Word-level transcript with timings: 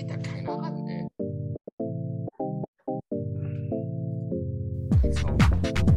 geht 0.00 0.10
da 0.10 0.16
keiner 0.16 0.52
ran, 0.52 0.88
ey. 0.88 1.06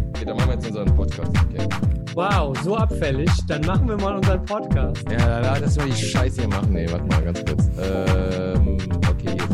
Okay, 0.10 0.26
dann 0.26 0.38
machen 0.38 0.50
wir 0.50 0.54
jetzt 0.56 0.68
unseren 0.68 0.96
Podcast, 0.96 1.32
okay? 1.38 1.68
Wow, 2.14 2.58
so 2.64 2.76
abfällig. 2.76 3.30
Dann 3.48 3.66
machen 3.66 3.88
wir 3.88 3.98
mal 3.98 4.16
unseren 4.18 4.44
Podcast. 4.46 5.04
Ja, 5.10 5.42
da, 5.42 5.58
lass 5.58 5.78
mal 5.78 5.88
die 5.88 5.94
Scheiße 5.94 6.42
hier 6.42 6.50
machen. 6.50 6.74
Nee, 6.74 6.86
warte 6.92 7.06
mal 7.06 7.24
ganz 7.24 7.44
kurz. 7.46 7.70
Ähm, 7.82 8.78
okay, 9.10 9.32
hier 9.32 9.48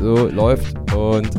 so. 0.00 0.16
So, 0.16 0.28
läuft 0.28 0.92
und. 0.92 1.30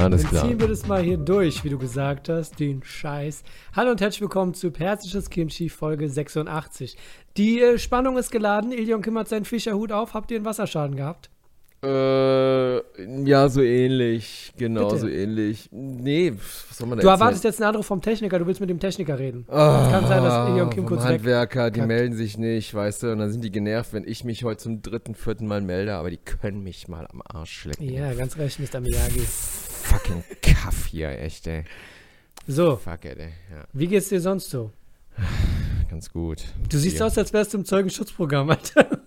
Alles 0.00 0.22
Dann 0.22 0.30
klar. 0.30 0.48
ziehen 0.48 0.60
wir 0.60 0.68
das 0.68 0.86
mal 0.86 1.02
hier 1.02 1.18
durch, 1.18 1.62
wie 1.62 1.68
du 1.68 1.76
gesagt 1.76 2.30
hast, 2.30 2.58
den 2.58 2.82
Scheiß. 2.82 3.42
Hallo 3.76 3.90
und 3.90 4.00
herzlich 4.00 4.22
willkommen 4.22 4.54
zu 4.54 4.70
Persisches 4.70 5.28
Kimchi 5.28 5.68
Folge 5.68 6.08
86. 6.08 6.96
Die 7.36 7.60
äh, 7.60 7.78
Spannung 7.78 8.16
ist 8.16 8.30
geladen. 8.30 8.72
Ilion 8.72 9.04
hat 9.18 9.28
seinen 9.28 9.44
Fischerhut 9.44 9.92
auf. 9.92 10.14
Habt 10.14 10.30
ihr 10.30 10.38
einen 10.38 10.46
Wasserschaden 10.46 10.96
gehabt? 10.96 11.28
Äh, 11.82 13.24
ja, 13.26 13.48
so 13.48 13.62
ähnlich. 13.62 14.52
Genau, 14.58 14.88
Bitte. 14.88 15.00
so 15.00 15.08
ähnlich. 15.08 15.68
Nee, 15.72 16.32
was 16.36 16.76
soll 16.76 16.86
man 16.88 16.98
da 16.98 17.02
Du 17.02 17.08
erzählen? 17.08 17.20
erwartest 17.20 17.44
jetzt 17.44 17.60
einen 17.62 17.70
Anruf 17.70 17.86
vom 17.86 18.02
Techniker. 18.02 18.38
Du 18.38 18.46
willst 18.46 18.60
mit 18.60 18.68
dem 18.68 18.78
Techniker 18.80 19.18
reden. 19.18 19.46
Ah, 19.48 19.84
Es 19.86 19.90
kann 19.92 20.06
sein, 20.06 20.22
dass 20.22 20.48
Ilion 20.50 20.68
Kim 20.70 20.84
kurz 20.84 21.02
weg. 21.04 21.12
Handwerker, 21.12 21.70
die 21.70 21.80
kackt. 21.80 21.88
melden 21.88 22.14
sich 22.16 22.36
nicht, 22.36 22.74
weißt 22.74 23.02
du, 23.04 23.12
und 23.12 23.18
dann 23.18 23.30
sind 23.32 23.42
die 23.42 23.50
genervt, 23.50 23.92
wenn 23.94 24.04
ich 24.06 24.24
mich 24.24 24.44
heute 24.44 24.62
zum 24.62 24.82
dritten, 24.82 25.14
vierten 25.14 25.46
Mal 25.46 25.62
melde, 25.62 25.94
aber 25.94 26.10
die 26.10 26.18
können 26.18 26.62
mich 26.62 26.86
mal 26.88 27.06
am 27.10 27.22
Arsch 27.26 27.64
lecken. 27.64 27.88
Ja, 27.88 28.12
ganz 28.12 28.36
recht, 28.36 28.58
Mr. 28.60 28.80
Miyagi. 28.80 29.20
Fucking 29.20 30.22
Kaff 30.42 30.86
hier, 30.86 31.18
echt, 31.18 31.46
ey. 31.46 31.64
So, 32.46 32.76
Fuck 32.76 33.06
it, 33.06 33.18
ey. 33.18 33.28
Ja, 33.50 33.64
wie 33.72 33.86
geht's 33.86 34.08
dir 34.10 34.20
sonst 34.20 34.50
so? 34.50 34.70
ganz 35.90 36.12
gut. 36.12 36.44
Du 36.68 36.78
siehst 36.78 36.98
Hier. 36.98 37.06
aus, 37.06 37.18
als 37.18 37.32
wärst 37.32 37.52
du 37.54 37.58
im 37.58 37.64
Zeugenschutzprogramm, 37.64 38.50
Alter. 38.50 38.99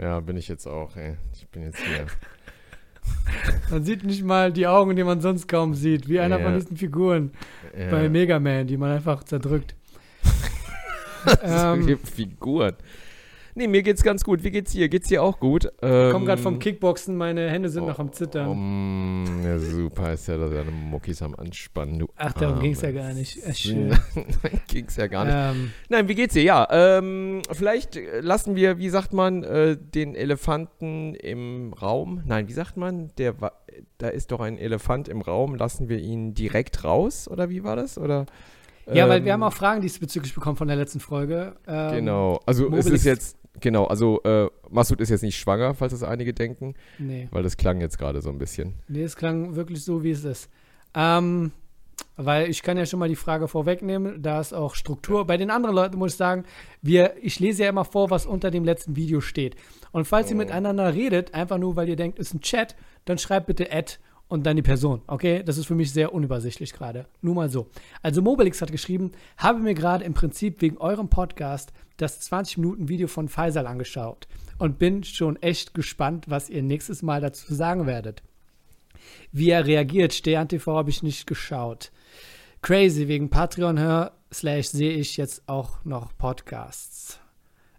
Ja, 0.00 0.20
bin 0.20 0.36
ich 0.36 0.48
jetzt 0.48 0.66
auch, 0.66 0.96
ey. 0.96 1.16
Ich 1.34 1.46
bin 1.48 1.62
jetzt 1.62 1.78
hier. 1.80 2.06
Man 3.70 3.84
sieht 3.84 4.04
nicht 4.04 4.22
mal 4.24 4.52
die 4.52 4.66
Augen, 4.66 4.94
die 4.96 5.02
man 5.04 5.20
sonst 5.20 5.48
kaum 5.48 5.74
sieht. 5.74 6.08
Wie 6.08 6.20
einer 6.20 6.38
Ja. 6.38 6.44
von 6.44 6.54
diesen 6.54 6.76
Figuren 6.76 7.32
Ja. 7.76 7.90
bei 7.90 8.08
Mega 8.08 8.38
Man, 8.38 8.66
die 8.66 8.76
man 8.76 8.92
einfach 8.92 9.24
zerdrückt. 9.24 9.74
ähm, 11.42 11.98
Figuren. 12.04 12.74
Nee, 13.54 13.66
mir 13.68 13.82
geht's 13.82 14.02
ganz 14.02 14.24
gut. 14.24 14.42
Wie 14.44 14.50
geht's 14.50 14.72
dir? 14.72 14.88
Geht's 14.88 15.08
dir 15.08 15.22
auch 15.22 15.38
gut? 15.38 15.66
Ich 15.66 15.80
komme 15.80 16.24
gerade 16.24 16.40
vom 16.40 16.58
Kickboxen, 16.58 17.16
meine 17.16 17.50
Hände 17.50 17.68
sind 17.68 17.86
noch 17.86 17.98
am 17.98 18.12
Zittern. 18.12 18.48
Um, 18.48 19.24
ja, 19.44 19.58
super, 19.58 20.12
ist 20.14 20.26
ja, 20.28 20.36
dass 20.38 20.50
deine 20.50 20.70
Muckis 20.70 21.20
am 21.22 21.34
Anspannen. 21.34 21.98
Du 21.98 22.08
Ach, 22.16 22.32
darum 22.32 22.54
Arme. 22.54 22.62
ging's 22.62 22.80
ja 22.80 22.90
gar 22.92 23.12
nicht. 23.12 23.44
Äh, 23.46 23.52
schön. 23.54 23.94
ging's 24.68 24.96
ja 24.96 25.06
gar 25.06 25.24
nicht. 25.24 25.34
Ähm, 25.62 25.70
Nein, 25.88 26.08
wie 26.08 26.14
geht's 26.14 26.34
dir? 26.34 26.42
Ja, 26.42 26.66
ähm, 26.70 27.42
vielleicht 27.52 27.98
lassen 28.20 28.56
wir, 28.56 28.78
wie 28.78 28.88
sagt 28.88 29.12
man, 29.12 29.42
äh, 29.44 29.76
den 29.76 30.14
Elefanten 30.14 31.14
im 31.14 31.72
Raum. 31.74 32.22
Nein, 32.24 32.48
wie 32.48 32.52
sagt 32.54 32.76
man? 32.76 33.10
Der, 33.18 33.34
da 33.98 34.08
ist 34.08 34.32
doch 34.32 34.40
ein 34.40 34.56
Elefant 34.58 35.08
im 35.08 35.20
Raum. 35.20 35.54
Lassen 35.56 35.88
wir 35.90 35.98
ihn 35.98 36.34
direkt 36.34 36.84
raus? 36.84 37.28
Oder 37.28 37.50
wie 37.50 37.64
war 37.64 37.76
das? 37.76 37.98
Oder? 37.98 38.26
ja, 38.92 39.08
weil 39.08 39.20
wir 39.24 39.28
ähm, 39.28 39.42
haben 39.42 39.42
auch 39.44 39.52
Fragen 39.52 39.80
diesbezüglich 39.80 40.34
bekommen 40.34 40.56
von 40.56 40.66
der 40.68 40.76
letzten 40.76 40.98
Folge. 41.00 41.54
Ähm, 41.68 41.92
Genau. 41.92 42.40
Also 42.46 42.64
es 42.64 42.70
Mobilix- 42.70 42.90
ist 42.90 43.04
jetzt. 43.04 43.36
Genau, 43.60 43.84
also 43.86 44.22
äh, 44.24 44.48
Masud 44.70 45.00
ist 45.00 45.10
jetzt 45.10 45.22
nicht 45.22 45.36
schwanger, 45.38 45.74
falls 45.74 45.92
das 45.92 46.02
einige 46.02 46.32
denken, 46.32 46.74
Nee, 46.98 47.28
weil 47.30 47.42
das 47.42 47.56
klang 47.56 47.80
jetzt 47.80 47.98
gerade 47.98 48.20
so 48.22 48.30
ein 48.30 48.38
bisschen. 48.38 48.74
nee, 48.88 49.02
es 49.02 49.14
klang 49.16 49.54
wirklich 49.56 49.84
so, 49.84 50.02
wie 50.02 50.10
es 50.10 50.24
ist. 50.24 50.48
Ähm, 50.94 51.52
weil 52.16 52.48
ich 52.50 52.62
kann 52.62 52.76
ja 52.78 52.86
schon 52.86 52.98
mal 52.98 53.08
die 53.08 53.16
Frage 53.16 53.48
vorwegnehmen, 53.48 54.22
da 54.22 54.40
ist 54.40 54.52
auch 54.54 54.74
Struktur. 54.74 55.26
Bei 55.26 55.36
den 55.36 55.50
anderen 55.50 55.74
Leuten 55.76 55.98
muss 55.98 56.12
ich 56.12 56.16
sagen, 56.16 56.44
wir, 56.80 57.14
ich 57.20 57.38
lese 57.40 57.64
ja 57.64 57.68
immer 57.68 57.84
vor, 57.84 58.10
was 58.10 58.26
unter 58.26 58.50
dem 58.50 58.64
letzten 58.64 58.96
Video 58.96 59.20
steht. 59.20 59.56
Und 59.92 60.06
falls 60.06 60.30
ihr 60.30 60.36
Oh. 60.36 60.38
miteinander 60.38 60.94
redet, 60.94 61.34
einfach 61.34 61.58
nur, 61.58 61.76
weil 61.76 61.88
ihr 61.88 61.96
denkt, 61.96 62.18
ist 62.18 62.34
ein 62.34 62.40
Chat, 62.40 62.74
dann 63.04 63.18
schreibt 63.18 63.46
bitte 63.46 63.70
Ad 63.72 63.94
und 64.28 64.44
dann 64.46 64.56
die 64.56 64.62
Person, 64.62 65.02
okay? 65.06 65.42
Das 65.44 65.58
ist 65.58 65.66
für 65.66 65.74
mich 65.74 65.92
sehr 65.92 66.14
unübersichtlich 66.14 66.72
gerade. 66.72 67.06
Nur 67.20 67.34
mal 67.34 67.50
so. 67.50 67.68
Also 68.02 68.22
Mobilix 68.22 68.62
hat 68.62 68.72
geschrieben, 68.72 69.12
habe 69.36 69.58
mir 69.58 69.74
gerade 69.74 70.04
im 70.04 70.14
Prinzip 70.14 70.62
wegen 70.62 70.78
eurem 70.78 71.08
Podcast 71.08 71.72
das 71.98 72.30
20-Minuten-Video 72.30 73.08
von 73.08 73.28
Faisal 73.28 73.66
angeschaut 73.66 74.26
und 74.58 74.78
bin 74.78 75.04
schon 75.04 75.40
echt 75.42 75.74
gespannt, 75.74 76.26
was 76.28 76.48
ihr 76.48 76.62
nächstes 76.62 77.02
Mal 77.02 77.20
dazu 77.20 77.54
sagen 77.54 77.86
werdet. 77.86 78.22
Wie 79.32 79.50
er 79.50 79.66
reagiert, 79.66 80.14
Stern 80.14 80.48
TV 80.48 80.76
habe 80.76 80.90
ich 80.90 81.02
nicht 81.02 81.26
geschaut. 81.26 81.90
Crazy, 82.62 83.08
wegen 83.08 83.28
Patreon 83.28 83.78
hör, 83.78 84.12
slash 84.32 84.68
sehe 84.68 84.92
ich 84.92 85.16
jetzt 85.16 85.48
auch 85.48 85.84
noch 85.84 86.16
Podcasts. 86.16 87.18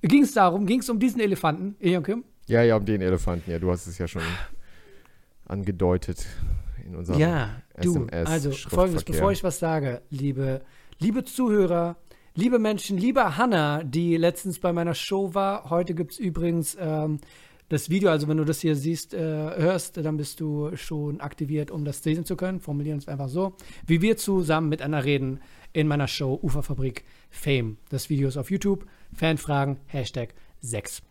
Ging 0.01 0.23
es 0.23 0.33
darum, 0.33 0.65
ging 0.65 0.81
es 0.81 0.89
um 0.89 0.99
diesen 0.99 1.21
Elefanten, 1.21 1.75
Ilion 1.79 2.03
Kim? 2.03 2.25
Ja, 2.47 2.61
ja, 2.61 2.75
um 2.75 2.85
den 2.85 3.01
Elefanten, 3.01 3.49
ja, 3.49 3.59
du 3.59 3.71
hast 3.71 3.87
es 3.87 3.97
ja 3.97 4.07
schon 4.07 4.21
angedeutet 5.45 6.25
in 6.85 6.95
unserem 6.95 7.19
Ja, 7.19 7.61
du, 7.81 8.07
SMS 8.07 8.29
also 8.29 8.51
folgendes, 8.51 9.03
bevor 9.03 9.31
ich 9.31 9.43
was 9.43 9.59
sage, 9.59 10.01
liebe, 10.09 10.61
liebe 10.99 11.23
Zuhörer, 11.23 11.97
liebe 12.35 12.59
Menschen, 12.59 12.97
liebe 12.97 13.37
Hanna, 13.37 13.83
die 13.83 14.17
letztens 14.17 14.59
bei 14.59 14.73
meiner 14.73 14.93
Show 14.93 15.33
war, 15.33 15.69
heute 15.69 15.93
gibt 15.93 16.13
es 16.13 16.19
übrigens 16.19 16.77
ähm, 16.79 17.19
das 17.69 17.89
Video, 17.89 18.09
also 18.09 18.27
wenn 18.27 18.37
du 18.37 18.45
das 18.45 18.61
hier 18.61 18.75
siehst, 18.75 19.13
äh, 19.13 19.19
hörst, 19.19 19.97
dann 19.97 20.17
bist 20.17 20.39
du 20.39 20.75
schon 20.75 21.21
aktiviert, 21.21 21.71
um 21.71 21.85
das 21.85 22.03
sehen 22.03 22.25
zu 22.25 22.35
können. 22.35 22.59
Formulieren 22.59 22.99
es 22.99 23.07
einfach 23.07 23.29
so, 23.29 23.55
wie 23.87 24.01
wir 24.01 24.17
zusammen 24.17 24.69
miteinander 24.69 25.05
reden 25.05 25.39
in 25.71 25.87
meiner 25.87 26.07
Show 26.07 26.37
Uferfabrik 26.41 27.03
Fame. 27.31 27.77
Das 27.89 28.09
Video 28.09 28.27
ist 28.27 28.37
auf 28.37 28.51
YouTube, 28.51 28.85
Fanfragen, 29.13 29.77
Hashtag 29.87 30.35
6. 30.61 31.01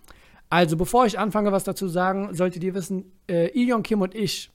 Also 0.52 0.76
bevor 0.76 1.06
ich 1.06 1.18
anfange, 1.18 1.50
was 1.50 1.64
dazu 1.64 1.88
sagen, 1.88 2.34
solltet 2.34 2.62
ihr 2.62 2.74
wissen, 2.74 3.10
äh, 3.26 3.58
Ilion 3.58 3.82
Kim 3.82 4.02
und 4.02 4.14
ich 4.14 4.50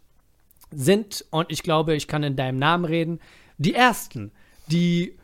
sind, 0.69 1.25
und 1.31 1.51
ich 1.51 1.63
glaube, 1.63 1.95
ich 1.95 2.07
kann 2.07 2.21
in 2.21 2.35
deinem 2.35 2.59
Namen 2.59 2.85
reden, 2.85 3.19
die 3.57 3.73
Ersten, 3.73 4.31
die 4.67 5.15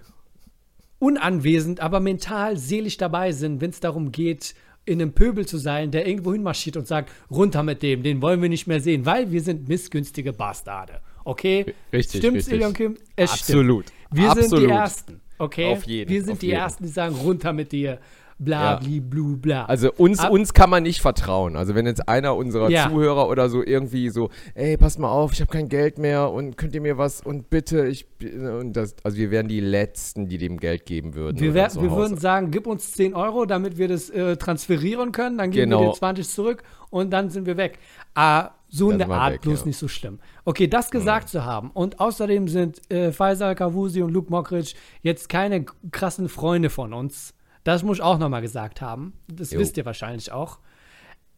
unanwesend, 0.98 1.80
aber 1.80 2.00
mental 2.00 2.58
seelisch 2.58 2.98
dabei 2.98 3.34
sind, 3.34 3.62
wenn 3.62 3.70
es 3.70 3.82
darum 3.82 4.12
geht, 4.12 4.56
in 4.86 5.00
einem 5.00 5.14
Pöbel 5.14 5.46
zu 5.46 5.60
sein, 5.60 5.92
der 5.92 6.08
irgendwo 6.08 6.34
hinmarschiert 6.34 6.76
und 6.76 6.88
sagt, 6.88 7.12
runter 7.30 7.62
mit 7.62 7.84
dem, 7.84 8.02
den 8.02 8.24
wollen 8.24 8.42
wir 8.42 8.50
nicht 8.50 8.66
mehr 8.66 8.82
sehen, 8.82 9.06
weil 9.06 9.32
wir 9.32 9.42
sind 9.42 9.70
missgünstige 9.70 10.34
Bastarde. 10.34 11.02
Okay? 11.24 11.76
Richtig, 11.94 12.20
Stimmt's, 12.20 12.48
richtig. 12.48 12.54
Ilion 12.56 12.74
Kim? 12.74 12.98
Es 13.16 13.32
Absolut. 13.32 13.86
stimmt. 13.86 14.02
Wir 14.10 14.32
sind 14.32 14.44
Absolut. 14.46 14.66
die 14.66 14.72
Ersten. 14.72 15.22
Okay? 15.38 15.72
Auf 15.72 15.84
jeden, 15.84 16.10
Wir 16.10 16.24
sind 16.24 16.34
auf 16.34 16.40
die 16.40 16.48
jeden. 16.48 16.60
Ersten, 16.60 16.84
die 16.84 16.90
sagen, 16.90 17.14
runter 17.14 17.54
mit 17.54 17.72
dir. 17.72 18.00
Bla, 18.40 18.72
Ja. 18.74 18.76
bli, 18.78 19.00
blu, 19.00 19.38
bla. 19.38 19.66
Also 19.66 19.92
uns, 19.94 20.20
Ab- 20.20 20.32
uns 20.32 20.54
kann 20.54 20.70
man 20.70 20.84
nicht 20.84 21.02
vertrauen. 21.02 21.56
Also 21.56 21.76
wenn 21.76 21.86
jetzt 21.86 22.08
einer 22.10 22.36
unserer 22.36 22.70
Ja. 22.70 22.90
Zuhörer 22.90 23.30
oder 23.30 23.50
so 23.50 23.64
irgendwie 23.64 24.10
so, 24.10 24.30
ey, 24.56 24.76
pass 24.78 24.98
mal 24.98 25.10
auf, 25.10 25.34
ich 25.34 25.42
habe 25.42 25.52
kein 25.52 25.70
Geld 25.70 25.98
mehr 25.98 26.32
und 26.32 26.58
könnt 26.58 26.74
ihr 26.76 26.82
mir 26.82 26.98
was 26.98 27.22
und 27.22 27.50
bitte, 27.50 27.86
ich 27.88 28.08
und 28.24 28.74
das, 28.74 28.96
also 29.04 29.18
wir 29.18 29.32
wären 29.32 29.48
die 29.48 29.60
Letzten, 29.60 30.28
die 30.28 30.38
dem 30.38 30.58
Geld 30.58 30.86
geben 30.86 31.14
würden. 31.16 31.40
Wir, 31.40 31.54
wär, 31.54 31.74
wir 31.76 31.92
würden 31.92 32.18
sagen, 32.18 32.52
gib 32.52 32.68
uns 32.68 32.92
10 32.94 33.14
Euro, 33.14 33.46
damit 33.46 33.78
wir 33.78 33.88
das 33.88 34.10
äh, 34.10 34.36
transferieren 34.38 35.12
können. 35.12 35.38
Dann 35.38 35.52
geben 35.52 35.72
wir 35.72 35.78
Genau. 35.78 35.92
dir 35.92 35.98
20 35.98 36.28
zurück 36.30 36.64
und 36.90 37.12
dann 37.12 37.30
sind 37.30 37.46
wir 37.46 37.58
weg. 37.58 37.80
Ah, 38.16 38.52
so 38.70 38.90
in 38.92 38.98
der 38.98 39.08
wir 39.08 39.16
Art, 39.16 39.34
weg, 39.34 39.42
bloß 39.42 39.62
ja. 39.62 39.66
nicht 39.68 39.78
so 39.78 39.88
schlimm. 39.88 40.20
Okay, 40.46 40.68
das 40.68 40.90
gesagt 40.90 41.30
zu 41.30 41.46
haben. 41.46 41.70
Und 41.72 42.00
außerdem 42.00 42.48
sind 42.48 42.82
äh, 42.92 43.12
Faisal 43.12 43.54
Kavusi 43.56 44.02
und 44.02 44.12
Luke 44.12 44.32
Mockridge 44.32 44.74
jetzt 45.04 45.30
keine 45.30 45.66
krassen 45.92 46.28
Freunde 46.30 46.70
von 46.72 46.92
uns. 46.94 47.34
Das 47.64 47.84
muss 47.84 47.98
ich 47.98 48.04
auch 48.04 48.18
nochmal 48.18 48.42
gesagt 48.42 48.82
haben. 48.82 49.14
Das 49.28 49.52
Jo. 49.52 49.60
wisst 49.60 49.78
ihr 49.78 49.86
wahrscheinlich 49.86 50.32
auch. 50.32 50.60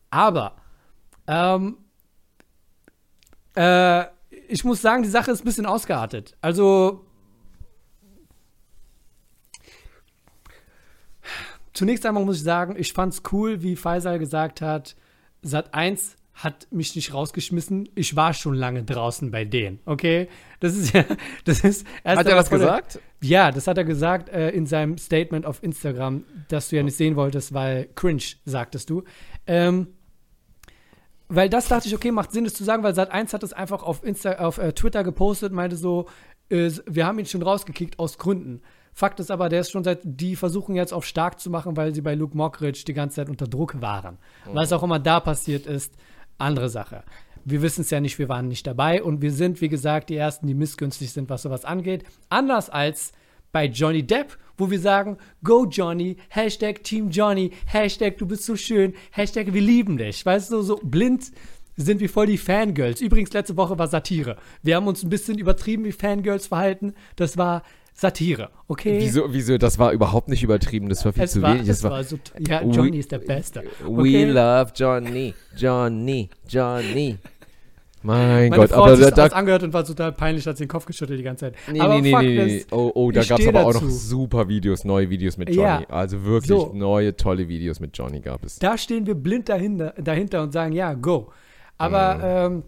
Aber, 0.09 0.55
ähm, 1.27 1.77
äh, 3.55 4.05
ich 4.47 4.63
muss 4.63 4.81
sagen, 4.81 5.03
die 5.03 5.09
Sache 5.09 5.31
ist 5.31 5.41
ein 5.41 5.45
bisschen 5.45 5.65
ausgeartet. 5.65 6.35
Also, 6.41 7.05
zunächst 11.73 12.05
einmal 12.05 12.25
muss 12.25 12.37
ich 12.37 12.43
sagen, 12.43 12.75
ich 12.77 12.93
fand's 12.93 13.21
cool, 13.31 13.61
wie 13.61 13.75
Faisal 13.75 14.19
gesagt 14.19 14.61
hat, 14.61 14.95
Sat 15.41 15.73
1 15.73 16.15
hat 16.35 16.67
mich 16.69 16.95
nicht 16.95 17.13
rausgeschmissen. 17.13 17.89
Ich 17.95 18.15
war 18.15 18.33
schon 18.33 18.55
lange 18.55 18.83
draußen 18.83 19.31
bei 19.31 19.45
denen, 19.45 19.79
okay? 19.85 20.27
Das 20.59 20.75
ist 20.75 20.93
ja, 20.93 21.05
das 21.45 21.61
ist. 21.63 21.87
Hat 22.03 22.25
er 22.27 22.35
das 22.35 22.49
von 22.49 22.59
der- 22.59 22.67
gesagt? 22.67 22.99
Ja, 23.21 23.51
das 23.51 23.67
hat 23.67 23.77
er 23.77 23.85
gesagt 23.85 24.29
äh, 24.29 24.49
in 24.51 24.65
seinem 24.67 24.97
Statement 24.97 25.45
auf 25.45 25.63
Instagram, 25.63 26.25
das 26.49 26.69
du 26.69 26.75
ja 26.75 26.83
nicht 26.83 26.97
sehen 26.97 27.15
wolltest, 27.15 27.53
weil 27.53 27.87
cringe, 27.95 28.21
sagtest 28.45 28.89
du. 28.89 29.03
Ähm, 29.47 29.87
weil 31.27 31.49
das 31.49 31.67
dachte 31.69 31.87
ich, 31.87 31.95
okay, 31.95 32.11
macht 32.11 32.31
Sinn, 32.31 32.43
das 32.43 32.53
zu 32.53 32.63
sagen, 32.63 32.83
weil 32.83 32.93
Sat1 32.93 33.33
hat 33.33 33.41
das 33.41 33.53
einfach 33.53 33.81
auf, 33.81 34.03
Insta, 34.03 34.33
auf 34.33 34.57
äh, 34.59 34.73
Twitter 34.73 35.03
gepostet, 35.03 35.53
meinte 35.53 35.75
so, 35.75 36.07
äh, 36.49 36.69
wir 36.85 37.07
haben 37.07 37.17
ihn 37.17 37.25
schon 37.25 37.41
rausgekickt 37.41 37.97
aus 37.97 38.17
Gründen. 38.17 38.61
Fakt 38.93 39.19
ist 39.19 39.31
aber, 39.31 39.49
der 39.49 39.61
ist 39.61 39.71
schon 39.71 39.83
seit, 39.83 40.01
die 40.03 40.35
versuchen 40.35 40.75
jetzt 40.75 40.93
auf 40.93 41.05
stark 41.05 41.39
zu 41.39 41.49
machen, 41.49 41.75
weil 41.75 41.95
sie 41.95 42.01
bei 42.01 42.13
Luke 42.15 42.37
Mockridge 42.37 42.83
die 42.85 42.93
ganze 42.93 43.15
Zeit 43.17 43.29
unter 43.29 43.47
Druck 43.47 43.81
waren. 43.81 44.19
Was 44.53 44.71
auch 44.71 44.83
immer 44.83 44.99
da 44.99 45.19
passiert 45.19 45.65
ist, 45.65 45.93
andere 46.37 46.69
Sache. 46.69 47.03
Wir 47.43 47.61
wissen 47.61 47.81
es 47.81 47.91
ja 47.91 47.99
nicht, 47.99 48.17
wir 48.17 48.29
waren 48.29 48.47
nicht 48.47 48.65
dabei 48.65 49.03
und 49.03 49.21
wir 49.21 49.31
sind, 49.31 49.61
wie 49.61 49.69
gesagt, 49.69 50.09
die 50.09 50.15
Ersten, 50.15 50.47
die 50.47 50.55
missgünstig 50.55 51.11
sind, 51.11 51.29
was 51.29 51.43
sowas 51.43 51.63
angeht. 51.63 52.03
Anders 52.29 52.69
als 52.69 53.11
bei 53.51 53.65
Johnny 53.67 54.03
Depp, 54.03 54.37
wo 54.57 54.71
wir 54.71 54.79
sagen, 54.79 55.17
go 55.43 55.65
Johnny, 55.65 56.17
Hashtag 56.29 56.83
Team 56.83 57.09
Johnny, 57.09 57.51
Hashtag 57.67 58.17
du 58.17 58.25
bist 58.25 58.45
so 58.45 58.55
schön, 58.55 58.93
Hashtag 59.11 59.53
wir 59.53 59.61
lieben 59.61 59.97
dich. 59.97 60.25
Weißt 60.25 60.51
du, 60.51 60.61
so 60.61 60.77
blind 60.83 61.31
sind 61.77 61.99
wir 61.99 62.09
voll 62.09 62.25
die 62.25 62.37
Fangirls. 62.37 63.01
Übrigens, 63.01 63.33
letzte 63.33 63.57
Woche 63.57 63.77
war 63.77 63.87
Satire. 63.87 64.37
Wir 64.63 64.75
haben 64.75 64.87
uns 64.87 65.03
ein 65.03 65.09
bisschen 65.09 65.37
übertrieben 65.37 65.83
wie 65.83 65.91
Fangirls 65.91 66.47
verhalten. 66.47 66.93
Das 67.15 67.37
war 67.37 67.63
Satire, 67.97 68.49
okay? 68.67 68.97
Wieso, 68.99 69.31
wieso, 69.33 69.57
das 69.57 69.79
war 69.79 69.93
überhaupt 69.93 70.27
nicht 70.27 70.43
übertrieben, 70.43 70.89
das 70.89 71.05
war 71.05 71.13
viel 71.13 71.23
es 71.23 71.31
zu 71.31 71.41
war, 71.41 71.53
wenig. 71.53 71.69
es 71.69 71.79
Das 71.79 71.89
war 71.89 72.03
so, 72.03 72.17
ja, 72.45 72.61
Johnny 72.63 72.97
ist 72.97 73.09
der 73.11 73.19
Beste. 73.19 73.63
We 73.83 73.89
Okay? 73.89 74.25
love 74.25 74.71
Johnny, 74.75 75.33
Johnny, 75.55 76.29
Johnny. 76.47 77.17
Mein 78.03 78.49
Meine 78.49 78.55
Gott, 78.57 78.69
Frau 78.69 78.83
aber 78.83 78.91
hat 78.91 78.97
sich 78.97 79.05
da, 79.07 79.11
das 79.15 79.29
da 79.31 79.35
angehört 79.37 79.63
und 79.63 79.73
war 79.73 79.83
total 79.83 80.11
peinlich, 80.11 80.45
hat 80.45 80.57
sie 80.57 80.65
den 80.65 80.69
Kopf 80.69 80.85
geschüttelt 80.85 81.17
die 81.19 81.23
ganze 81.23 81.45
Zeit. 81.45 81.55
Nee, 81.71 81.79
aber 81.79 81.95
nee, 81.95 82.01
nee, 82.01 82.11
Fakt 82.11 82.25
nee, 82.25 82.45
nee. 82.45 82.65
Oh, 82.71 82.91
oh, 82.93 83.11
da 83.11 83.23
gab 83.23 83.39
es 83.39 83.47
aber 83.47 83.61
auch 83.65 83.73
noch 83.73 83.81
dazu. 83.81 83.89
super 83.89 84.47
Videos, 84.47 84.83
neue 84.83 85.09
Videos 85.09 85.37
mit 85.37 85.49
Ja. 85.55 85.75
Johnny. 85.75 85.85
Also 85.89 86.23
wirklich 86.23 86.49
So. 86.49 86.71
neue, 86.75 87.15
tolle 87.15 87.47
Videos 87.47 87.79
mit 87.79 87.97
Johnny 87.97 88.19
gab 88.19 88.43
es. 88.43 88.59
da 88.59 88.77
stehen 88.77 89.07
wir 89.07 89.15
blind 89.15 89.47
dahinter, 89.49 89.93
dahinter 89.99 90.43
und 90.43 90.51
sagen, 90.51 90.73
ja, 90.73 90.93
go. 90.93 91.31
Aber 91.79 92.19
ähm, 92.51 92.63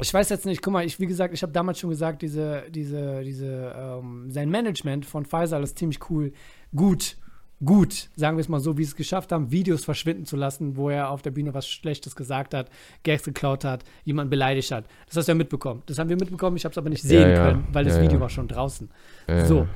ich 0.00 0.12
weiß 0.12 0.28
jetzt 0.28 0.46
nicht, 0.46 0.62
guck 0.62 0.72
mal, 0.72 0.84
ich, 0.84 0.98
wie 1.00 1.06
gesagt, 1.06 1.34
ich 1.34 1.42
habe 1.42 1.52
damals 1.52 1.78
schon 1.78 1.90
gesagt, 1.90 2.22
diese, 2.22 2.64
diese, 2.70 3.22
diese, 3.22 3.74
ähm, 3.76 4.30
sein 4.30 4.50
Management 4.50 5.06
von 5.06 5.24
Pfizer 5.24 5.60
ist 5.60 5.78
ziemlich 5.78 5.98
cool, 6.10 6.32
gut, 6.74 7.16
gut, 7.64 8.08
sagen 8.16 8.36
wir 8.36 8.40
es 8.40 8.48
mal 8.48 8.60
so, 8.60 8.78
wie 8.78 8.84
sie 8.84 8.90
es 8.90 8.96
geschafft 8.96 9.32
haben, 9.32 9.50
Videos 9.50 9.84
verschwinden 9.84 10.24
zu 10.24 10.36
lassen, 10.36 10.76
wo 10.76 10.88
er 10.88 11.10
auf 11.10 11.22
der 11.22 11.30
Bühne 11.30 11.52
was 11.52 11.68
Schlechtes 11.68 12.16
gesagt 12.16 12.54
hat, 12.54 12.70
Gags 13.02 13.24
geklaut 13.24 13.64
hat, 13.64 13.84
jemanden 14.04 14.30
beleidigt 14.30 14.72
hat. 14.72 14.86
Das 15.06 15.16
hast 15.16 15.28
du 15.28 15.32
ja 15.32 15.36
mitbekommen. 15.36 15.82
Das 15.86 15.98
haben 15.98 16.08
wir 16.08 16.16
mitbekommen, 16.16 16.56
ich 16.56 16.64
habe 16.64 16.72
es 16.72 16.78
aber 16.78 16.88
nicht 16.88 17.02
sehen 17.02 17.30
ja. 17.30 17.44
können, 17.44 17.66
weil 17.72 17.84
das 17.84 17.96
Ja, 17.96 18.02
Video 18.02 18.16
ja. 18.16 18.20
war 18.20 18.30
schon 18.30 18.48
draußen. 18.48 18.90
So. 19.46 19.68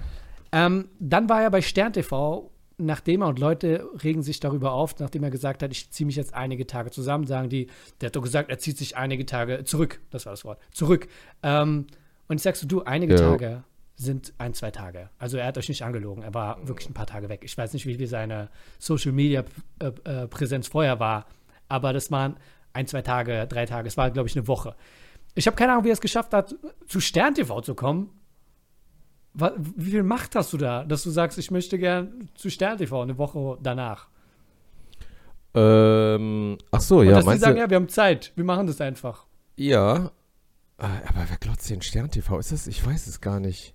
Ähm, 0.53 0.89
dann 1.01 1.29
war 1.29 1.43
er 1.43 1.51
bei 1.51 1.61
Stern 1.61 1.93
TV, 1.93 2.51
nachdem 2.79 3.23
er 3.23 3.29
und 3.29 3.39
Leute 3.39 3.89
regen 4.03 4.23
sich 4.23 4.41
darüber 4.41 4.73
auf, 4.73 4.99
nachdem 4.99 5.23
er 5.23 5.31
gesagt 5.31 5.63
hat, 5.63 5.71
ich 5.73 5.91
ziehe 5.91 6.07
mich 6.07 6.17
jetzt 6.17 6.35
einige 6.35 6.67
Tage 6.67 6.91
zusammen, 6.91 7.27
sagen 7.27 7.49
die, 7.49 7.69
der 8.01 8.09
hat 8.09 8.17
doch 8.17 8.23
gesagt, 8.23 8.51
er 8.51 8.59
zieht 8.59 8.79
sich 8.79 8.97
einige 8.97 9.27
Tage 9.27 9.65
zurück. 9.65 10.01
Das 10.11 10.27
war 10.27 10.33
das 10.33 10.45
Wort. 10.45 10.61
Zurück. 10.73 11.09
Ähm, 11.43 11.87
und 12.29 12.37
ich 12.37 12.43
sagst 12.43 12.63
du, 12.63 12.67
du, 12.67 12.83
einige 12.83 13.15
Ja. 13.15 13.21
Tage 13.21 13.65
sind 13.97 14.35
ein, 14.39 14.55
zwei 14.55 14.73
Tage. 14.73 15.11
Also 15.19 15.37
er 15.37 15.47
hat 15.47 15.57
euch 15.59 15.69
nicht 15.69 15.83
angelogen. 15.85 16.25
Er 16.25 16.35
war 16.35 16.67
wirklich 16.67 16.89
ein 16.91 16.95
paar 16.95 17.07
Tage 17.07 17.29
weg. 17.29 17.43
Ich 17.45 17.57
weiß 17.57 17.73
nicht, 17.75 17.87
wie, 17.87 17.99
wie 17.99 18.07
seine 18.07 18.51
Social 18.79 19.13
Media 19.13 19.45
äh, 19.79 19.93
äh, 20.05 20.27
Präsenz 20.27 20.67
vorher 20.69 20.99
war, 20.99 21.27
aber 21.69 21.93
das 21.93 22.11
waren 22.11 22.37
ein, 22.73 22.89
zwei 22.89 23.03
Tage, 23.03 23.47
drei 23.47 23.67
Tage. 23.67 23.87
Es 23.87 23.97
war, 23.97 24.11
glaube 24.11 24.29
ich, 24.29 24.37
eine 24.37 24.49
Woche. 24.49 24.75
Ich 25.37 25.47
habe 25.47 25.57
keine 25.57 25.73
Ahnung, 25.73 25.85
wie 25.85 25.91
er 25.91 25.95
es 25.95 26.01
geschafft 26.01 26.33
hat, 26.33 26.57
zu 26.89 27.01
Stern 27.01 27.35
TV 27.35 27.61
zu 27.61 27.75
kommen. 27.77 28.11
Wie 29.35 29.91
viel 29.91 30.03
Macht 30.05 30.37
hast 30.37 30.53
du 30.53 30.57
da, 30.59 30.85
dass 30.85 31.03
du 31.03 31.11
sagst, 31.11 31.39
ich 31.39 31.51
möchte 31.51 31.79
gern 31.79 32.29
zu 32.35 32.51
Stern 32.51 32.79
TV 32.79 33.03
eine 33.03 33.19
Woche 33.19 33.59
danach? 33.63 34.09
Ähm, 35.55 36.59
ach 36.71 36.81
so, 36.81 36.99
Und 36.99 37.07
ja, 37.07 37.13
dass 37.21 37.25
die 37.27 37.39
sagen, 37.39 37.55
du? 37.57 37.61
ja, 37.63 37.71
wir 37.71 37.77
haben 37.77 37.89
Zeit, 37.89 38.33
wir 38.37 38.45
machen 38.45 38.67
das 38.67 38.81
einfach. 38.81 39.27
Ja. 39.57 40.07
Äh, 40.79 40.83
Aber 41.07 41.25
wer 41.29 41.37
glotzt 41.39 41.71
den 41.71 41.83
Stern 41.83 42.11
TV? 42.11 42.39
Ist 42.39 42.53
das? 42.53 42.67
Ich 42.67 42.85
weiß 42.85 43.07
es 43.07 43.21
gar 43.21 43.39
nicht. 43.41 43.75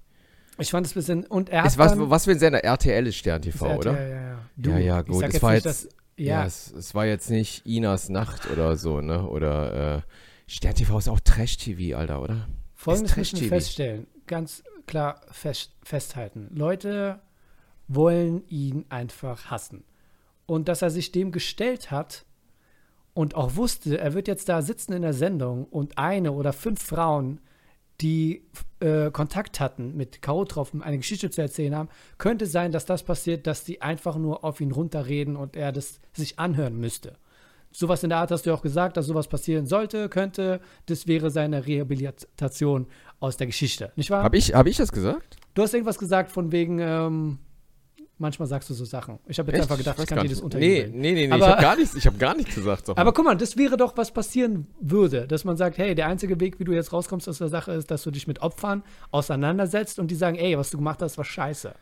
Ich 0.58 0.72
fand 0.72 0.86
es 0.86 0.92
ein 0.92 0.96
bisschen, 0.96 1.26
und 1.26 1.50
er 1.50 1.62
hat 1.62 1.68
Ist 1.68 1.78
was, 1.78 1.92
dann, 1.94 2.10
was 2.10 2.26
für 2.26 2.32
ein 2.32 2.40
Sender? 2.40 2.64
RTL 2.66 3.08
ist 3.08 3.16
Stern 3.16 3.42
TV, 3.42 3.66
Das 3.70 3.78
oder? 3.78 3.92
RTL, 3.92 4.10
Ja, 4.12 4.20
ja, 4.32 4.40
Du, 4.58 4.70
Ja, 4.72 4.78
ja, 4.78 5.02
gut, 5.04 5.24
es 5.24 5.42
war 5.42 5.54
nicht, 5.54 5.66
jetzt- 5.66 5.86
dass, 5.86 5.94
Ja, 6.18 6.42
ja, 6.42 6.46
es, 6.46 6.72
es 6.74 6.94
war 6.94 7.06
jetzt 7.06 7.30
nicht 7.30 7.66
Inas 7.66 8.10
Nacht 8.10 8.50
oder 8.52 8.76
so, 8.76 9.00
ne? 9.00 9.26
Oder 9.26 9.98
äh, 9.98 10.02
Stern 10.48 10.76
TV 10.76 10.98
ist 10.98 11.08
auch 11.08 11.22
Trash-TV, 11.22 11.98
Alter, 11.98 12.22
oder? 12.22 12.48
Folgendes 12.76 13.12
Ist 13.12 13.18
müssen 13.18 13.42
wir 13.42 13.48
feststellen, 13.50 14.08
ganz 14.28 14.64
klar 14.90 15.22
fest, 15.32 15.72
festhalten. 15.84 16.50
Leute 16.54 17.20
wollen 17.88 18.44
ihn 18.48 18.86
einfach 18.90 19.46
hassen. 19.46 19.84
Und 20.46 20.68
dass 20.68 20.82
er 20.82 20.90
sich 20.90 21.12
dem 21.12 21.32
gestellt 21.32 21.92
hat 21.92 22.26
und 23.14 23.36
auch 23.36 23.56
wusste, 23.56 24.00
er 24.00 24.14
wird 24.14 24.28
jetzt 24.28 24.50
da 24.50 24.62
sitzen 24.62 24.94
in 24.94 25.04
der 25.04 25.14
Sendung 25.14 25.66
und 25.66 25.98
eine 25.98 26.32
oder 26.32 26.54
fünf 26.54 26.82
Frauen, 26.82 27.40
die 28.02 28.48
äh, 28.80 29.12
Kontakt 29.12 29.60
hatten 29.60 29.96
mit 29.96 30.22
K.O.-Tropfen, 30.22 30.82
eine 30.82 30.98
Geschichte 30.98 31.30
zu 31.30 31.42
erzählen 31.42 31.76
haben, 31.76 31.90
könnte 32.18 32.46
sein, 32.46 32.72
dass 32.72 32.86
das 32.86 33.04
passiert, 33.04 33.46
dass 33.46 33.64
die 33.64 33.82
einfach 33.82 34.16
nur 34.16 34.44
auf 34.44 34.60
ihn 34.60 34.72
runterreden 34.72 35.36
und 35.36 35.56
er 35.56 35.72
das 35.72 36.00
sich 36.14 36.40
anhören 36.40 36.80
müsste. 36.80 37.18
Sowas 37.72 38.04
in 38.04 38.10
der 38.10 38.18
Art 38.20 38.32
hast 38.32 38.46
du 38.46 38.50
ja 38.50 38.56
auch 38.56 38.62
gesagt, 38.62 38.98
dass 38.98 39.06
sowas 39.06 39.28
passieren 39.28 39.66
sollte, 39.68 40.10
könnte. 40.10 40.60
Das 40.88 41.06
wäre 41.08 41.30
seine 41.30 41.66
Rehabilitation 41.68 42.88
aus 43.20 43.38
der 43.38 43.48
Geschichte, 43.48 43.92
nicht 43.96 44.10
wahr? 44.10 44.24
Hab 44.24 44.34
ich, 44.34 44.54
hab 44.54 44.66
ich 44.66 44.78
das 44.78 44.92
gesagt? 44.92 45.38
Du 45.54 45.62
hast 45.62 45.74
irgendwas 45.74 46.00
gesagt 46.00 46.32
von 46.32 46.52
wegen, 46.52 46.80
ähm, 46.80 47.38
manchmal 48.18 48.48
sagst 48.48 48.70
du 48.70 48.74
so 48.74 48.86
Sachen. 48.86 49.20
Ich 49.28 49.38
habe 49.40 49.52
jetzt 49.52 49.60
Echt? 49.60 49.64
einfach 49.64 49.78
gedacht, 49.78 49.96
ich, 49.98 50.02
weiß 50.02 50.08
kann 50.08 50.24
dir 50.24 50.30
das 50.30 50.42
unterjubeln. 50.42 50.92
Nee, 50.92 51.12
nee, 51.14 51.14
nee, 51.14 51.28
nee 51.28 51.34
Aber- 51.34 51.46
ich 51.46 51.52
habe 51.52 51.62
gar 51.62 51.76
nichts, 51.76 51.96
ich 51.96 52.06
habe 52.08 52.18
gar 52.18 52.36
nichts 52.36 52.56
gesagt. 52.56 52.88
Sag 52.88 52.96
mal. 52.96 53.02
Aber 53.02 53.14
guck 53.14 53.26
mal, 53.26 53.38
das 53.38 53.56
wäre 53.56 53.78
doch, 53.78 53.96
was 53.98 54.12
passieren 54.12 54.68
würde, 54.82 55.28
dass 55.28 55.44
man 55.46 55.56
sagt, 55.58 55.78
hey, 55.78 55.94
der 55.96 56.08
einzige 56.08 56.40
Weg, 56.40 56.60
wie 56.60 56.64
du 56.64 56.72
jetzt 56.74 56.92
rauskommst 56.92 57.30
aus 57.30 57.38
der 57.38 57.50
Sache, 57.50 57.72
ist, 57.74 57.92
dass 57.92 58.04
du 58.04 58.12
dich 58.12 58.26
mit 58.28 58.42
Opfern 58.42 58.84
auseinandersetzt 59.12 60.00
und 60.00 60.10
die 60.10 60.16
sagen, 60.16 60.38
ey, 60.38 60.58
was 60.58 60.72
du 60.72 60.78
gemacht 60.78 61.02
hast, 61.02 61.18
war 61.18 61.26
scheiße. 61.26 61.74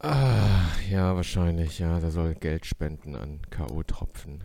Ah, 0.00 0.66
ja, 0.90 1.14
wahrscheinlich, 1.14 1.78
ja. 1.78 2.00
Da 2.00 2.10
soll 2.10 2.34
Geld 2.34 2.66
spenden 2.66 3.14
an 3.14 3.40
K.O.-Tropfen. 3.50 4.40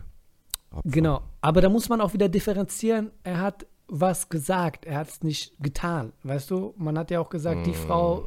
Opfer. 0.70 0.88
Genau. 0.90 1.20
Aber 1.40 1.60
da 1.60 1.68
muss 1.68 1.88
man 1.88 2.00
auch 2.00 2.12
wieder 2.12 2.28
differenzieren. 2.28 3.10
Er 3.24 3.40
hat 3.40 3.66
was 3.88 4.28
gesagt, 4.28 4.84
er 4.84 4.98
hat 4.98 5.08
es 5.08 5.22
nicht 5.22 5.54
getan. 5.60 6.12
Weißt 6.22 6.50
du, 6.50 6.74
man 6.76 6.98
hat 6.98 7.10
ja 7.10 7.20
auch 7.20 7.30
gesagt, 7.30 7.66
die 7.66 7.72
Frau, 7.72 8.26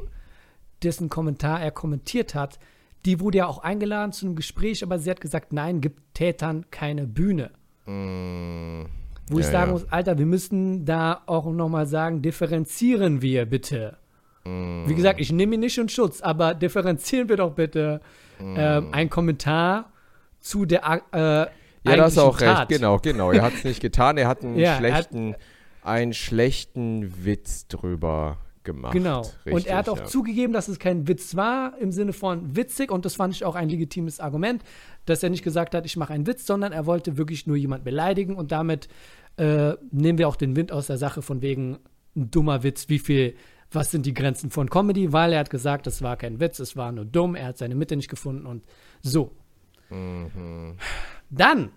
dessen 0.82 1.08
Kommentar 1.08 1.60
er 1.62 1.70
kommentiert 1.70 2.34
hat, 2.34 2.58
die 3.04 3.20
wurde 3.20 3.38
ja 3.38 3.46
auch 3.46 3.58
eingeladen 3.58 4.12
zu 4.12 4.26
einem 4.26 4.34
Gespräch, 4.36 4.82
aber 4.82 4.98
sie 4.98 5.10
hat 5.10 5.20
gesagt, 5.20 5.52
nein, 5.52 5.80
gibt 5.80 6.14
Tätern 6.14 6.66
keine 6.70 7.06
Bühne. 7.06 7.50
Mm, 7.86 8.86
Wo 9.28 9.38
ich 9.38 9.46
Ja, 9.46 9.52
sagen 9.52 9.66
ja. 9.68 9.72
muss, 9.72 9.90
Alter, 9.92 10.18
wir 10.18 10.26
müssen 10.26 10.84
da 10.84 11.22
auch 11.26 11.46
nochmal 11.46 11.86
sagen, 11.86 12.22
differenzieren 12.22 13.22
wir 13.22 13.46
bitte. 13.46 13.98
mm, 14.44 14.88
Wie 14.88 14.94
gesagt, 14.94 15.20
ich 15.20 15.32
nehme 15.32 15.54
ihn 15.54 15.60
nicht 15.60 15.78
in 15.78 15.88
Schutz, 15.88 16.20
aber 16.20 16.54
differenzieren 16.54 17.28
wir 17.28 17.36
doch 17.36 17.54
bitte 17.54 18.00
ähm, 18.40 18.88
ein 18.92 19.08
Kommentar 19.10 19.92
zu 20.40 20.64
der 20.64 21.02
äh, 21.12 21.46
ja, 21.84 21.96
da 21.96 22.04
hast 22.04 22.16
du 22.16 22.22
auch 22.22 22.40
recht. 22.40 22.68
Genau, 22.68 22.98
genau. 22.98 23.32
Er 23.32 23.42
hat 23.42 23.54
es 23.54 23.64
nicht 23.64 23.80
getan. 23.80 24.18
Er 24.18 24.28
hat 24.28 24.42
einen 24.42 24.56
Ja, 24.58 24.78
er 24.78 24.94
hat- 24.94 25.06
schlechten, 25.06 25.34
einen 25.82 26.12
schlechten 26.12 27.24
Witz 27.24 27.66
drüber 27.68 28.38
gemacht. 28.62 28.92
Genau. 28.92 29.20
Richtig, 29.20 29.52
und 29.52 29.66
er 29.66 29.76
hat 29.78 29.88
auch 29.88 29.98
ja. 29.98 30.04
zugegeben, 30.04 30.52
dass 30.52 30.68
es 30.68 30.78
kein 30.78 31.08
Witz 31.08 31.34
war, 31.34 31.76
im 31.78 31.92
Sinne 31.92 32.12
von 32.12 32.56
witzig. 32.56 32.90
Und 32.90 33.04
das 33.04 33.16
fand 33.16 33.34
ich 33.34 33.44
auch 33.44 33.54
ein 33.54 33.68
legitimes 33.68 34.20
Argument, 34.20 34.62
dass 35.06 35.22
er 35.22 35.30
nicht 35.30 35.42
gesagt 35.42 35.74
hat, 35.74 35.86
ich 35.86 35.96
mache 35.96 36.12
einen 36.12 36.26
Witz, 36.26 36.46
sondern 36.46 36.72
er 36.72 36.86
wollte 36.86 37.16
wirklich 37.16 37.46
nur 37.46 37.56
jemand 37.56 37.84
beleidigen. 37.84 38.36
Und 38.36 38.52
damit 38.52 38.88
äh, 39.36 39.72
nehmen 39.90 40.18
wir 40.18 40.28
auch 40.28 40.36
den 40.36 40.56
Wind 40.56 40.72
aus 40.72 40.86
der 40.86 40.98
Sache 40.98 41.22
von 41.22 41.42
wegen 41.42 41.78
ein 42.14 42.30
dummer 42.30 42.62
Witz, 42.62 42.88
wie 42.88 42.98
viel, 42.98 43.34
was 43.70 43.90
sind 43.90 44.06
die 44.06 44.14
Grenzen 44.14 44.50
von 44.50 44.68
Comedy, 44.68 45.12
weil 45.12 45.32
er 45.32 45.40
hat 45.40 45.50
gesagt, 45.50 45.86
es 45.86 46.02
war 46.02 46.16
kein 46.16 46.40
Witz, 46.40 46.58
es 46.60 46.76
war 46.76 46.92
nur 46.92 47.04
dumm, 47.06 47.34
er 47.34 47.46
hat 47.46 47.58
seine 47.58 47.74
Mitte 47.74 47.96
nicht 47.96 48.10
gefunden 48.10 48.46
und 48.46 48.62
so. 49.00 49.32
Mhm. 49.90 50.76
Dann, 51.32 51.70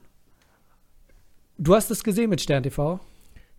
du 1.57 1.74
hast 1.74 1.89
es 1.89 2.03
gesehen 2.03 2.29
mit 2.29 2.41
Stern 2.41 2.62
TV. 2.62 3.00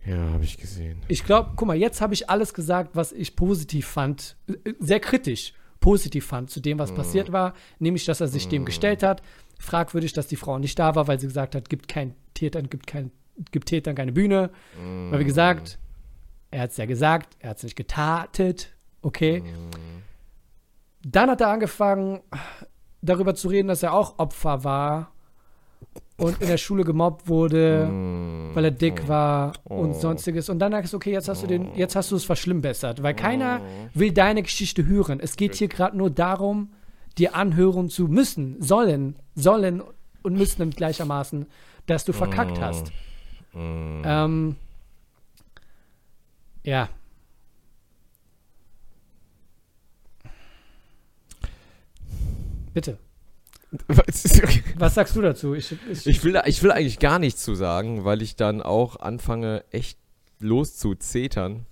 Ja, 0.05 0.29
habe 0.29 0.43
ich 0.43 0.57
gesehen. 0.57 1.01
Ich 1.07 1.25
glaube, 1.25 1.51
guck 1.55 1.67
mal, 1.67 1.75
jetzt 1.75 1.99
habe 1.99 2.13
ich 2.13 2.29
alles 2.29 2.53
gesagt, 2.53 2.91
was 2.93 3.11
ich 3.11 3.35
positiv 3.35 3.87
fand, 3.87 4.37
äh, 4.47 4.73
sehr 4.79 4.99
kritisch 4.99 5.53
positiv 5.79 6.25
fand 6.25 6.49
zu 6.49 6.59
dem, 6.59 6.79
was 6.79 6.93
passiert 6.93 7.31
war, 7.31 7.53
nämlich, 7.77 8.05
dass 8.05 8.19
er 8.19 8.27
sich 8.27 8.47
dem 8.47 8.65
gestellt 8.65 9.03
hat. 9.03 9.21
Fragwürdig, 9.59 10.11
dass 10.11 10.27
die 10.27 10.35
Frau 10.35 10.57
nicht 10.57 10.77
da 10.79 10.95
war, 10.95 11.07
weil 11.07 11.19
sie 11.19 11.27
gesagt 11.27 11.53
hat, 11.53 11.69
gibt 11.69 11.87
kein 11.87 12.15
Tätern, 12.33 12.69
gibt 12.69 12.87
kein, 12.87 13.11
gibt 13.51 13.67
Tätern 13.67 13.95
keine 13.95 14.11
Bühne. 14.11 14.49
Weil 15.11 15.19
wie 15.19 15.25
gesagt, 15.25 15.77
er 16.49 16.61
hat 16.61 16.71
es 16.71 16.77
ja 16.77 16.85
gesagt, 16.85 17.35
er 17.39 17.51
hat 17.51 17.57
es 17.57 17.63
nicht 17.63 17.75
getatet, 17.75 18.75
okay. 19.01 19.43
Dann 21.03 21.29
hat 21.29 21.41
er 21.41 21.49
angefangen, 21.49 22.21
darüber 23.01 23.35
zu 23.35 23.47
reden, 23.47 23.67
dass 23.67 23.83
er 23.83 23.93
auch 23.93 24.17
Opfer 24.17 24.63
war 24.63 25.11
und 26.17 26.41
in 26.41 26.47
der 26.47 26.57
Schule 26.57 26.83
gemobbt 26.83 27.27
wurde 27.27 27.87
Mm, 27.91 28.55
weil 28.55 28.65
er 28.65 28.71
dick 28.71 29.07
war 29.07 29.53
und 29.65 29.91
Oh. 29.91 29.93
sonstiges. 29.93 30.49
Und 30.49 30.59
dann 30.59 30.71
sagst 30.71 30.93
du, 30.93 30.97
okay, 30.97 31.11
jetzt 31.11 31.29
hast 31.29 31.43
du 31.43 31.47
den, 31.47 31.75
jetzt 31.75 31.95
hast 31.95 32.11
du 32.11 32.15
es 32.15 32.25
verschlimmbessert, 32.25 33.03
weil 33.03 33.13
keiner 33.13 33.61
Oh. 33.61 33.89
will 33.99 34.11
deine 34.11 34.41
Geschichte 34.41 34.85
hören. 34.85 35.19
Es 35.19 35.35
geht 35.35 35.55
hier 35.55 35.67
gerade 35.67 35.95
nur 35.95 36.09
darum, 36.09 36.73
dir 37.17 37.35
anhören 37.35 37.89
zu 37.89 38.07
müssen, 38.07 38.59
sollen, 38.61 39.15
sollen 39.35 39.83
und 40.23 40.33
müssen 40.35 40.69
gleichermaßen, 40.71 41.45
dass 41.85 42.03
du 42.05 42.13
verkackt 42.13 42.57
Oh. 42.59 42.61
hast. 42.61 42.91
mm. 43.53 44.01
Ähm, 44.03 44.55
ja. 46.63 46.89
Bitte. 52.73 52.97
Was 54.77 54.95
sagst 54.95 55.15
du 55.15 55.21
dazu? 55.21 55.53
Ich, 55.53 55.75
ich, 55.91 56.07
Ich 56.07 56.23
will, 56.23 56.33
da- 56.33 56.45
ich 56.45 56.63
will 56.63 56.71
eigentlich 56.71 56.99
gar 56.99 57.19
nichts 57.19 57.43
zu 57.43 57.53
sagen, 57.55 58.05
weil 58.05 58.21
ich 58.21 58.35
dann 58.35 58.61
auch 58.61 58.97
anfange, 58.99 59.63
echt 59.71 59.97
loszuzetern. 60.39 61.65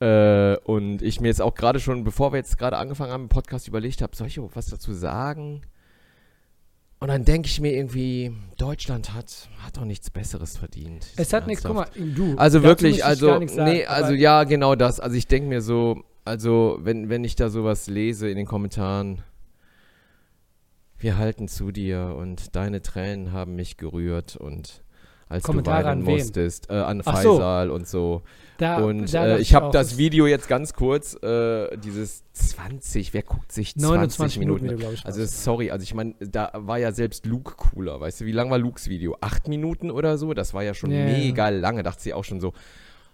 Äh, 0.00 0.56
und 0.64 1.02
ich 1.02 1.20
mir 1.20 1.28
jetzt 1.28 1.42
auch 1.42 1.54
gerade 1.54 1.78
schon, 1.80 2.04
bevor 2.04 2.32
wir 2.32 2.38
jetzt 2.38 2.58
gerade 2.58 2.76
angefangen 2.78 3.12
haben, 3.12 3.22
im 3.24 3.28
Podcast 3.28 3.68
überlegt 3.68 4.00
habe, 4.02 4.16
soll 4.16 4.26
ich 4.28 4.38
was 4.54 4.66
dazu 4.66 4.92
sagen? 4.92 5.62
Und 7.00 7.08
dann 7.08 7.24
denke 7.24 7.48
ich 7.48 7.60
mir 7.60 7.72
irgendwie, 7.72 8.32
Deutschland 8.58 9.14
hat, 9.14 9.48
hat 9.64 9.76
doch 9.78 9.84
nichts 9.86 10.10
Besseres 10.10 10.58
verdient. 10.58 11.06
Es 11.16 11.32
hat 11.32 11.46
nichts, 11.46 11.64
guck 11.64 11.76
mal, 11.76 11.86
du. 11.94 12.34
Also 12.36 12.62
wirklich, 12.62 13.04
also, 13.04 13.38
nee, 13.38 13.86
also 13.86 14.12
ja, 14.12 14.44
genau 14.44 14.74
das. 14.74 15.00
Also 15.00 15.16
ich 15.16 15.26
denke 15.26 15.48
mir 15.48 15.62
so, 15.62 16.02
also 16.26 16.78
wenn, 16.82 17.08
wenn 17.08 17.24
ich 17.24 17.36
da 17.36 17.48
sowas 17.48 17.86
lese 17.86 18.28
in 18.28 18.36
den 18.36 18.44
Kommentaren, 18.46 19.22
wir 21.00 21.18
halten 21.18 21.48
zu 21.48 21.72
dir 21.72 22.14
und 22.16 22.54
deine 22.54 22.82
Tränen 22.82 23.32
haben 23.32 23.56
mich 23.56 23.76
gerührt 23.76 24.36
und 24.36 24.82
als 25.30 25.44
Kommentare 25.44 25.82
du 25.82 25.88
weinen 25.88 26.08
an 26.08 26.14
musstest, 26.14 26.70
äh, 26.70 26.74
an 26.74 27.04
Faisal 27.04 27.68
so. 27.68 27.74
und 27.74 27.86
so. 27.86 28.22
Da, 28.58 28.78
und 28.78 29.14
da 29.14 29.36
äh, 29.36 29.40
ich 29.40 29.54
habe 29.54 29.70
das 29.72 29.96
Video 29.96 30.26
jetzt 30.26 30.48
ganz 30.48 30.74
kurz, 30.74 31.14
äh, 31.22 31.76
dieses 31.78 32.24
20, 32.32 33.14
wer 33.14 33.22
guckt 33.22 33.52
sich 33.52 33.76
20 33.76 34.40
Minuten? 34.40 34.66
Minuten 34.66 34.92
ich, 34.92 35.06
also 35.06 35.24
sorry, 35.24 35.70
also 35.70 35.84
ich 35.84 35.94
meine, 35.94 36.14
da 36.18 36.50
war 36.54 36.78
ja 36.78 36.90
selbst 36.90 37.26
Luke 37.26 37.54
cooler, 37.56 38.00
weißt 38.00 38.22
du, 38.22 38.24
wie 38.24 38.32
lang 38.32 38.50
war 38.50 38.58
Lukes 38.58 38.88
Video? 38.88 39.16
Acht 39.20 39.46
Minuten 39.46 39.92
oder 39.92 40.18
so? 40.18 40.34
Das 40.34 40.52
war 40.52 40.64
ja 40.64 40.74
schon 40.74 40.90
yeah. 40.90 41.06
mega 41.06 41.48
lange, 41.48 41.84
dachte 41.84 42.02
sie 42.02 42.12
auch 42.12 42.24
schon 42.24 42.40
so, 42.40 42.52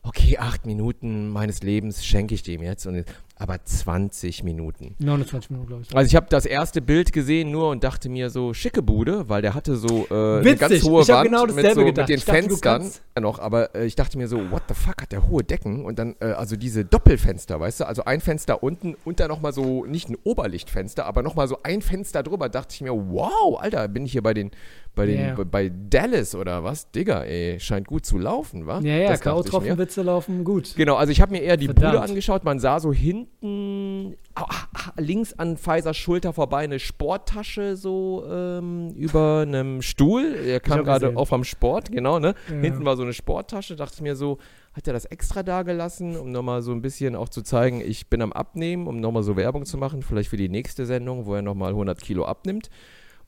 okay, 0.07 0.39
acht 0.39 0.67
Minuten 0.67 1.29
meines 1.29 1.63
Lebens 1.63 2.05
schenke 2.05 2.35
ich 2.35 2.43
dem 2.43 2.63
jetzt. 2.63 2.87
Und, 2.87 3.05
aber 3.39 3.63
20 3.63 4.45
Minuten. 4.45 4.95
29 4.99 5.51
Minuten, 5.51 5.69
glaube 5.69 5.83
ich. 5.83 5.95
Also 5.95 6.07
ich 6.07 6.17
habe 6.17 6.27
das 6.31 6.47
erste 6.47 6.81
Bild 6.81 7.13
gesehen 7.13 7.51
nur 7.51 7.69
und 7.69 7.85
dachte 7.85 8.09
mir 8.09 8.31
so, 8.31 8.55
schicke 8.55 8.83
Bude, 8.83 9.29
weil 9.29 9.43
der 9.43 9.55
hatte 9.55 9.77
so 9.77 10.07
äh, 10.11 10.41
eine 10.41 10.57
ganz 10.57 10.83
hohe 10.85 11.03
ich 11.03 11.09
Wand 11.09 11.29
genau 11.29 11.47
mit, 11.47 11.75
so, 11.75 11.81
mit, 11.83 11.97
den 11.99 12.07
dachte, 12.07 12.19
Fenstern 12.19 12.91
noch. 13.21 13.39
Aber 13.39 13.75
äh, 13.75 13.85
ich 13.85 13.95
dachte 13.95 14.17
mir 14.17 14.27
so, 14.27 14.51
what 14.51 14.63
the 14.69 14.75
fuck, 14.75 15.03
hat 15.03 15.13
der 15.13 15.29
hohe 15.29 15.45
Decken? 15.45 15.85
Und 15.85 15.99
dann, 15.99 16.17
äh, 16.21 16.27
also 16.27 16.57
diese 16.57 16.87
Doppelfenster, 16.87 17.61
weißt 17.61 17.81
du? 17.81 17.87
Also 17.87 18.05
ein 18.05 18.21
Fenster 18.21 18.63
unten 18.63 18.97
und 19.05 19.21
dann 19.21 19.29
nochmal 19.29 19.53
so, 19.53 19.85
nicht 19.85 20.09
ein 20.09 20.17
Oberlichtfenster, 20.25 21.05
aber 21.05 21.23
nochmal 21.23 21.47
so 21.47 21.59
ein 21.63 21.83
Fenster 21.83 22.23
drüber. 22.23 22.49
Dachte 22.49 22.75
ich 22.75 22.81
mir, 22.81 22.93
wow, 22.93 23.61
Alter, 23.61 23.87
bin 23.89 24.07
ich 24.07 24.13
hier 24.13 24.23
bei 24.23 24.33
den 24.33 24.51
bei, 24.97 25.07
den, 25.07 25.19
yeah. 25.19 25.45
bei 25.45 25.71
Dallas 25.71 26.35
oder 26.35 26.65
was? 26.65 26.91
Digga, 26.91 27.23
ey, 27.23 27.61
scheint 27.61 27.87
gut 27.87 28.05
zu 28.05 28.19
laufen, 28.19 28.67
wa? 28.67 28.81
Ja, 28.81 28.97
ja, 28.97 29.17
K.O.-Tropfenwitze 29.17 30.03
laufen 30.03 30.43
gut. 30.43 30.75
Genau, 30.75 30.97
also 30.97 31.13
ich 31.13 31.21
habe 31.21 31.33
mir 31.33 31.43
eher 31.43 31.57
die 31.57 31.67
Verdammt. 31.67 31.93
Bude 31.93 32.03
angeschaut. 32.03 32.45
Man 32.45 32.59
sah 32.59 32.81
so 32.81 32.93
hinten, 32.93 34.17
ah, 34.35 34.47
ah, 34.49 34.93
links 34.97 35.39
an 35.39 35.59
Pfizers 35.59 35.97
Schulter 35.97 36.33
vorbei 36.33 36.65
eine 36.65 36.79
Sporttasche 36.79 37.77
so 37.77 38.25
ähm, 38.29 38.91
über 38.97 39.43
einem 39.43 39.83
Stuhl. 39.83 40.35
Er 40.35 40.61
kam 40.61 40.83
gerade 40.83 41.17
auch 41.17 41.27
vom 41.27 41.45
Sport, 41.45 41.93
genau, 41.93 42.19
ne? 42.19 42.35
Ja. 42.49 42.57
Hinten 42.57 42.85
war 42.87 42.97
so 42.97 43.03
eine 43.03 43.13
Sporttasche. 43.13 43.77
Dachte 43.77 43.97
ich 43.97 44.01
mir 44.01 44.17
so, 44.17 44.39
hat 44.73 44.87
er 44.87 44.95
das 44.95 45.05
extra 45.05 45.43
da 45.43 45.63
gelassen, 45.63 46.17
um 46.17 46.33
nochmal 46.33 46.63
so 46.63 46.73
ein 46.73 46.81
bisschen 46.81 47.17
auch 47.17 47.29
zu 47.29 47.43
zeigen, 47.43 47.83
ich 47.83 48.09
bin 48.09 48.23
am 48.23 48.33
Abnehmen, 48.33 48.87
um 48.87 48.99
nochmal 48.99 49.23
so 49.23 49.37
Werbung 49.37 49.67
zu 49.67 49.77
machen, 49.77 50.03
vielleicht 50.03 50.31
für 50.31 50.39
die 50.39 50.49
nächste 50.49 50.87
Sendung, 50.87 51.27
wo 51.27 51.35
er 51.35 51.43
nochmal 51.43 51.71
100 51.71 52.01
Kilo 52.01 52.25
abnimmt. 52.25 52.71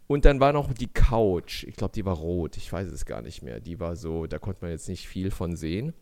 Und 0.09 0.25
dann 0.25 0.41
war 0.41 0.53
noch 0.53 0.73
die 0.73 0.89
Couch. 0.89 1.65
Ich 1.65 1.77
glaube, 1.77 1.93
die 1.95 2.05
war 2.05 2.17
rot. 2.17 2.57
Ich 2.57 2.73
weiß 2.73 2.91
es 2.91 3.05
gar 3.05 3.23
nicht 3.23 3.43
mehr. 3.43 3.61
Die 3.61 3.79
war 3.79 3.95
so, 3.95 4.27
da 4.27 4.39
konnte 4.39 4.63
man 4.63 4.71
jetzt 4.71 4.89
nicht 4.89 5.07
viel 5.07 5.31
von 5.31 5.55
sehen. 5.55 5.93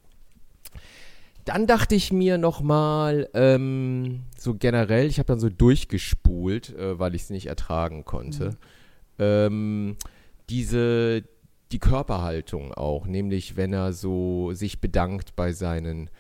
Dann 1.45 1.67
dachte 1.67 1.97
ich 1.97 2.13
mir 2.13 2.39
nochmal, 2.39 3.29
ähm, 3.35 4.23
so 4.39 4.55
generell, 4.55 5.07
ich 5.07 5.19
habe 5.19 5.27
dann 5.27 5.41
so 5.41 5.49
durchgespult, 5.49 6.77
äh, 6.77 6.99
weil 6.99 7.15
ich 7.17 7.23
es 7.23 7.31
nicht 7.31 7.47
ertragen 7.47 8.05
konnte. 8.05 8.51
Mhm. 8.51 8.57
Ähm, 9.19 9.97
diese, 10.51 11.25
die 11.73 11.79
Körperhaltung 11.81 12.73
auch, 12.75 13.07
nämlich 13.07 13.57
wenn 13.57 13.73
er 13.73 13.93
so 13.93 14.53
sich 14.53 14.81
bedankt 14.81 15.35
bei 15.35 15.53
seinen, 15.53 16.11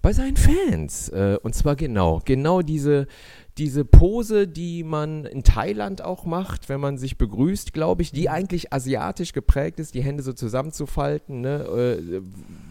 bei 0.00 0.12
seinen 0.12 0.36
Fans. 0.36 1.08
Äh, 1.08 1.38
und 1.42 1.54
zwar 1.54 1.76
genau, 1.76 2.20
genau 2.24 2.62
diese, 2.62 3.06
diese 3.58 3.84
Pose, 3.84 4.48
die 4.48 4.82
man 4.82 5.26
in 5.26 5.42
Thailand 5.42 6.02
auch 6.02 6.24
macht, 6.24 6.70
wenn 6.70 6.80
man 6.80 6.96
sich 6.96 7.18
begrüßt, 7.18 7.74
glaube 7.74 8.00
ich, 8.00 8.10
die 8.10 8.30
eigentlich 8.30 8.72
asiatisch 8.72 9.34
geprägt 9.34 9.78
ist, 9.78 9.94
die 9.94 10.02
Hände 10.02 10.22
so 10.22 10.32
zusammenzufalten, 10.32 11.42
ne? 11.42 11.64
Äh, 11.64 12.22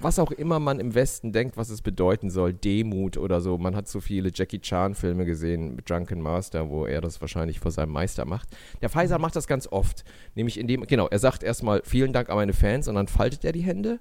was 0.01 0.17
auch 0.17 0.31
immer 0.31 0.59
man 0.59 0.79
im 0.79 0.95
Westen 0.95 1.33
denkt, 1.33 1.55
was 1.55 1.69
es 1.69 1.83
bedeuten 1.83 2.31
soll, 2.31 2.53
Demut 2.53 3.17
oder 3.17 3.41
so. 3.41 3.59
Man 3.59 3.75
hat 3.75 3.87
so 3.87 3.99
viele 3.99 4.31
Jackie 4.33 4.59
Chan-Filme 4.59 5.25
gesehen, 5.25 5.77
Drunken 5.85 6.19
Master, 6.19 6.69
wo 6.69 6.85
er 6.85 7.01
das 7.01 7.21
wahrscheinlich 7.21 7.59
vor 7.59 7.69
seinem 7.69 7.91
Meister 7.91 8.25
macht. 8.25 8.49
Der 8.81 8.89
Pfizer 8.89 9.19
macht 9.19 9.35
das 9.35 9.45
ganz 9.45 9.67
oft, 9.67 10.03
nämlich 10.33 10.59
indem, 10.59 10.87
genau, 10.87 11.07
er 11.07 11.19
sagt 11.19 11.43
erstmal 11.43 11.81
vielen 11.83 12.11
Dank 12.11 12.29
an 12.29 12.37
meine 12.37 12.53
Fans 12.53 12.87
und 12.87 12.95
dann 12.95 13.07
faltet 13.07 13.45
er 13.45 13.51
die 13.51 13.61
Hände 13.61 13.99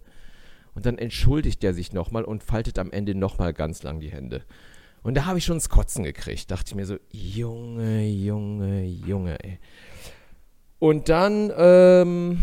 und 0.75 0.87
dann 0.87 0.97
entschuldigt 0.97 1.63
er 1.63 1.75
sich 1.75 1.93
nochmal 1.93 2.25
und 2.25 2.43
faltet 2.43 2.79
am 2.79 2.91
Ende 2.91 3.15
nochmal 3.15 3.53
ganz 3.53 3.83
lang 3.83 4.01
die 4.01 4.11
Hände. 4.11 4.43
Und 5.03 5.15
da 5.15 5.25
habe 5.25 5.39
ich 5.39 5.45
schon 5.45 5.57
das 5.57 5.69
Kotzen 5.69 6.05
gekriegt. 6.05 6.51
Dachte 6.51 6.69
ich 6.69 6.75
mir 6.75 6.87
so, 6.87 6.97
Junge, 7.11 8.07
Junge, 8.07 8.85
Junge, 8.85 9.43
ey. 9.43 9.59
Und 10.79 11.09
dann, 11.09 11.53
ähm, 11.57 12.39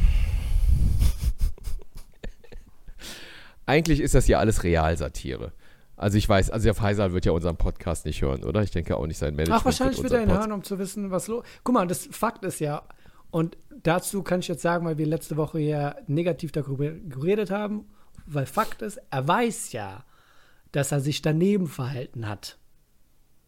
eigentlich 3.65 3.99
ist 3.99 4.15
das 4.15 4.27
ja 4.27 4.39
alles 4.39 4.63
Realsatire. 4.63 5.53
Also 5.95 6.19
ich 6.19 6.29
weiß, 6.29 6.51
also 6.51 6.63
der 6.63 6.75
Faisal 6.75 7.13
wird 7.13 7.25
ja 7.25 7.31
unseren 7.31 7.57
Podcast 7.57 8.05
nicht 8.05 8.21
hören, 8.21 8.43
oder? 8.43 8.61
Ich 8.61 8.69
denke 8.69 8.95
auch 8.95 9.07
nicht 9.07 9.17
sein 9.17 9.35
Management. 9.35 9.61
Ach, 9.61 9.65
wahrscheinlich 9.65 10.01
wird 10.01 10.13
er 10.13 10.21
ihn 10.21 10.31
hören, 10.31 10.51
um 10.51 10.63
zu 10.63 10.77
wissen, 10.77 11.09
was 11.09 11.27
los 11.27 11.43
Guck 11.63 11.73
mal, 11.73 11.87
das 11.87 12.07
Fakt 12.11 12.45
ist 12.45 12.59
ja, 12.59 12.83
und 13.31 13.57
dazu 13.83 14.21
kann 14.21 14.41
ich 14.41 14.47
jetzt 14.47 14.61
sagen, 14.61 14.85
weil 14.85 14.99
wir 14.99 15.07
letzte 15.07 15.37
Woche 15.37 15.59
ja 15.59 15.95
negativ 16.05 16.51
darüber 16.51 16.91
geredet 16.91 17.49
haben, 17.49 17.85
weil 18.27 18.45
Fakt 18.45 18.83
ist, 18.83 18.99
er 19.09 19.27
weiß 19.27 19.71
ja, 19.71 20.05
dass 20.71 20.91
er 20.91 20.99
sich 20.99 21.21
daneben 21.21 21.67
verhalten 21.67 22.27
hat. 22.27 22.57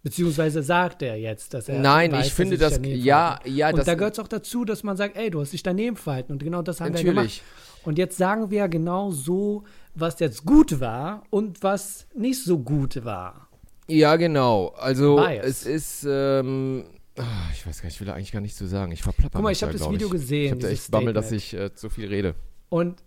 Beziehungsweise 0.01 0.63
sagt 0.63 1.01
er 1.01 1.17
jetzt, 1.17 1.53
dass 1.53 1.67
er. 1.67 1.79
Nein, 1.79 2.13
weiß, 2.13 2.27
ich 2.27 2.33
finde 2.33 2.57
das. 2.57 2.79
Ja, 2.83 3.39
ja, 3.43 3.69
Und 3.69 3.85
da 3.85 3.95
gehört 3.95 4.13
es 4.13 4.19
auch 4.19 4.29
dazu, 4.29 4.63
dass 4.63 4.83
man 4.83 4.95
sagt, 4.95 5.17
ey, 5.17 5.29
du 5.29 5.41
hast 5.41 5.51
dich 5.51 5.63
daneben 5.63 5.97
verhalten. 5.97 6.31
Und 6.33 6.43
genau 6.43 6.61
das 6.61 6.79
haben 6.79 6.93
natürlich. 6.93 7.05
wir 7.05 7.13
gemacht. 7.13 7.41
Und 7.83 7.97
jetzt 7.97 8.17
sagen 8.17 8.49
wir 8.49 8.67
genau 8.69 9.11
so, 9.11 9.63
was 9.95 10.19
jetzt 10.19 10.45
gut 10.45 10.79
war 10.79 11.23
und 11.29 11.63
was 11.63 12.07
nicht 12.15 12.43
so 12.43 12.59
gut 12.59 13.03
war. 13.03 13.49
Ja, 13.87 14.15
genau. 14.15 14.67
Also, 14.77 15.17
Bias. 15.17 15.45
es 15.45 15.65
ist. 15.65 16.07
Ähm, 16.09 16.85
ah, 17.17 17.23
ich 17.53 17.67
weiß 17.67 17.81
gar 17.81 17.87
nicht, 17.87 17.95
ich 17.95 18.01
will 18.01 18.09
eigentlich 18.09 18.31
gar 18.31 18.41
nicht 18.41 18.55
so 18.55 18.67
sagen. 18.67 18.93
Ich 18.93 19.03
verplapper 19.03 19.39
Guck 19.39 19.43
mal, 19.43 19.51
ich 19.51 19.63
habe 19.63 19.73
das 19.73 19.89
Video 19.89 20.07
ich. 20.07 20.13
gesehen. 20.13 20.45
Ich 20.45 20.51
habe 20.51 20.61
da 20.61 20.69
echt 20.69 20.91
Bammel, 20.91 21.13
dass 21.13 21.31
ich 21.33 21.53
äh, 21.53 21.73
zu 21.73 21.89
viel 21.89 22.07
rede. 22.07 22.35
Und 22.69 23.03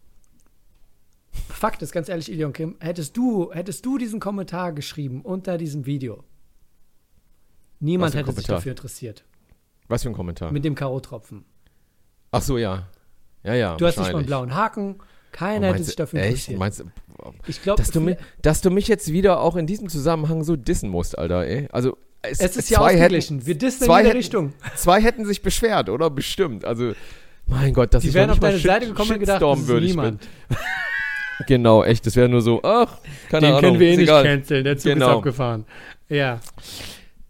Fakt 1.32 1.82
ist, 1.82 1.92
ganz 1.92 2.08
ehrlich, 2.08 2.30
Ilion 2.30 2.52
Kim, 2.52 2.76
hättest 2.80 3.16
du, 3.16 3.52
hättest 3.52 3.86
du 3.86 3.98
diesen 3.98 4.20
Kommentar 4.20 4.72
geschrieben 4.72 5.22
unter 5.22 5.58
diesem 5.58 5.86
Video, 5.86 6.24
niemand 7.80 8.14
hätte 8.14 8.24
Kommentar? 8.24 8.40
sich 8.40 8.46
dafür 8.46 8.72
interessiert. 8.72 9.24
Was 9.88 10.02
für 10.02 10.10
ein 10.10 10.14
Kommentar? 10.14 10.52
Mit 10.52 10.64
dem 10.64 10.74
K.O.-Tropfen. 10.74 11.42
Ach 12.30 12.42
so, 12.42 12.58
ja. 12.58 12.88
Ja, 13.44 13.54
ja. 13.54 13.76
Du 13.76 13.86
hast 13.86 13.98
nicht 13.98 14.12
mal 14.12 14.18
einen 14.18 14.26
blauen 14.26 14.54
Haken. 14.54 14.98
Keiner 15.32 15.70
oh, 15.70 15.74
hätte 15.74 15.84
sich 15.84 15.96
dafür 15.96 16.20
echt? 16.20 16.28
interessiert. 16.48 16.58
Meinst, 16.58 16.84
ich 17.46 17.62
glaube, 17.62 17.82
dass, 17.82 17.90
du 17.90 18.00
mich, 18.00 18.16
dass 18.42 18.60
du 18.60 18.70
mich 18.70 18.88
jetzt 18.88 19.12
wieder 19.12 19.40
auch 19.40 19.56
in 19.56 19.66
diesem 19.66 19.88
Zusammenhang 19.88 20.44
so 20.44 20.56
dissen 20.56 20.90
musst, 20.90 21.18
Alter, 21.18 21.46
ey. 21.46 21.68
Also, 21.72 21.96
es, 22.20 22.40
es 22.40 22.56
ist 22.56 22.70
ja 22.70 22.78
ausgeglichen. 22.78 23.38
Hätten, 23.38 23.46
Wir 23.46 23.56
dissen 23.56 23.84
in 23.84 23.96
jede 23.98 24.14
Richtung. 24.14 24.52
Zwei 24.76 25.00
hätten 25.00 25.24
sich 25.24 25.42
beschwert, 25.42 25.88
oder? 25.88 26.10
Bestimmt. 26.10 26.64
Also, 26.64 26.92
mein 27.46 27.74
Gott, 27.74 27.94
dass 27.94 28.02
Die 28.02 28.08
ich 28.08 28.14
wären 28.14 28.30
auf 28.30 28.38
deine 28.38 28.58
Seite 28.58 28.86
gekommen 28.86 29.12
und 29.12 29.20
gedacht, 29.20 29.42
das 29.42 29.60
ist 29.60 29.68
niemand. 29.68 30.22
Genau, 31.46 31.84
echt. 31.84 32.06
Das 32.06 32.16
wäre 32.16 32.28
nur 32.28 32.42
so, 32.42 32.60
ach, 32.62 32.98
keine 33.28 33.46
Den 33.46 33.54
Ahnung. 33.54 33.60
Den 33.60 33.70
können 33.70 33.80
wir 33.80 33.88
eh 33.88 33.96
nicht 33.96 34.08
canceln, 34.08 34.64
der 34.64 34.76
Zug 34.78 34.92
genau. 34.94 35.10
ist 35.10 35.16
abgefahren. 35.16 35.64
Ja. 36.08 36.40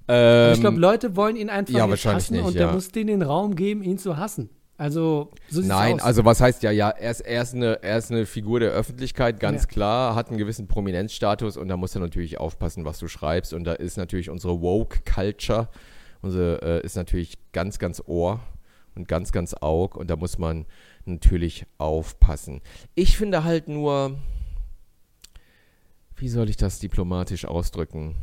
Ähm, 0.09 0.53
ich 0.55 0.61
glaube, 0.61 0.79
Leute 0.79 1.17
wollen 1.17 1.37
ihn 1.37 1.49
einfach 1.49 1.75
ja, 1.75 1.87
nicht 1.87 2.07
hassen 2.07 2.35
nicht, 2.37 2.45
und 2.45 2.55
ja. 2.55 2.67
der 2.67 2.73
muss 2.73 2.91
denen 2.91 3.09
den 3.09 3.23
Raum 3.23 3.55
geben, 3.55 3.83
ihn 3.83 3.99
zu 3.99 4.17
hassen. 4.17 4.51
Also, 4.79 5.31
so 5.49 5.61
Nein, 5.61 6.01
aus. 6.01 6.03
also 6.03 6.25
was 6.25 6.41
heißt 6.41 6.63
ja, 6.65 6.73
ja, 6.73 6.91
er 6.91 7.13
ist, 7.13 7.21
er, 7.21 7.43
ist 7.43 7.55
eine, 7.55 7.83
er 7.83 7.99
ist 7.99 8.11
eine 8.11 8.27
Figur 8.27 8.59
der 8.59 8.71
Öffentlichkeit, 8.71 9.39
ganz 9.39 9.63
ja. 9.63 9.69
klar, 9.69 10.15
hat 10.17 10.29
einen 10.29 10.39
gewissen 10.39 10.67
Prominenzstatus 10.67 11.57
und 11.57 11.69
da 11.69 11.77
muss 11.77 11.95
er 11.95 12.01
natürlich 12.01 12.41
aufpassen, 12.41 12.85
was 12.85 12.99
du 12.99 13.07
schreibst. 13.07 13.55
Und 13.55 13.63
da 13.65 13.75
ist 13.75 13.97
natürlich 13.97 14.29
unsere 14.29 14.61
Woke-Culture, 14.61 15.69
unsere 16.21 16.81
äh, 16.83 16.85
ist 16.85 16.97
natürlich 16.97 17.39
ganz, 17.53 17.79
ganz 17.79 18.03
Ohr 18.07 18.41
und 18.97 19.07
ganz, 19.07 19.31
ganz 19.31 19.55
Aug 19.61 19.97
und 19.97 20.11
da 20.11 20.17
muss 20.17 20.39
man 20.39 20.67
natürlich 21.07 21.67
aufpassen. 21.79 22.61
Ich 22.95 23.17
finde 23.17 23.45
halt 23.45 23.69
nur, 23.69 24.19
wie 26.17 26.29
soll 26.29 26.49
ich 26.51 26.57
das 26.57 26.79
diplomatisch 26.79 27.45
ausdrücken? 27.45 28.17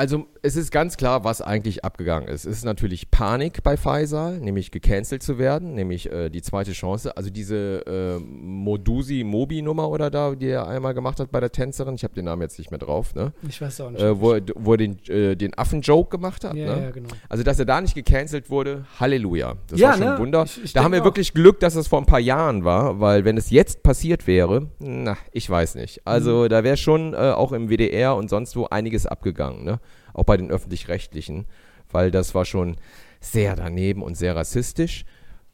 Also 0.00 0.24
es 0.40 0.56
ist 0.56 0.72
ganz 0.72 0.96
klar, 0.96 1.24
was 1.24 1.42
eigentlich 1.42 1.84
abgegangen 1.84 2.26
ist. 2.26 2.46
Es 2.46 2.56
ist 2.58 2.64
natürlich 2.64 3.10
Panik 3.10 3.62
bei 3.62 3.76
Faisal, 3.76 4.38
nämlich 4.40 4.70
gecancelt 4.70 5.22
zu 5.22 5.36
werden, 5.38 5.74
nämlich 5.74 6.10
äh, 6.10 6.30
die 6.30 6.40
zweite 6.40 6.72
Chance. 6.72 7.14
Also 7.18 7.28
diese 7.28 7.84
äh, 7.86 8.18
Modusi-Mobi-Nummer 8.18 9.90
oder 9.90 10.10
da, 10.10 10.34
die 10.34 10.46
er 10.48 10.66
einmal 10.68 10.94
gemacht 10.94 11.20
hat 11.20 11.30
bei 11.30 11.40
der 11.40 11.52
Tänzerin, 11.52 11.96
ich 11.96 12.04
habe 12.04 12.14
den 12.14 12.24
Namen 12.24 12.40
jetzt 12.40 12.58
nicht 12.58 12.70
mehr 12.70 12.78
drauf, 12.78 13.14
ne? 13.14 13.34
Ich 13.46 13.60
weiß 13.60 13.78
auch 13.82 13.90
nicht. 13.90 14.00
Äh, 14.00 14.18
wo, 14.18 14.32
er- 14.32 14.40
wo 14.54 14.72
er 14.72 14.78
den, 14.78 14.98
äh, 15.08 15.36
den 15.36 15.52
Affen-Joke 15.58 16.08
gemacht 16.16 16.44
hat. 16.44 16.54
ja, 16.54 16.74
ne? 16.76 16.82
ja, 16.84 16.90
genau. 16.92 17.10
Also, 17.28 17.44
dass 17.44 17.58
er 17.58 17.66
da 17.66 17.78
nicht 17.82 17.94
gecancelt 17.94 18.48
wurde, 18.48 18.86
Halleluja. 18.98 19.56
Das 19.68 19.78
Ja, 19.78 19.88
war 19.88 19.96
schon 19.98 20.04
ne? 20.06 20.12
ein 20.14 20.18
Wunder. 20.18 20.44
Ich- 20.44 20.64
ich 20.64 20.72
da 20.72 20.82
haben 20.82 20.92
wir 20.92 21.00
auch. 21.02 21.04
wirklich 21.04 21.34
Glück, 21.34 21.60
dass 21.60 21.74
es 21.74 21.88
vor 21.88 21.98
ein 21.98 22.06
paar 22.06 22.20
Jahren 22.20 22.64
war, 22.64 23.00
weil 23.00 23.26
wenn 23.26 23.36
es 23.36 23.50
jetzt 23.50 23.82
passiert 23.82 24.26
wäre, 24.26 24.68
na, 24.78 25.18
ich 25.32 25.50
weiß 25.50 25.74
nicht. 25.74 26.00
Also, 26.06 26.44
Mhm. 26.44 26.48
da 26.48 26.64
wäre 26.64 26.78
schon 26.78 27.12
äh, 27.12 27.16
auch 27.16 27.52
im 27.52 27.68
WDR 27.68 28.16
und 28.16 28.30
sonst 28.30 28.56
wo 28.56 28.64
einiges 28.64 29.04
abgegangen, 29.04 29.62
ne? 29.64 29.78
Auch 30.14 30.24
bei 30.24 30.36
den 30.36 30.50
Öffentlich-Rechtlichen, 30.50 31.46
weil 31.90 32.10
das 32.10 32.34
war 32.34 32.44
schon 32.44 32.76
sehr 33.20 33.56
daneben 33.56 34.02
und 34.02 34.16
sehr 34.16 34.36
rassistisch. 34.36 35.04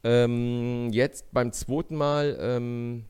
Ähm, 0.03 0.89
jetzt 0.91 1.31
beim 1.31 1.51
zweiten 1.51 1.95
Mal, 1.95 2.37
ähm, 2.39 3.05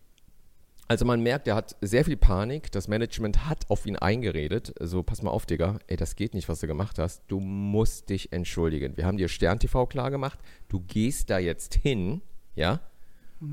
also 0.87 1.05
man 1.05 1.21
merkt, 1.21 1.47
er 1.47 1.55
hat 1.55 1.75
sehr 1.81 2.05
viel 2.05 2.17
Panik. 2.17 2.71
Das 2.71 2.87
Management 2.87 3.47
hat 3.47 3.69
auf 3.69 3.85
ihn 3.85 3.97
eingeredet. 3.97 4.73
So, 4.79 5.03
pass 5.03 5.21
mal 5.21 5.31
auf, 5.31 5.45
Digga. 5.45 5.79
Ey, 5.87 5.97
das 5.97 6.15
geht 6.15 6.33
nicht, 6.33 6.47
was 6.47 6.61
du 6.61 6.67
gemacht 6.67 6.97
hast. 6.97 7.23
Du 7.27 7.39
musst 7.39 8.09
dich 8.09 8.31
entschuldigen. 8.31 8.95
Wir 8.95 9.05
haben 9.05 9.17
dir 9.17 9.27
Stern 9.27 9.59
TV 9.59 9.85
klar 9.85 10.11
gemacht. 10.11 10.39
Du 10.69 10.79
gehst 10.79 11.29
da 11.29 11.39
jetzt 11.39 11.75
hin, 11.75 12.21
ja, 12.55 12.79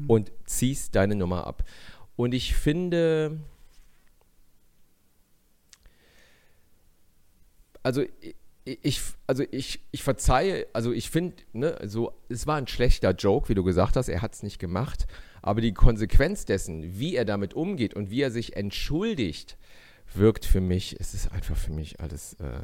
und 0.06 0.32
ziehst 0.44 0.94
deine 0.94 1.14
Nummer 1.14 1.46
ab. 1.46 1.64
Und 2.16 2.32
ich 2.34 2.54
finde, 2.54 3.40
also 7.84 8.02
ich, 8.64 9.00
also 9.26 9.44
ich, 9.50 9.80
ich 9.92 10.02
verzeihe, 10.02 10.66
also 10.72 10.90
ich 10.90 11.10
finde, 11.10 11.36
ne, 11.52 11.78
so, 11.84 12.12
es 12.30 12.46
war 12.46 12.56
ein 12.56 12.66
schlechter 12.66 13.10
Joke, 13.12 13.48
wie 13.50 13.54
du 13.54 13.62
gesagt 13.62 13.94
hast, 13.96 14.08
er 14.08 14.22
hat 14.22 14.32
es 14.34 14.42
nicht 14.42 14.58
gemacht, 14.58 15.06
aber 15.42 15.60
die 15.60 15.74
Konsequenz 15.74 16.46
dessen, 16.46 16.98
wie 16.98 17.14
er 17.14 17.26
damit 17.26 17.52
umgeht 17.54 17.92
und 17.94 18.10
wie 18.10 18.22
er 18.22 18.30
sich 18.30 18.56
entschuldigt, 18.56 19.58
wirkt 20.14 20.46
für 20.46 20.62
mich, 20.62 20.96
es 20.98 21.12
ist 21.12 21.30
einfach 21.30 21.56
für 21.56 21.72
mich 21.72 22.00
alles, 22.00 22.34
äh, 22.40 22.60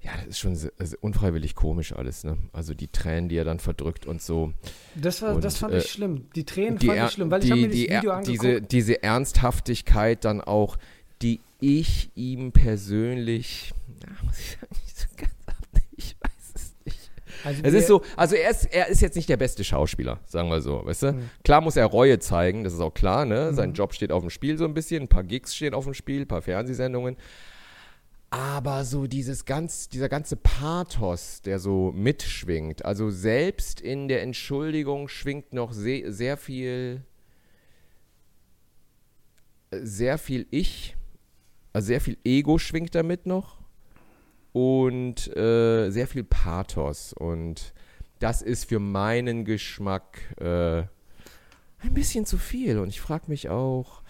ja, 0.00 0.12
das 0.18 0.26
ist 0.28 0.38
schon 0.38 0.58
also 0.78 0.96
unfreiwillig 1.00 1.54
komisch 1.54 1.92
alles, 1.94 2.24
ne? 2.24 2.36
Also 2.52 2.74
die 2.74 2.88
Tränen, 2.88 3.28
die 3.30 3.36
er 3.36 3.44
dann 3.44 3.58
verdrückt 3.58 4.06
und 4.06 4.20
so. 4.22 4.52
Das, 4.94 5.22
war, 5.22 5.38
das 5.40 5.54
Und, 5.54 5.60
fand 5.60 5.74
äh, 5.74 5.78
ich 5.78 5.90
schlimm. 5.90 6.26
Die 6.36 6.44
Tränen 6.44 6.78
Die, 6.78 6.86
fand 6.86 6.98
Er- 6.98 7.06
ich 7.06 7.12
schlimm, 7.12 7.30
weil 7.30 7.40
die, 7.40 7.46
ich 7.46 7.50
habe 7.52 7.60
mir 7.62 7.68
das 7.68 7.76
die, 7.76 7.82
Video 7.88 8.10
Er- 8.10 8.16
angeguckt. 8.16 8.42
diese, 8.44 8.60
diese 8.62 9.02
Ernsthaftigkeit 9.02 10.24
dann 10.24 10.40
auch, 10.42 10.76
die 11.22 11.40
ich 11.64 12.10
ihm 12.14 12.52
persönlich, 12.52 13.72
ja, 14.02 14.12
muss 14.24 14.38
ich 14.38 14.50
sagen, 14.52 14.66
nicht 14.84 14.98
so 14.98 15.06
ganz 15.16 15.32
ab, 15.46 15.82
ich 15.96 16.16
weiß 16.20 16.52
es 16.54 16.74
nicht. 16.84 17.10
also 17.44 17.62
Es 17.62 17.74
ist 17.74 17.86
so, 17.86 18.02
also 18.16 18.36
er 18.36 18.50
ist, 18.50 18.64
er 18.66 18.88
ist 18.88 19.00
jetzt 19.00 19.16
nicht 19.16 19.28
der 19.28 19.38
beste 19.38 19.64
Schauspieler, 19.64 20.20
sagen 20.26 20.50
wir 20.50 20.60
so, 20.60 20.84
weißt 20.84 21.02
du? 21.04 21.12
Mhm. 21.12 21.30
Klar 21.42 21.62
muss 21.62 21.76
er 21.76 21.86
Reue 21.86 22.18
zeigen, 22.18 22.64
das 22.64 22.74
ist 22.74 22.80
auch 22.80 22.92
klar, 22.92 23.24
ne? 23.24 23.54
Sein 23.54 23.70
Mhm. 23.70 23.74
Job 23.74 23.94
steht 23.94 24.12
auf 24.12 24.22
dem 24.22 24.30
Spiel 24.30 24.58
so 24.58 24.64
ein 24.66 24.74
bisschen, 24.74 25.04
ein 25.04 25.08
paar 25.08 25.24
Gigs 25.24 25.54
stehen 25.56 25.72
auf 25.72 25.84
dem 25.84 25.94
Spiel, 25.94 26.22
ein 26.22 26.28
paar 26.28 26.42
Fernsehsendungen. 26.42 27.16
Aber 28.28 28.84
so 28.84 29.06
dieses 29.06 29.44
ganz, 29.44 29.88
dieser 29.88 30.08
ganze 30.08 30.36
Pathos, 30.36 31.40
der 31.40 31.58
so 31.58 31.92
mitschwingt, 31.92 32.84
also 32.84 33.08
selbst 33.08 33.80
in 33.80 34.08
der 34.08 34.22
Entschuldigung 34.22 35.08
schwingt 35.08 35.52
noch 35.52 35.72
sehr, 35.72 36.12
sehr 36.12 36.36
viel, 36.36 37.02
sehr 39.70 40.18
viel 40.18 40.46
Ich, 40.50 40.96
also 41.74 41.86
sehr 41.86 42.00
viel 42.00 42.16
Ego 42.24 42.58
schwingt 42.58 42.94
damit 42.94 43.26
noch 43.26 43.58
und 44.52 45.36
äh, 45.36 45.90
sehr 45.90 46.06
viel 46.06 46.24
Pathos 46.24 47.12
und 47.12 47.74
das 48.20 48.40
ist 48.40 48.66
für 48.66 48.78
meinen 48.78 49.44
Geschmack 49.44 50.18
äh, 50.40 50.84
ein 51.80 51.92
bisschen 51.92 52.24
zu 52.24 52.38
viel 52.38 52.78
und 52.78 52.88
ich 52.88 53.00
frage 53.00 53.24
mich 53.26 53.50
auch, 53.50 54.02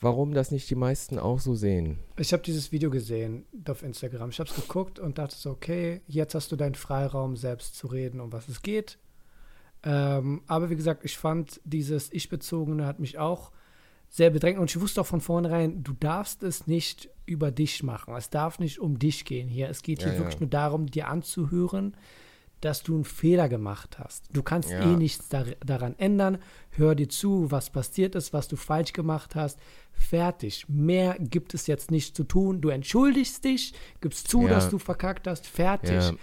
warum 0.00 0.34
das 0.34 0.50
nicht 0.50 0.68
die 0.68 0.74
meisten 0.74 1.18
auch 1.18 1.40
so 1.40 1.54
sehen. 1.54 1.98
Ich 2.18 2.32
habe 2.34 2.42
dieses 2.42 2.70
Video 2.70 2.90
gesehen 2.90 3.46
auf 3.66 3.82
Instagram. 3.82 4.28
Ich 4.28 4.38
habe 4.38 4.50
es 4.50 4.54
geguckt 4.54 4.98
und 4.98 5.16
dachte 5.16 5.34
so, 5.34 5.50
okay, 5.50 6.02
jetzt 6.06 6.34
hast 6.34 6.52
du 6.52 6.56
deinen 6.56 6.74
Freiraum, 6.74 7.36
selbst 7.36 7.76
zu 7.76 7.86
reden, 7.86 8.20
um 8.20 8.30
was 8.30 8.46
es 8.48 8.60
geht. 8.60 8.98
Ähm, 9.82 10.42
aber 10.46 10.68
wie 10.68 10.76
gesagt, 10.76 11.04
ich 11.04 11.16
fand 11.16 11.60
dieses 11.64 12.12
Ich-Bezogene 12.12 12.86
hat 12.86 13.00
mich 13.00 13.18
auch 13.18 13.52
sehr 14.16 14.30
bedrängt 14.30 14.58
und 14.58 14.70
ich 14.70 14.80
wusste 14.80 15.02
auch 15.02 15.06
von 15.06 15.20
vornherein, 15.20 15.82
du 15.84 15.92
darfst 15.92 16.42
es 16.42 16.66
nicht 16.66 17.10
über 17.26 17.50
dich 17.50 17.82
machen. 17.82 18.14
Es 18.16 18.30
darf 18.30 18.58
nicht 18.58 18.78
um 18.78 18.98
dich 18.98 19.26
gehen 19.26 19.46
hier. 19.46 19.68
Es 19.68 19.82
geht 19.82 20.02
hier 20.02 20.12
ja. 20.14 20.18
wirklich 20.18 20.40
nur 20.40 20.48
darum, 20.48 20.86
dir 20.86 21.08
anzuhören, 21.08 21.94
dass 22.62 22.82
du 22.82 22.94
einen 22.94 23.04
Fehler 23.04 23.50
gemacht 23.50 23.98
hast. 23.98 24.24
Du 24.32 24.42
kannst 24.42 24.70
Ja. 24.70 24.80
eh 24.80 24.96
nichts 24.96 25.28
dar 25.28 25.44
daran 25.62 25.94
ändern. 25.98 26.38
Hör 26.70 26.94
dir 26.94 27.10
zu, 27.10 27.50
was 27.50 27.68
passiert 27.68 28.14
ist, 28.14 28.32
was 28.32 28.48
du 28.48 28.56
falsch 28.56 28.94
gemacht 28.94 29.34
hast. 29.34 29.58
Fertig. 29.92 30.64
Mehr 30.66 31.16
gibt 31.20 31.52
es 31.52 31.66
jetzt 31.66 31.90
nicht 31.90 32.16
zu 32.16 32.24
tun. 32.24 32.62
Du 32.62 32.70
entschuldigst 32.70 33.44
dich, 33.44 33.74
gibst 34.00 34.28
zu, 34.28 34.48
dass 34.48 34.70
du 34.70 34.78
verkackt 34.78 35.26
hast. 35.26 35.46
Fertig. 35.46 36.14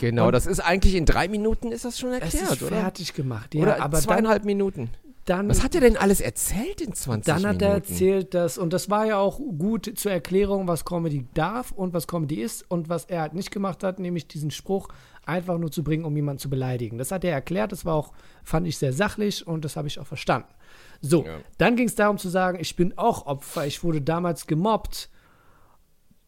Genau, 0.00 0.28
Und- 0.28 0.32
das 0.32 0.46
ist 0.46 0.60
eigentlich 0.60 0.94
in 0.94 1.04
drei 1.04 1.28
Minuten 1.28 1.72
ist 1.72 1.84
das 1.84 1.98
schon 1.98 2.10
Es 2.14 2.20
erklärt, 2.22 2.52
ist 2.52 2.62
oder? 2.62 2.76
fertig 2.76 3.12
gemacht. 3.12 3.54
Ja, 3.54 3.60
oder 3.62 3.82
aber 3.82 3.98
dann, 3.98 4.02
zweieinhalb 4.02 4.46
Minuten. 4.46 4.88
Dann, 5.24 5.48
Was 5.48 5.62
hat 5.62 5.74
er 5.74 5.80
denn 5.80 5.96
alles 5.96 6.20
erzählt 6.20 6.80
in 6.82 6.92
20 6.92 7.26
dann 7.26 7.42
Minuten? 7.42 7.54
hat 7.54 7.62
er 7.62 7.74
erzählt, 7.74 8.34
dass, 8.34 8.58
und 8.58 8.72
das 8.72 8.90
war 8.90 9.06
ja 9.06 9.18
auch 9.18 9.38
gut 9.38 9.90
zur 9.96 10.12
Erklärung, 10.12 10.68
was 10.68 10.84
Comedy 10.84 11.26
darf 11.34 11.72
und 11.72 11.94
was 11.94 12.06
Comedy 12.06 12.42
ist 12.42 12.70
und 12.70 12.88
was 12.90 13.06
er 13.06 13.22
halt 13.22 13.32
nicht 13.34 13.50
gemacht 13.50 13.82
hat, 13.82 13.98
nämlich 13.98 14.28
diesen 14.28 14.50
Spruch 14.50 14.88
einfach 15.26 15.56
nur 15.56 15.70
zu 15.72 15.82
bringen, 15.82 16.04
um 16.04 16.14
jemanden 16.14 16.38
zu 16.40 16.50
beleidigen. 16.50 16.98
Das 16.98 17.10
hat 17.10 17.24
er 17.24 17.32
erklärt, 17.32 17.72
das 17.72 17.86
war 17.86 17.94
auch, 17.94 18.12
fand 18.42 18.66
ich 18.66 18.76
sehr 18.76 18.92
sachlich 18.92 19.46
und 19.46 19.64
das 19.64 19.76
habe 19.76 19.88
ich 19.88 19.98
auch 19.98 20.06
verstanden. 20.06 20.48
So, 21.00 21.24
Ja. 21.24 21.38
dann 21.56 21.76
ging 21.76 21.86
es 21.86 21.94
darum 21.94 22.18
zu 22.18 22.28
sagen, 22.28 22.58
ich 22.60 22.76
bin 22.76 22.96
auch 22.98 23.24
Opfer, 23.26 23.66
ich 23.66 23.82
wurde 23.82 24.02
damals 24.02 24.46
gemobbt 24.46 25.08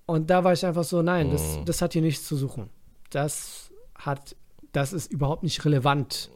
und 0.07 0.31
da 0.31 0.45
war 0.45 0.53
ich 0.55 0.65
einfach 0.65 0.85
so, 0.85 1.03
nein, 1.03 1.31
das, 1.31 1.59
das 1.65 1.83
hat 1.83 1.93
hier 1.93 2.03
nichts 2.03 2.27
zu 2.27 2.37
suchen. 2.37 2.71
Das 3.11 3.71
hat, 3.95 4.37
das 4.73 4.93
ist 4.93 5.13
überhaupt 5.13 5.43
nicht 5.43 5.65
relevant. 5.65 6.31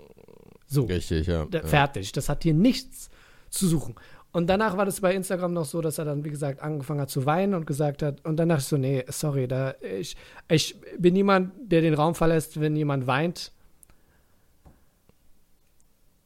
So. 0.71 0.85
Richtig, 0.85 1.27
ja. 1.27 1.47
Da-. 1.47 1.67
Fertig. 1.67 2.13
Das 2.13 2.29
hat 2.29 2.45
hier 2.45 2.55
nichts 2.55 3.11
zu 3.51 3.67
suchen. 3.67 3.97
Und 4.33 4.47
danach 4.47 4.77
war 4.77 4.85
das 4.85 5.01
bei 5.01 5.13
Instagram 5.13 5.53
noch 5.53 5.65
so, 5.65 5.81
dass 5.81 5.99
er 5.99 6.05
dann, 6.05 6.25
wie 6.25 6.31
gesagt, 6.31 6.61
angefangen 6.61 7.01
hat 7.01 7.11
zu 7.11 7.27
weinen 7.27 7.55
und 7.55 7.67
gesagt 7.67 8.03
hat, 8.03 8.25
und 8.25 8.39
ich 8.39 8.61
so, 8.61 8.77
nee, 8.77 9.05
sorry, 9.09 9.49
da, 9.49 9.75
ich, 9.81 10.17
ich 10.49 10.77
bin 10.97 11.15
niemand, 11.15 11.53
der 11.61 11.81
den 11.81 11.95
Raum 11.95 12.15
verlässt, 12.15 12.61
wenn 12.61 12.77
jemand 12.77 13.09
weint. 13.09 13.51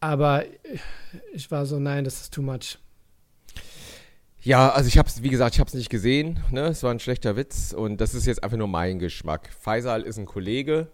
Aber 0.01 0.45
ich 1.33 1.51
war 1.51 1.65
so, 1.65 1.79
nein, 1.79 2.05
das 2.05 2.21
ist 2.21 2.35
too 2.35 2.43
much. 2.43 2.79
Ja, 4.43 4.69
also 4.69 4.87
ich 4.89 4.99
habe 4.99 5.09
es, 5.09 5.23
wie 5.23 5.31
gesagt, 5.31 5.55
ich 5.55 5.61
habe 5.61 5.69
es 5.69 5.75
nicht 5.75 5.89
gesehen. 5.89 6.41
Ne? 6.51 6.67
Es 6.67 6.83
war 6.83 6.91
ein 6.91 7.01
schlechter 7.01 7.37
Witz 7.37 7.73
und 7.73 8.03
das 8.03 8.13
ist 8.13 8.27
jetzt 8.27 8.45
einfach 8.45 8.59
nur 8.59 8.69
mein 8.69 8.99
Geschmack. 8.99 9.49
Faisal 9.59 10.03
ist 10.03 10.19
ein 10.19 10.27
Kollege, 10.27 10.89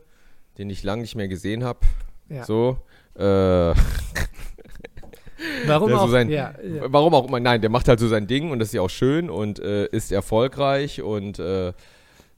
den 0.58 0.70
ich 0.70 0.84
lange 0.84 1.02
nicht 1.02 1.16
mehr 1.16 1.26
gesehen 1.26 1.64
habe. 1.64 1.80
Ja. 2.28 2.44
So. 2.44 2.78
Äh, 3.20 3.74
Warum 5.66 5.88
der 5.88 5.98
so 5.98 6.04
auch? 6.04 6.08
sein, 6.08 6.28
ja, 6.30 6.52
ja. 6.62 6.82
Warum 6.86 7.14
auch 7.14 7.28
immer. 7.28 7.40
Nein, 7.40 7.60
der 7.60 7.70
macht 7.70 7.88
halt 7.88 8.00
so 8.00 8.08
sein 8.08 8.26
Ding 8.26 8.50
und 8.50 8.58
das 8.58 8.68
ist 8.68 8.74
ja 8.74 8.82
auch 8.82 8.90
schön 8.90 9.30
und 9.30 9.58
äh, 9.58 9.86
ist 9.86 10.12
erfolgreich 10.12 11.02
und 11.02 11.38
äh, 11.38 11.72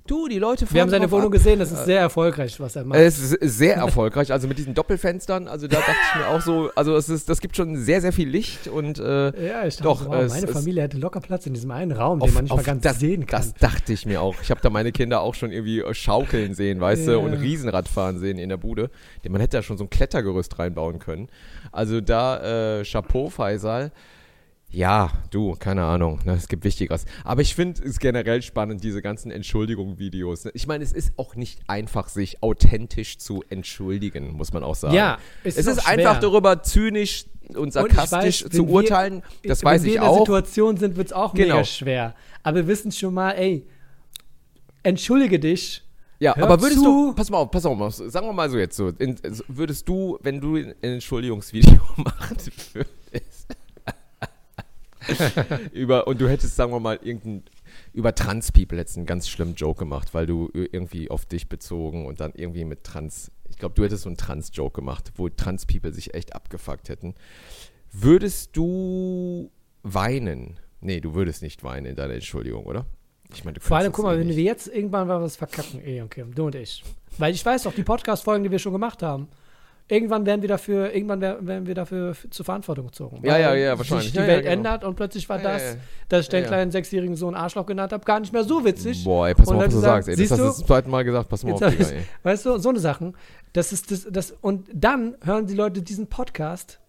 du, 0.07 0.29
die 0.29 0.39
Leute 0.39 0.67
Wir 0.73 0.81
haben 0.83 0.91
seine 0.91 1.11
Wohnung 1.11 1.27
ab. 1.27 1.33
gesehen, 1.33 1.59
das 1.59 1.73
ist 1.73 1.85
sehr 1.85 2.01
erfolgreich, 2.01 2.59
was 2.61 2.77
er 2.77 2.85
macht. 2.85 2.99
Es 2.99 3.19
ist 3.19 3.39
sehr 3.59 3.77
erfolgreich, 3.77 4.33
also 4.33 4.49
mit 4.49 4.59
diesen 4.59 4.75
Doppelfenstern, 4.75 5.49
also 5.49 5.67
da 5.69 5.77
dachte 5.79 5.93
ich 6.13 6.21
mir 6.21 6.29
auch 6.29 6.41
so, 6.41 6.71
also 6.75 6.97
es 6.97 7.09
ist, 7.09 7.29
das 7.29 7.41
gibt 7.41 7.57
schon 7.57 7.77
sehr, 7.77 8.01
sehr 8.01 8.13
viel 8.13 8.29
Licht 8.29 8.69
und 8.69 8.99
äh, 8.99 9.47
ja, 9.49 9.65
ich 9.67 9.77
dachte, 9.77 9.83
doch, 9.85 10.07
wow, 10.07 10.17
es- 10.23 10.33
meine 10.33 10.47
es- 10.47 10.53
Familie 10.53 10.83
hätte 10.83 10.99
locker 10.99 11.21
Platz 11.21 11.47
in 11.47 11.55
diesem 11.55 11.71
einen 11.71 11.93
Raum, 11.93 12.21
auf- 12.23 12.29
den 12.29 12.35
man 12.35 12.45
nicht 12.45 12.55
mal 12.57 12.63
ganz 12.63 12.83
das, 12.83 12.99
sehen 13.01 13.27
kann. 13.27 13.41
Das 13.41 13.55
dachte 13.55 13.93
ich 13.93 14.07
mir 14.07 14.21
auch. 14.21 14.35
Ich 14.43 14.51
habe 14.51 14.61
da 14.61 14.71
meine 14.71 14.93
Kinder 14.93 15.21
auch 15.21 15.35
schon 15.35 15.53
irgendwie 15.53 15.81
äh, 15.81 15.95
schaukeln 15.95 16.55
sehen, 16.55 16.81
weißt 16.81 17.07
Ja. 17.07 17.13
du, 17.15 17.21
und 17.21 17.35
Riesenrad 17.35 17.89
fahren 17.89 18.19
sehen 18.19 18.39
in 18.39 18.49
der 18.49 18.57
Bude. 18.57 18.91
Denn 19.25 19.33
man 19.33 19.41
hätte 19.41 19.57
da 19.59 19.63
schon 19.63 19.79
so 19.79 19.85
ein 19.85 19.91
Klettergerüst 19.91 20.59
reinbauen 20.59 20.99
können. 20.99 21.29
Also 21.71 22.01
da 22.01 22.81
äh, 22.81 22.85
Chapeau, 22.85 23.31
Faisal. 23.31 23.93
Ja, 24.75 25.11
du, 25.31 25.55
keine 25.55 25.85
Ahnung, 25.85 26.21
ne, 26.25 26.33
es 26.33 26.49
gibt 26.49 26.65
Wichtigeres. 26.65 27.05
Aber 27.25 27.43
ich 27.43 27.55
finde 27.55 27.83
es 27.83 27.99
generell 27.99 28.41
spannend, 28.41 28.83
diese 28.83 29.03
ganzen 29.03 29.31
Entschuldigung-Videos. 29.31 30.47
Ne? 30.47 30.51
Ich 30.55 30.67
meine, 30.67 30.83
es 30.83 30.93
ist 30.93 31.13
auch 31.19 31.35
nicht 31.37 31.61
einfach, 31.67 32.09
sich 32.09 32.43
authentisch 32.43 33.19
zu 33.19 33.45
entschuldigen, 33.51 34.33
muss 34.33 34.53
man 34.55 34.65
auch 34.65 34.75
sagen. 34.75 34.95
Ja, 34.95 35.19
es 35.45 35.59
es 35.59 35.67
ist, 35.67 35.77
ist 35.77 35.85
auch 35.85 35.89
einfach 35.89 36.21
darüber 36.21 36.63
zynisch 36.63 37.27
und 37.55 37.75
sarkastisch 37.75 38.45
weiß, 38.45 38.51
zu 38.51 38.59
wenn 38.63 38.67
wir- 38.69 38.75
urteilen. 38.75 39.23
Das 39.45 39.61
wenn 39.63 39.73
weiß 39.73 39.83
wir 39.83 39.91
ich 39.91 39.95
in 39.97 40.01
der 40.01 40.11
auch. 40.11 40.19
Situation 40.21 40.77
sind, 40.79 40.97
wird 40.97 41.09
es 41.09 41.13
auch 41.13 41.35
Genau. 41.35 41.57
mega 41.57 41.65
schwer. 41.67 42.15
Aber 42.43 42.57
wir 42.57 42.67
wissen 42.67 42.91
schon 42.93 43.13
mal, 43.13 43.33
ey, 43.33 43.67
entschuldige 44.83 45.39
dich. 45.39 45.83
Ja, 46.19 46.37
Hör 46.37 46.45
aber 46.45 46.63
würdest 46.63 46.79
zu. 46.81 46.85
du, 47.11 47.15
pass 47.15 47.31
mal 47.31 47.39
auf, 47.39 47.51
pass 47.51 47.67
auf, 47.67 47.95
sagen 47.95 48.27
wir 48.27 48.33
mal 48.33 48.49
so 48.49 48.57
jetzt 48.57 48.77
so, 48.77 48.89
in, 48.89 49.17
würdest 49.49 49.89
du, 49.89 50.19
wenn 50.23 50.41
du 50.41 50.55
ein 50.57 50.73
Entschuldigungsvideo 50.81 51.81
machen 51.97 52.37
würdest, 52.73 53.49
über, 55.73 56.07
und 56.07 56.21
du 56.21 56.29
hättest, 56.29 56.57
sagen 56.57 56.73
wir 56.73 56.81
mal, 56.81 56.99
irgendein 57.03 57.43
über 57.93 58.15
Trans-People 58.15 58.77
letztens 58.77 58.99
einen 58.99 59.07
ganz 59.07 59.29
schlimmen 59.29 59.55
Joke 59.55 59.79
gemacht, 59.79 60.15
weil 60.15 60.27
du 60.27 60.51
irgendwie 60.53 61.11
auf 61.11 61.27
dich 61.27 61.49
bezogen 61.49 62.07
und 62.07 62.21
dann 62.21 62.33
irgendwie 62.35 62.65
mit 62.65 62.85
Trans. 62.85 63.31
Ich 63.49 63.57
glaube, 63.57 63.75
du 63.75 63.85
hättest 63.85 64.05
so 64.05 64.09
einen 64.09 64.17
Trans-Joke 64.17 64.75
gemacht, 64.75 65.13
wo 65.17 65.29
Trans-People 65.29 65.93
sich 65.93 66.15
echt 66.15 66.35
abgefuckt 66.35 66.89
hätten. 66.89 67.15
Würdest 67.93 68.57
du 68.57 69.51
weinen? 69.83 70.59
Nee, 70.81 71.01
du 71.01 71.15
würdest 71.15 71.43
nicht 71.43 71.63
weinen 71.63 71.87
in 71.87 71.97
deiner 71.97 72.15
Entschuldigung, 72.15 72.65
oder? 72.65 72.87
Ich 73.35 73.45
meine, 73.45 73.61
Vor 73.61 73.77
allem, 73.77 73.93
guck 73.93 74.05
mal, 74.05 74.17
eh 74.17 74.21
wenn 74.21 74.29
wir 74.29 74.43
jetzt 74.43 74.69
irgendwann 74.69 75.09
mal 75.09 75.21
was 75.21 75.37
verkacken, 75.37 75.81
eh, 75.85 76.03
okay, 76.03 76.25
du 76.35 76.47
und 76.47 76.55
ich. 76.55 76.83
Weil 77.19 77.33
ich 77.35 77.45
weiß 77.45 77.63
doch, 77.63 77.75
die 77.75 77.83
Podcast-Folgen, 77.83 78.45
die 78.45 78.51
wir 78.51 78.59
schon 78.59 78.73
gemacht 78.73 79.03
haben, 79.03 79.29
irgendwann 79.89 80.27
werden 80.27 80.43
wir 80.43 80.49
dafür, 80.49 80.95
irgendwann 80.95 81.21
werden 81.21 81.67
wir 81.67 81.75
dafür 81.75 82.15
zur 82.31 82.45
Verantwortung 82.45 82.87
gezogen. 82.87 83.21
Ja, 83.23 83.39
ja, 83.39 83.55
ja, 83.55 83.79
wahrscheinlich. 83.79 84.07
Sich 84.07 84.13
die 84.13 84.19
ja, 84.19 84.27
Welt 84.27 84.45
ja, 84.45 84.51
genau. 84.51 84.71
ändert 84.71 84.85
und 84.85 84.97
plötzlich 84.97 85.29
war 85.29 85.39
das, 85.39 85.77
dass 86.09 86.23
ich 86.23 86.29
den 86.29 86.45
kleinen 86.45 86.71
sechsjährigen 86.71 87.17
Sohn 87.17 87.35
Arschloch 87.35 87.67
genannt 87.67 87.93
habe, 87.93 88.05
gar 88.05 88.21
nicht 88.21 88.33
mehr 88.33 88.45
so 88.45 88.65
witzig. 88.65 89.05
Boah, 89.05 89.29
ey, 89.29 89.35
pass 89.35 89.47
mal 89.47 89.57
auf, 89.57 89.67
was 89.67 89.75
du 89.75 89.81
sagst. 89.81 90.09
Ey, 90.09 90.17
das 90.17 90.31
hast 90.31 90.39
du 90.39 90.45
das 90.45 90.59
zweite 90.59 90.89
Mal 90.89 91.05
gesagt, 91.05 91.29
pass 91.29 91.45
mal 91.45 91.53
auf, 91.53 91.61
Digga, 91.61 91.89
ey. 91.89 92.03
Weißt 92.23 92.47
du, 92.47 92.59
so 92.59 92.69
eine 92.69 92.79
Sachen. 92.79 93.17
Das 93.53 93.73
ist 93.73 93.91
das, 93.91 94.07
das, 94.11 94.35
und 94.41 94.69
dann 94.73 95.17
hören 95.23 95.47
die 95.47 95.55
Leute 95.55 95.83
diesen 95.83 96.07
Podcast 96.07 96.81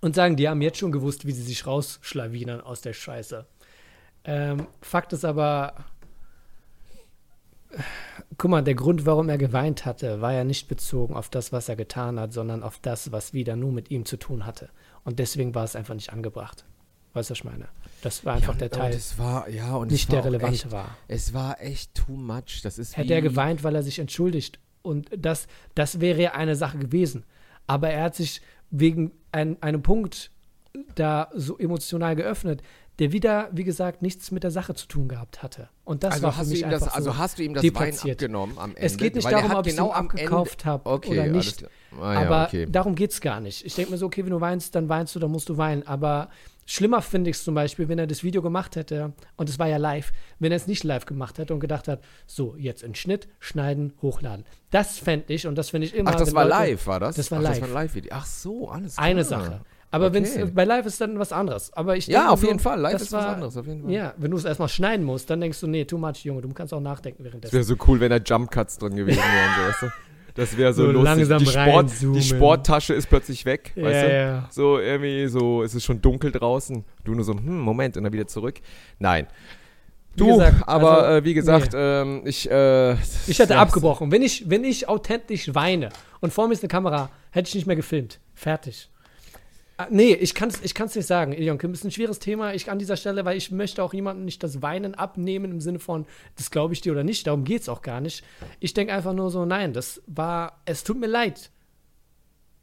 und 0.00 0.14
sagen, 0.14 0.36
die 0.36 0.48
haben 0.48 0.62
jetzt 0.62 0.78
schon 0.78 0.92
gewusst, 0.92 1.26
wie 1.26 1.32
sie 1.32 1.42
sich 1.42 1.66
rausschlawinern 1.66 2.60
aus 2.60 2.80
der 2.80 2.92
Scheiße. 2.92 3.46
Ähm, 4.24 4.66
Fakt 4.80 5.12
ist 5.12 5.24
aber, 5.24 5.74
guck 8.38 8.50
mal, 8.50 8.62
der 8.62 8.74
Grund, 8.74 9.06
warum 9.06 9.28
er 9.28 9.38
geweint 9.38 9.84
hatte, 9.84 10.20
war 10.20 10.32
ja 10.32 10.44
nicht 10.44 10.68
bezogen 10.68 11.14
auf 11.14 11.28
das, 11.28 11.52
was 11.52 11.68
er 11.68 11.76
getan 11.76 12.18
hat, 12.18 12.32
sondern 12.32 12.62
auf 12.62 12.78
das, 12.80 13.12
was 13.12 13.32
wieder 13.32 13.56
nur 13.56 13.72
mit 13.72 13.90
ihm 13.90 14.04
zu 14.04 14.16
tun 14.16 14.46
hatte. 14.46 14.68
Und 15.04 15.18
deswegen 15.18 15.54
war 15.54 15.64
es 15.64 15.76
einfach 15.76 15.94
nicht 15.94 16.12
angebracht. 16.12 16.64
Weißt 17.12 17.30
du, 17.30 17.32
was 17.32 17.38
ich 17.38 17.44
meine? 17.44 17.68
Das 18.02 18.24
war 18.24 18.34
einfach 18.34 18.54
ja, 18.54 18.58
der 18.60 18.70
Teil, 18.70 18.92
es 18.92 19.18
war, 19.18 19.48
ja, 19.48 19.76
und 19.76 19.90
nicht 19.90 20.08
war 20.10 20.16
der 20.16 20.24
relevante 20.26 20.54
echt, 20.54 20.72
war. 20.72 20.96
Es 21.08 21.32
war 21.32 21.60
echt 21.60 21.94
too 21.94 22.12
much. 22.12 22.60
Das 22.62 22.78
ist 22.78 22.96
Hätte 22.96 23.14
er 23.14 23.22
geweint, 23.22 23.62
weil 23.62 23.74
er 23.74 23.82
sich 23.82 23.98
entschuldigt. 23.98 24.58
Und 24.82 25.08
das, 25.16 25.46
das 25.74 26.00
wäre 26.00 26.20
ja 26.20 26.32
eine 26.32 26.56
Sache 26.56 26.78
gewesen. 26.78 27.24
Aber 27.66 27.88
er 27.88 28.04
hat 28.04 28.16
sich 28.16 28.42
wegen 28.70 29.12
ein, 29.32 29.62
einem 29.62 29.82
Punkt 29.82 30.30
da 30.96 31.30
so 31.34 31.56
emotional 31.58 32.16
geöffnet, 32.16 32.62
der 32.98 33.10
wieder, 33.10 33.48
wie 33.52 33.64
gesagt, 33.64 34.02
nichts 34.02 34.30
mit 34.30 34.44
der 34.44 34.50
Sache 34.50 34.74
zu 34.74 34.86
tun 34.86 35.08
gehabt 35.08 35.42
hatte. 35.42 35.68
Und 35.84 36.04
das 36.04 36.14
also 36.14 36.24
war 36.24 36.32
für 36.32 36.44
mich 36.44 36.62
das, 36.62 36.82
einfach 36.82 36.94
Also 36.94 37.10
so 37.10 37.18
hast 37.18 37.38
du 37.38 37.42
ihm 37.42 37.54
das. 37.54 37.64
Wein 37.74 37.94
abgenommen 37.98 38.58
am 38.58 38.70
Ende? 38.70 38.80
Es 38.80 38.96
geht 38.96 39.16
nicht 39.16 39.24
Weil 39.24 39.32
darum, 39.32 39.52
ob 39.52 39.64
genau 39.64 39.86
ich 39.86 39.92
ihn 39.92 39.96
abgekauft 39.96 40.64
habe 40.64 40.88
okay, 40.88 41.10
oder 41.10 41.26
nicht. 41.26 41.66
Ah, 42.00 42.12
ja, 42.12 42.20
aber 42.20 42.46
okay. 42.46 42.66
darum 42.70 42.94
geht 42.94 43.10
es 43.10 43.20
gar 43.20 43.40
nicht. 43.40 43.64
Ich 43.64 43.74
denke 43.74 43.90
mir 43.90 43.98
so, 43.98 44.06
okay, 44.06 44.24
wenn 44.24 44.30
du 44.30 44.40
weinst, 44.40 44.74
dann 44.74 44.88
weinst 44.88 45.14
du, 45.14 45.18
dann 45.18 45.30
musst 45.30 45.48
du 45.48 45.56
weinen. 45.56 45.86
Aber 45.86 46.28
schlimmer 46.66 47.02
finde 47.02 47.30
ich 47.30 47.36
es 47.36 47.44
zum 47.44 47.54
Beispiel, 47.54 47.88
wenn 47.88 47.98
er 47.98 48.06
das 48.06 48.22
Video 48.22 48.42
gemacht 48.42 48.76
hätte, 48.76 49.12
und 49.36 49.48
es 49.48 49.58
war 49.58 49.66
ja 49.66 49.76
live, 49.76 50.12
wenn 50.38 50.52
er 50.52 50.56
es 50.56 50.68
nicht 50.68 50.84
live 50.84 51.04
gemacht 51.04 51.38
hätte 51.38 51.52
und 51.52 51.60
gedacht 51.60 51.88
hat, 51.88 52.00
so, 52.26 52.54
jetzt 52.56 52.84
in 52.84 52.94
Schnitt, 52.94 53.28
schneiden, 53.40 53.92
hochladen. 54.02 54.44
Das 54.70 54.98
fände 54.98 55.32
ich, 55.32 55.48
und 55.48 55.56
das 55.56 55.70
finde 55.70 55.88
ich 55.88 55.94
immer. 55.94 56.12
Ach, 56.12 56.16
das 56.16 56.32
war 56.32 56.44
Leute, 56.44 56.56
live, 56.56 56.86
war 56.86 57.00
das? 57.00 57.16
Das 57.16 57.30
war 57.32 57.38
Ach, 57.38 57.42
live. 57.42 57.60
Das 57.60 57.72
war 57.72 57.82
live 57.82 58.02
Ach 58.10 58.26
so, 58.26 58.68
alles 58.68 58.94
klar. 58.94 59.06
Eine 59.06 59.24
Sache. 59.24 59.60
Aber 59.94 60.06
Okay. 60.06 60.14
wenn 60.14 60.24
es 60.24 60.54
bei 60.54 60.64
Live 60.64 60.86
ist 60.86 61.00
dann 61.00 61.18
was 61.18 61.32
anderes. 61.32 61.72
Aber 61.72 61.96
ich 61.96 62.06
Ja, 62.06 62.28
auf 62.30 62.40
so, 62.40 62.46
jeden 62.46 62.58
Fall. 62.58 62.80
Live 62.80 62.92
das 62.94 63.02
ist 63.02 63.12
war, 63.12 63.20
was 63.26 63.34
anderes, 63.34 63.56
auf 63.56 63.66
jeden 63.66 63.82
Fall. 63.82 63.92
Ja, 63.92 64.14
wenn 64.16 64.30
du 64.30 64.36
es 64.36 64.44
erstmal 64.44 64.68
schneiden 64.68 65.04
musst, 65.06 65.30
dann 65.30 65.40
denkst 65.40 65.60
du, 65.60 65.66
nee, 65.66 65.84
too 65.84 65.98
much, 65.98 66.24
Junge, 66.24 66.42
du 66.42 66.48
kannst 66.52 66.74
auch 66.74 66.80
nachdenken 66.80 67.22
Das 67.22 67.30
währenddessen. 67.32 67.52
wäre 67.54 67.64
so 67.64 67.76
cool, 67.86 68.00
wenn 68.00 68.10
da 68.10 68.16
Jump 68.16 68.50
Cuts 68.50 68.78
drin 68.78 68.96
gewesen 68.96 69.18
wären. 69.18 69.50
So, 69.56 69.62
weißt 69.68 69.82
du? 69.82 69.86
Das 70.36 70.56
wäre 70.56 70.72
so, 70.72 70.86
So 70.86 70.90
lustig. 70.90 71.04
langsam 71.28 71.38
die, 71.38 71.46
Sport, 71.46 71.90
die 72.16 72.22
Sporttasche 72.22 72.92
ist 72.94 73.08
plötzlich 73.08 73.44
weg, 73.44 73.72
Ja, 73.76 73.84
weißt 73.84 74.02
du? 74.02 74.12
ja. 74.12 74.48
So 74.50 74.78
irgendwie 74.80 75.28
so, 75.28 75.62
es 75.62 75.74
ist 75.76 75.84
schon 75.84 76.02
dunkel 76.02 76.32
draußen. 76.32 76.84
Du 77.04 77.14
nur 77.14 77.24
so, 77.24 77.34
hm, 77.34 77.60
Moment, 77.60 77.96
und 77.96 78.02
dann 78.02 78.12
wieder 78.12 78.26
zurück. 78.26 78.56
Nein. 78.98 79.28
Du, 80.16 80.26
gesagt, 80.26 80.68
aber 80.68 81.04
also, 81.04 81.18
äh, 81.18 81.24
wie 81.24 81.34
gesagt, 81.34 81.72
ähm, 81.76 82.22
ich, 82.24 82.50
äh, 82.50 82.94
Ich 83.28 83.38
hätte 83.38 83.54
ja, 83.54 83.60
abgebrochen. 83.60 84.10
Wenn 84.12 84.22
ich, 84.22 84.48
wenn 84.48 84.62
ich 84.64 84.88
authentisch 84.88 85.54
weine 85.54 85.88
und 86.20 86.32
vor 86.32 86.46
mir 86.48 86.54
ist 86.54 86.62
eine 86.62 86.68
Kamera, 86.68 87.10
hätte 87.30 87.48
ich 87.48 87.54
nicht 87.54 87.66
mehr 87.66 87.74
gefilmt. 87.76 88.20
Fertig. 88.32 88.90
Ah, 89.76 89.88
Nee, 89.90 90.14
ich 90.14 90.34
kann 90.34 90.48
es 90.50 90.62
ich 90.62 90.74
kann's 90.74 90.94
nicht 90.94 91.06
sagen, 91.06 91.32
Ilion 91.32 91.58
Kim. 91.58 91.72
Ist 91.72 91.84
ein 91.84 91.90
schweres 91.90 92.18
Thema 92.20 92.54
ich 92.54 92.70
an 92.70 92.78
dieser 92.78 92.96
Stelle, 92.96 93.24
weil 93.24 93.36
ich 93.36 93.50
möchte 93.50 93.82
auch 93.82 93.92
jemandem 93.92 94.24
nicht 94.24 94.42
das 94.42 94.62
Weinen 94.62 94.94
abnehmen 94.94 95.50
im 95.50 95.60
Sinne 95.60 95.80
von, 95.80 96.06
das 96.36 96.50
glaube 96.50 96.74
ich 96.74 96.80
dir 96.80 96.92
oder 96.92 97.02
nicht. 97.04 97.26
Darum 97.26 97.44
geht 97.44 97.62
es 97.62 97.68
auch 97.68 97.82
gar 97.82 98.00
nicht. 98.00 98.24
Ich 98.60 98.72
denke 98.74 98.92
einfach 98.92 99.12
nur 99.12 99.30
so, 99.30 99.44
nein, 99.44 99.72
das 99.72 100.00
war, 100.06 100.60
es 100.64 100.84
tut 100.84 101.00
mir 101.00 101.08
leid. 101.08 101.50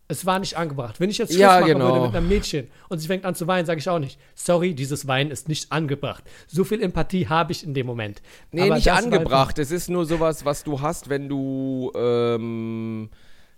Es 0.08 0.26
war 0.26 0.40
nicht 0.40 0.58
angebracht. 0.58 1.00
Wenn 1.00 1.10
ich 1.10 1.18
jetzt 1.20 1.30
Schluss 1.30 1.40
Ja, 1.42 1.62
machen 1.62 1.68
genau. 1.74 1.94
würde 1.94 2.08
mit 2.08 2.16
einem 2.16 2.28
Mädchen 2.28 2.68
und 2.90 3.00
sie 3.00 3.08
fängt 3.08 3.24
an 3.24 3.34
zu 3.34 3.48
weinen, 3.48 3.66
sage 3.66 3.80
ich 3.80 3.88
auch 3.88 4.00
nicht, 4.00 4.20
sorry, 4.36 4.74
dieses 4.74 5.08
Weinen 5.08 5.32
ist 5.32 5.48
nicht 5.48 5.72
angebracht. 5.72 6.24
So 6.48 6.66
viel 6.66 6.82
Empathie 6.84 7.28
habe 7.28 7.54
ich 7.54 7.64
in 7.64 7.74
dem 7.74 7.88
Moment. 7.88 8.22
Nee, 8.52 8.64
Aber 8.64 8.76
nicht 8.76 8.92
angebracht. 8.92 9.58
Es 9.58 9.72
ist 9.72 9.90
nur 9.90 10.06
sowas, 10.06 10.44
was 10.44 10.64
du 10.66 10.82
hast, 10.82 11.10
wenn 11.10 11.30
du. 11.30 11.92
Ähm, 11.96 13.10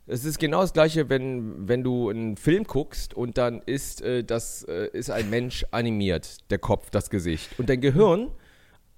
es 0.05 0.25
ist 0.25 0.39
genau 0.39 0.61
das 0.61 0.73
gleiche, 0.73 1.09
wenn, 1.09 1.67
wenn 1.67 1.83
du 1.83 2.09
einen 2.09 2.35
Film 2.37 2.65
guckst 2.65 3.13
und 3.13 3.37
dann 3.37 3.61
ist, 3.65 4.01
äh, 4.01 4.23
das, 4.23 4.63
äh, 4.63 4.89
ist 4.91 5.09
ein 5.09 5.29
Mensch 5.29 5.65
animiert, 5.71 6.49
der 6.51 6.59
Kopf, 6.59 6.89
das 6.89 7.09
Gesicht. 7.09 7.57
Und 7.57 7.69
dein 7.69 7.79
Gehirn, 7.79 8.29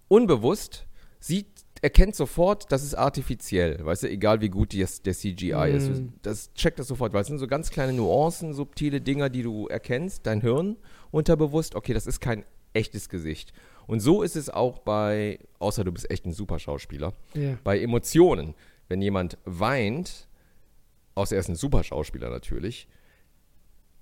unbewusst, 0.08 0.86
sieht, 1.20 1.48
erkennt 1.82 2.16
sofort, 2.16 2.72
das 2.72 2.84
ist 2.84 2.96
artifiziell. 2.96 3.86
Weißt 3.86 4.04
du, 4.04 4.10
egal 4.10 4.42
wie 4.42 4.50
gut 4.50 4.72
die, 4.72 4.80
der 4.80 5.14
CGI 5.14 5.72
ist. 5.76 5.90
Mm. 5.90 6.14
Das 6.24 6.52
checkt 6.54 6.80
das 6.80 6.88
sofort, 6.88 7.14
weil 7.14 7.22
es 7.22 7.28
sind 7.28 7.38
so 7.38 7.48
ganz 7.48 7.70
kleine 7.70 7.94
Nuancen, 7.94 8.54
subtile 8.54 9.02
Dinger, 9.02 9.30
die 9.30 9.44
du 9.44 9.68
erkennst, 9.68 10.26
dein 10.26 10.42
Hirn 10.42 10.78
unterbewusst, 11.12 11.76
okay, 11.76 11.94
das 11.94 12.08
ist 12.08 12.20
kein 12.20 12.44
echtes 12.74 13.10
Gesicht. 13.10 13.54
Und 13.88 14.00
so 14.00 14.24
ist 14.24 14.36
es 14.36 14.50
auch 14.50 14.80
bei, 14.80 15.38
außer 15.60 15.84
du 15.84 15.92
bist 15.92 16.10
echt 16.10 16.26
ein 16.26 16.34
super 16.34 16.58
Schauspieler, 16.58 17.14
Ja. 17.36 17.58
bei 17.64 17.80
Emotionen. 17.80 18.56
Wenn 18.88 19.02
jemand 19.02 19.38
weint, 19.46 20.28
außer 21.16 21.36
er 21.36 21.40
ist 21.40 21.50
ein 21.50 21.56
super 21.56 21.84
Schauspieler 21.84 22.30
natürlich, 22.30 22.88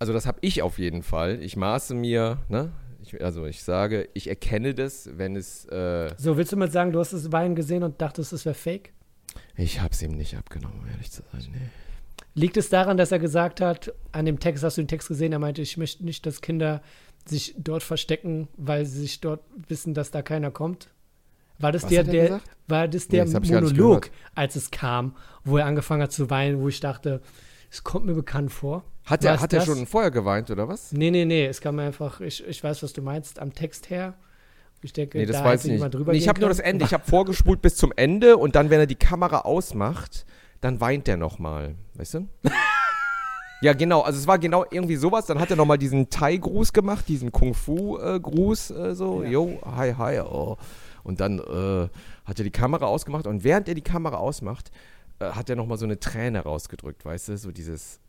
also 0.03 0.11
das 0.11 0.25
habe 0.25 0.39
ich 0.41 0.61
auf 0.61 0.79
jeden 0.79 1.01
Fall. 1.01 1.41
Ich 1.41 1.55
maße 1.55 1.95
mir, 1.95 2.39
ne? 2.49 2.73
Ich, 3.01 3.23
also 3.23 3.45
ich 3.45 3.63
sage, 3.63 4.09
ich 4.13 4.27
erkenne 4.27 4.73
das, 4.73 5.09
wenn 5.17 5.37
es, 5.37 5.63
äh, 5.65 6.13
So, 6.17 6.35
willst 6.35 6.51
du 6.51 6.57
mit 6.57 6.73
sagen, 6.73 6.91
du 6.91 6.99
hast 6.99 7.13
das 7.13 7.31
Weinen 7.31 7.55
gesehen 7.55 7.83
und 7.83 8.01
dachtest, 8.01 8.33
es 8.33 8.45
wäre 8.45 8.53
fake? 8.53 8.91
ich 9.55 9.79
habe 9.79 9.91
es 9.93 10.01
ihm 10.01 10.11
nicht 10.11 10.35
abgenommen, 10.35 10.79
um 10.81 10.87
ehrlich 10.89 11.09
zu 11.09 11.21
sein. 11.31 11.47
Nee. 11.53 11.69
Liegt 12.35 12.57
es 12.57 12.69
daran, 12.69 12.97
dass 12.97 13.13
er 13.13 13.19
gesagt 13.19 13.61
hat, 13.61 13.93
an 14.11 14.25
dem 14.25 14.39
Text, 14.39 14.63
hast 14.63 14.77
du 14.77 14.81
den 14.81 14.89
Text 14.89 15.07
gesehen, 15.07 15.31
er 15.31 15.39
meinte, 15.39 15.61
ich 15.61 15.77
möchte 15.77 16.03
nicht, 16.03 16.25
dass 16.25 16.41
Kinder 16.41 16.81
sich 17.25 17.55
dort 17.57 17.83
verstecken, 17.83 18.49
weil 18.57 18.85
sie 18.85 18.99
sich 18.99 19.21
dort 19.21 19.41
wissen, 19.69 19.93
dass 19.93 20.11
da 20.11 20.21
keiner 20.21 20.51
kommt? 20.51 20.89
War 21.59 21.71
das 21.71 21.83
Was 21.83 21.89
der, 21.89 22.05
er 22.05 22.11
der 22.11 22.41
war 22.67 22.87
das 22.87 23.07
Nee, 23.09 23.17
der 23.17 23.25
das 23.25 23.33
gar 23.33 23.39
nicht 23.61 23.77
Monolog, 23.77 24.09
als 24.35 24.55
es 24.55 24.71
kam, 24.71 25.15
wo 25.43 25.57
er 25.57 25.65
angefangen 25.65 26.01
hat 26.01 26.11
zu 26.11 26.29
weinen, 26.29 26.61
wo 26.61 26.67
ich 26.67 26.79
dachte, 26.79 27.21
es 27.69 27.83
kommt 27.83 28.05
mir 28.05 28.13
bekannt 28.13 28.51
vor. 28.51 28.83
Hat, 29.05 29.23
er, 29.25 29.39
hat 29.41 29.51
er 29.51 29.59
das? 29.59 29.65
schon 29.65 29.85
vorher 29.85 30.11
geweint 30.11 30.49
oder 30.49 30.67
was? 30.67 30.91
Nee, 30.93 31.11
nee, 31.11 31.25
nee, 31.25 31.45
es 31.45 31.59
kam 31.59 31.75
mir 31.75 31.83
einfach, 31.83 32.21
ich, 32.21 32.45
ich 32.47 32.63
weiß, 32.63 32.83
was 32.83 32.93
du 32.93 33.01
meinst, 33.01 33.39
am 33.39 33.53
Text 33.53 33.89
her. 33.89 34.13
Ich 34.81 34.93
denke, 34.93 35.17
Nee, 35.17 35.25
das 35.25 35.37
da 35.37 35.45
weiß 35.45 35.65
ich 35.65 35.79
nicht. 35.79 35.93
drüber 35.93 36.11
Nee, 36.11 36.17
ich 36.17 36.27
habe 36.27 36.39
nur 36.39 36.49
das 36.49 36.59
Ende. 36.59 36.83
Ich 36.85 36.93
habe 36.93 37.03
vorgespult 37.09 37.61
bis 37.61 37.75
zum 37.75 37.93
Ende 37.95 38.37
und 38.37 38.55
dann, 38.55 38.69
wenn 38.69 38.79
er 38.79 38.85
die 38.85 38.95
Kamera 38.95 39.39
ausmacht, 39.39 40.25
dann 40.61 40.81
weint 40.81 41.07
er 41.07 41.17
nochmal. 41.17 41.75
Weißt 41.95 42.15
du? 42.15 42.27
ja, 43.61 43.73
genau. 43.73 44.01
Also 44.01 44.19
es 44.19 44.27
war 44.27 44.39
genau 44.39 44.65
irgendwie 44.69 44.97
sowas. 44.97 45.25
Dann 45.25 45.39
hat 45.39 45.49
er 45.49 45.55
nochmal 45.55 45.77
diesen 45.77 46.09
Thai-Gruß 46.09 46.73
gemacht, 46.73 47.07
diesen 47.07 47.31
Kung-Fu-Gruß. 47.31 48.71
Äh, 48.71 48.95
so, 48.95 49.23
Ja. 49.23 49.29
yo, 49.29 49.59
hi, 49.65 49.93
hi, 49.97 50.19
oh. 50.19 50.57
Und 51.03 51.19
dann 51.19 51.39
äh, 51.39 51.89
hat 52.25 52.39
er 52.39 52.43
die 52.43 52.51
Kamera 52.51 52.85
ausgemacht 52.85 53.27
und 53.27 53.43
während 53.43 53.67
er 53.67 53.75
die 53.75 53.81
Kamera 53.81 54.17
ausmacht, 54.17 54.71
äh, 55.19 55.25
hat 55.31 55.49
er 55.49 55.55
nochmal 55.55 55.77
so 55.77 55.85
eine 55.85 55.99
Träne 55.99 56.39
rausgedrückt, 56.41 57.03
weißt 57.05 57.29
du? 57.29 57.37
So 57.37 57.51
dieses, 57.51 57.99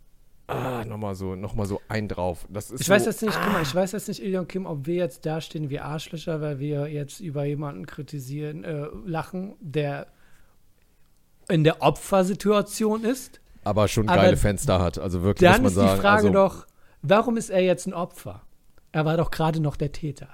ah, 0.46 0.84
nochmal 0.84 1.14
so, 1.16 1.34
noch 1.34 1.54
mal 1.54 1.66
so 1.66 1.80
ein 1.88 2.06
drauf. 2.08 2.46
Das 2.48 2.70
ist 2.70 2.80
Ich 2.82 2.86
so, 2.86 2.92
weiß 2.92 3.06
jetzt 3.06 3.22
nicht, 3.22 3.36
guck 3.42 3.52
mal, 3.52 3.62
ich 3.62 3.74
weiß 3.74 3.92
jetzt 3.92 4.08
nicht, 4.08 4.22
Ilion 4.22 4.46
Kim, 4.46 4.66
ob 4.66 4.86
wir 4.86 4.94
jetzt 4.94 5.26
dastehen 5.26 5.70
wie 5.70 5.80
Arschlöcher, 5.80 6.40
weil 6.40 6.58
wir 6.60 6.86
jetzt 6.86 7.20
über 7.20 7.44
jemanden 7.44 7.86
kritisieren, 7.86 8.62
äh, 8.64 8.86
lachen, 9.04 9.56
der 9.60 10.06
in 11.48 11.64
der 11.64 11.82
Opfersituation 11.82 13.04
ist. 13.04 13.40
aber 13.64 13.88
schon 13.88 14.08
aber 14.08 14.22
geile 14.22 14.36
Fenster 14.36 14.80
hat. 14.80 14.98
Also 14.98 15.22
wirklich, 15.22 15.50
Dann 15.50 15.62
muss 15.62 15.72
ist 15.72 15.76
man 15.78 15.86
die 15.86 15.90
sagen. 15.90 16.00
Frage 16.00 16.28
also, 16.28 16.32
doch, 16.32 16.66
warum 17.02 17.36
ist 17.36 17.50
er 17.50 17.60
jetzt 17.60 17.86
ein 17.86 17.92
Opfer? 17.94 18.42
Er 18.92 19.04
war 19.04 19.16
doch 19.16 19.30
gerade 19.30 19.60
noch 19.60 19.76
der 19.76 19.90
Täter. 19.92 20.28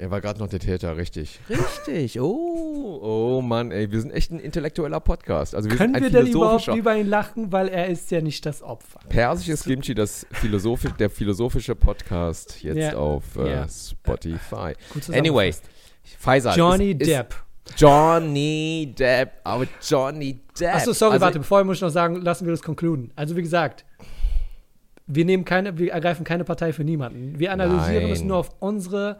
Er 0.00 0.12
war 0.12 0.20
gerade 0.20 0.38
noch 0.38 0.46
der 0.46 0.60
Täter, 0.60 0.96
richtig. 0.96 1.40
Richtig, 1.50 2.20
oh, 2.20 3.00
oh 3.02 3.42
Mann, 3.42 3.72
ey, 3.72 3.90
wir 3.90 4.00
sind 4.00 4.12
echt 4.12 4.30
ein 4.30 4.38
intellektueller 4.38 5.00
Podcast. 5.00 5.56
Also 5.56 5.68
wir 5.68 5.76
Können 5.76 5.94
sind 5.94 6.04
wir 6.04 6.10
denn 6.10 6.28
überhaupt 6.28 6.68
über 6.68 6.96
ihn 6.96 7.08
lachen, 7.08 7.50
weil 7.50 7.66
er 7.66 7.88
ist 7.88 8.08
ja 8.12 8.20
nicht 8.20 8.46
das 8.46 8.62
Opfer. 8.62 9.00
Persisches 9.08 9.64
Kimchi, 9.64 9.96
das 9.96 10.24
philosophisch, 10.30 10.92
der 10.92 11.10
philosophische 11.10 11.74
Podcast 11.74 12.62
jetzt 12.62 12.76
Ja, 12.76 12.96
auf 12.96 13.24
äh, 13.38 13.50
ja. 13.50 13.66
Spotify. 13.68 14.74
Anyway. 15.12 15.52
Faisal. 16.16 16.56
Johnny 16.56 16.92
ist, 16.92 17.02
ist 17.02 17.10
Depp. 17.10 17.34
Johnny 17.76 18.94
Depp, 18.96 19.32
aber 19.42 19.66
Johnny 19.82 20.38
Depp. 20.60 20.76
Achso, 20.76 20.92
sorry, 20.92 21.14
also, 21.14 21.24
warte, 21.24 21.38
bevor 21.40 21.64
muss 21.64 21.78
ich 21.78 21.82
noch 21.82 21.90
sagen, 21.90 22.22
lassen 22.22 22.46
wir 22.46 22.52
das 22.52 22.62
concluden. 22.62 23.10
Also 23.16 23.34
wie 23.34 23.42
gesagt, 23.42 23.84
wir 25.08 25.24
nehmen 25.24 25.44
keine, 25.44 25.76
wir 25.76 25.90
ergreifen 25.92 26.22
keine 26.22 26.44
Partei 26.44 26.72
für 26.72 26.84
niemanden. 26.84 27.36
Wir 27.40 27.50
analysieren 27.50 28.12
es 28.12 28.20
Nein. 28.20 28.28
nur 28.28 28.36
auf 28.36 28.50
unsere 28.60 29.18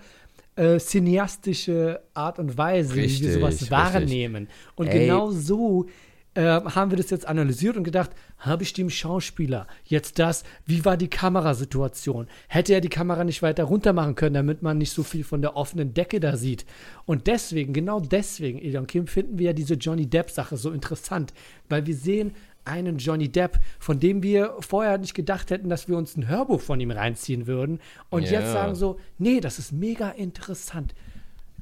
äh, 0.59 0.79
cineastische 0.79 2.01
Art 2.14 2.38
und 2.38 2.59
Weise, 2.59 2.94
wie 2.97 3.01
Richtig, 3.01 3.23
wir 3.23 3.33
sowas 3.35 3.55
richtig. 3.55 3.71
wahrnehmen. 3.71 4.49
Und 4.75 4.88
Ey. 4.88 5.01
genau 5.01 5.31
so 5.31 5.87
äh, 6.35 6.42
haben 6.42 6.90
wir 6.90 6.99
das 6.99 7.11
jetzt 7.11 7.27
analysiert 7.27 7.77
und 7.77 7.85
gedacht, 7.85 8.11
habe 8.38 8.62
ich 8.62 8.73
dem 8.73 8.90
Schauspieler 8.90 9.66
jetzt 9.85 10.18
das, 10.18 10.44
wie 10.66 10.85
war 10.85 10.97
die 10.97 11.09
Kamerasituation? 11.09 12.27
Hätte 12.49 12.75
er 12.75 12.81
die 12.81 12.88
Kamera 12.88 13.25
nicht 13.25 13.42
weiter 13.42 13.64
runter 13.64 13.92
machen 13.92 14.14
können, 14.14 14.35
damit 14.35 14.62
man 14.62 14.79
nicht 14.79 14.92
so 14.92 15.03
viel 15.03 15.25
von 15.25 15.42
der 15.42 15.57
offenen 15.57 15.94
Decke 15.94 16.21
da 16.21 16.37
sieht? 16.37 16.64
Und 17.07 17.27
deswegen, 17.29 17.73
genau 17.73 18.01
deswegen, 18.01 18.59
Elion 18.59 18.87
Kim, 18.87 19.07
finden 19.07 19.38
wir 19.38 19.47
ja 19.47 19.53
diese 19.53 19.75
Johnny 19.75 20.07
Depp-Sache 20.07 20.57
so 20.57 20.71
interessant, 20.71 21.33
weil 21.68 21.87
wir 21.87 21.94
sehen 21.94 22.35
einen 22.68 22.98
Johnny 22.98 23.28
Depp, 23.28 23.59
von 23.81 23.98
dem 23.98 24.22
wir 24.22 24.54
vorher 24.61 24.98
nicht 24.98 25.14
gedacht 25.14 25.50
hätten, 25.50 25.68
dass 25.68 25.88
wir 25.88 25.96
uns 25.96 26.16
ein 26.16 26.28
Hörbuch 26.28 26.61
von 26.61 26.78
ihm 26.81 26.90
reinziehen 26.90 27.46
würden. 27.46 27.81
Und 28.11 28.24
Ja. 28.24 28.40
jetzt 28.40 28.52
sagen 28.52 28.74
so, 28.74 28.98
nee, 29.18 29.40
das 29.40 29.59
ist 29.59 29.72
mega 29.72 30.11
interessant. 30.11 30.94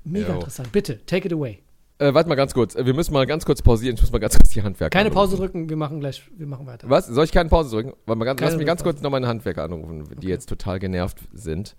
Mega 0.05 0.29
Jo. 0.29 0.35
interessant. 0.35 0.71
Bitte, 0.73 1.05
take 1.07 1.27
it 1.27 1.33
away. 1.33 1.59
Äh, 1.99 2.13
warte 2.13 2.29
mal 2.29 2.35
ganz 2.35 2.53
kurz. 2.53 2.75
Äh, 2.75 2.85
Wir 2.85 2.93
müssen 2.95 3.15
mal 3.15 3.27
ganz 3.27 3.47
kurz 3.47 3.63
pausieren. 3.63 3.95
Ich 3.97 4.03
muss 4.03 4.13
mal 4.13 4.19
ganz 4.19 4.37
kurz 4.37 4.51
die 4.51 4.63
Handwerker 4.63 4.91
Keine 4.91 5.09
anrufen. 5.11 5.31
Pause 5.31 5.37
drücken, 5.39 5.69
wir 5.71 5.77
machen 5.77 5.99
gleich, 6.01 6.23
wir 6.37 6.47
machen 6.47 6.67
weiter. 6.67 6.91
Was? 6.91 7.07
Soll 7.07 7.25
ich 7.25 7.33
keine 7.33 7.49
Pause 7.49 7.71
drücken? 7.71 7.95
Warte 8.05 8.19
mal, 8.19 8.25
ganz, 8.27 8.39
Keine 8.39 8.51
lass 8.51 8.59
mich 8.59 8.67
ganz 8.67 8.83
kurz 8.83 9.01
noch 9.01 9.11
meine 9.11 9.27
Handwerker 9.27 9.65
anrufen, 9.65 10.05
die 10.21 10.27
jetzt 10.29 10.49
total 10.49 10.79
genervt 10.79 11.19
sind. 11.33 11.75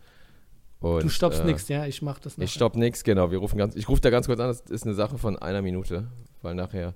Und, 0.79 1.03
Du 1.03 1.09
stoppst 1.09 1.41
äh, 1.41 1.45
nix, 1.45 1.67
ja? 1.69 1.85
Ich 1.85 2.01
mach 2.01 2.19
das 2.19 2.33
Ich 2.33 2.37
nachher. 2.39 2.47
stopp 2.49 2.75
nix, 2.75 3.03
genau. 3.03 3.31
Wir 3.31 3.37
rufen 3.37 3.57
ganz, 3.57 3.75
ich 3.75 3.87
rufe 3.89 4.01
da 4.01 4.09
ganz 4.09 4.25
kurz 4.27 4.39
an. 4.39 4.47
Das 4.47 4.61
ist 4.61 4.85
eine 4.85 4.93
Sache 4.95 5.17
von 5.17 5.37
einer 5.37 5.61
Minute, 5.61 6.07
weil 6.41 6.55
nachher. 6.55 6.93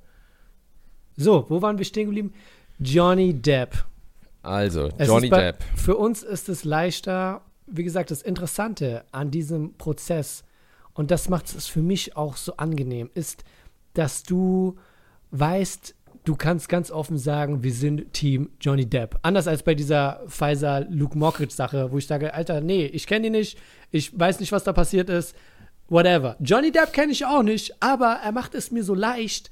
So, 1.21 1.45
wo 1.49 1.61
waren 1.61 1.77
wir 1.77 1.85
stehen 1.85 2.05
geblieben? 2.05 2.33
Johnny 2.79 3.33
Depp. 3.33 3.85
Also, 4.41 4.89
Es 4.97 5.07
Johnny 5.07 5.29
bei, 5.29 5.51
Depp. 5.51 5.63
Für 5.75 5.95
uns 5.95 6.23
ist 6.23 6.49
es 6.49 6.63
leichter, 6.63 7.41
wie 7.67 7.83
gesagt, 7.83 8.11
das 8.11 8.21
Interessante 8.21 9.03
an 9.11 9.29
diesem 9.29 9.77
Prozess, 9.77 10.43
und 10.93 11.11
das 11.11 11.29
macht 11.29 11.53
es 11.55 11.67
für 11.67 11.81
mich 11.81 12.17
auch 12.17 12.37
so 12.37 12.57
angenehm, 12.57 13.09
ist, 13.13 13.43
dass 13.93 14.23
du 14.23 14.77
weißt, 15.29 15.95
du 16.23 16.35
kannst 16.35 16.69
ganz 16.69 16.91
offen 16.91 17.17
sagen, 17.17 17.63
wir 17.63 17.73
sind 17.73 18.13
Team 18.13 18.49
Johnny 18.59 18.85
Depp. 18.85 19.19
Anders 19.21 19.47
als 19.47 19.63
bei 19.63 19.75
dieser 19.75 20.23
Pfizer 20.27 20.85
Luke 20.89 21.17
Mockridge 21.17 21.53
Sache, 21.53 21.91
wo 21.91 21.97
ich 21.97 22.07
sage, 22.07 22.33
Alter, 22.33 22.61
nee, 22.61 22.85
ich 22.85 23.05
kenne 23.05 23.27
ihn 23.27 23.33
nicht, 23.33 23.57
ich 23.91 24.17
weiß 24.17 24.39
nicht, 24.39 24.51
was 24.51 24.63
da 24.63 24.73
passiert 24.73 25.09
ist, 25.09 25.35
whatever. 25.87 26.35
Johnny 26.39 26.71
Depp 26.71 26.93
kenne 26.93 27.11
ich 27.11 27.25
auch 27.25 27.43
nicht, 27.43 27.75
aber 27.79 28.19
er 28.23 28.31
macht 28.31 28.55
es 28.55 28.71
mir 28.71 28.83
so 28.83 28.95
leicht, 28.95 29.51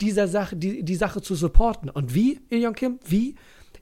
dieser 0.00 0.28
Sache, 0.28 0.56
die, 0.56 0.82
die 0.82 0.96
Sache 0.96 1.20
zu 1.22 1.34
supporten. 1.34 1.90
Und 1.90 2.14
wie, 2.14 2.40
Ilion 2.48 2.74
Kim? 2.74 2.98
Wie? 3.04 3.34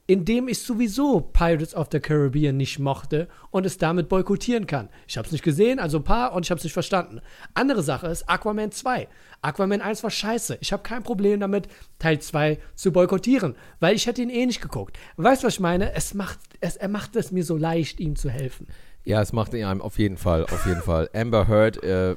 Indem 0.07 0.49
ich 0.49 0.63
sowieso 0.63 1.21
Pirates 1.21 1.75
of 1.75 1.89
the 1.93 2.01
Caribbean 2.01 2.57
nicht 2.57 2.79
mochte 2.79 3.29
und 3.51 3.67
es 3.67 3.77
damit 3.77 4.09
boykottieren 4.09 4.67
kann. 4.67 4.89
Ich 5.07 5.19
habe 5.19 5.27
es 5.27 5.33
nicht 5.33 5.45
gesehen, 5.45 5.79
also 5.79 5.99
ein 5.99 6.05
paar, 6.05 6.33
und 6.33 6.47
ich 6.47 6.51
habe 6.51 6.59
es 6.59 6.65
nicht 6.65 6.73
verstanden. 6.73 7.21
Andere 7.53 7.83
Sache 7.83 8.07
ist 8.07 8.29
Aquaman 8.29 8.73
2. 8.73 9.07
Aquaman 9.43 9.83
1 9.83 10.03
war 10.03 10.11
scheiße. 10.11 10.57
Ich 10.61 10.73
habe 10.73 10.83
kein 10.83 11.03
Problem 11.03 11.41
damit, 11.41 11.69
Teil 11.99 12.21
2 12.21 12.59
zu 12.75 12.91
boykottieren, 12.91 13.55
weil 13.81 13.97
ich 13.97 14.07
hätte 14.07 14.23
ihn 14.23 14.31
eh 14.31 14.47
nicht 14.47 14.63
geguckt. 14.63 14.99
Weißt 15.17 15.43
du, 15.43 15.47
was 15.47 15.55
ich 15.55 15.61
meine? 15.61 15.93
Es 15.93 16.15
macht, 16.15 16.39
es, 16.61 16.77
er 16.77 16.89
macht 16.89 17.15
es 17.15 17.31
mir 17.31 17.45
so 17.45 17.59
leicht, 17.59 18.01
ihm 18.01 18.17
zu 18.17 18.31
helfen. 18.31 18.67
Ja, 19.09 19.23
es 19.23 19.33
macht 19.33 19.55
ihm 19.55 19.81
auf 19.81 19.99
jeden 19.99 20.19
Fall, 20.19 20.45
auf 20.45 20.67
jeden 20.67 20.83
Fall. 20.83 21.09
Amber 21.15 21.49
Heard, 21.49 21.83
äh, 21.83 22.15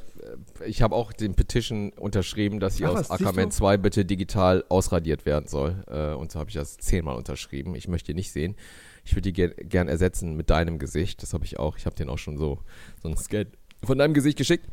ich 0.66 0.82
habe 0.82 0.94
auch 0.94 1.14
den 1.14 1.36
Petition 1.36 1.94
unterschrieben, 1.94 2.60
dass 2.60 2.76
sie 2.76 2.86
Ach, 2.86 2.96
aus 2.96 3.08
du? 3.08 3.50
2 3.50 3.78
bitte 3.78 4.04
digital 4.04 4.66
ausradiert 4.68 5.26
werden 5.26 5.48
soll. 5.48 5.86
Äh, 5.90 6.14
und 6.14 6.34
so 6.34 6.40
habe 6.40 6.50
ich 6.50 6.56
das 6.58 6.76
zehnmal 6.80 7.16
unterschrieben. 7.16 7.76
Ich 7.76 7.88
möchte 7.88 8.12
die 8.12 8.16
nicht 8.16 8.34
sehen. 8.34 8.58
Ich 9.06 9.14
würde 9.14 9.22
die 9.22 9.32
ger 9.32 9.52
gern 9.52 9.88
ersetzen 9.88 10.36
mit 10.36 10.50
deinem 10.50 10.80
Gesicht. 10.80 11.24
Das 11.24 11.34
habe 11.34 11.46
ich 11.46 11.58
auch. 11.58 11.78
Ich 11.78 11.86
habe 11.86 11.96
den 11.96 12.10
auch 12.10 12.18
schon 12.18 12.38
so, 12.38 12.60
so 13.02 13.08
einen 13.08 13.16
Scan 13.16 13.46
von 13.82 13.98
deinem 13.98 14.14
Gesicht 14.14 14.38
geschickt. 14.38 14.68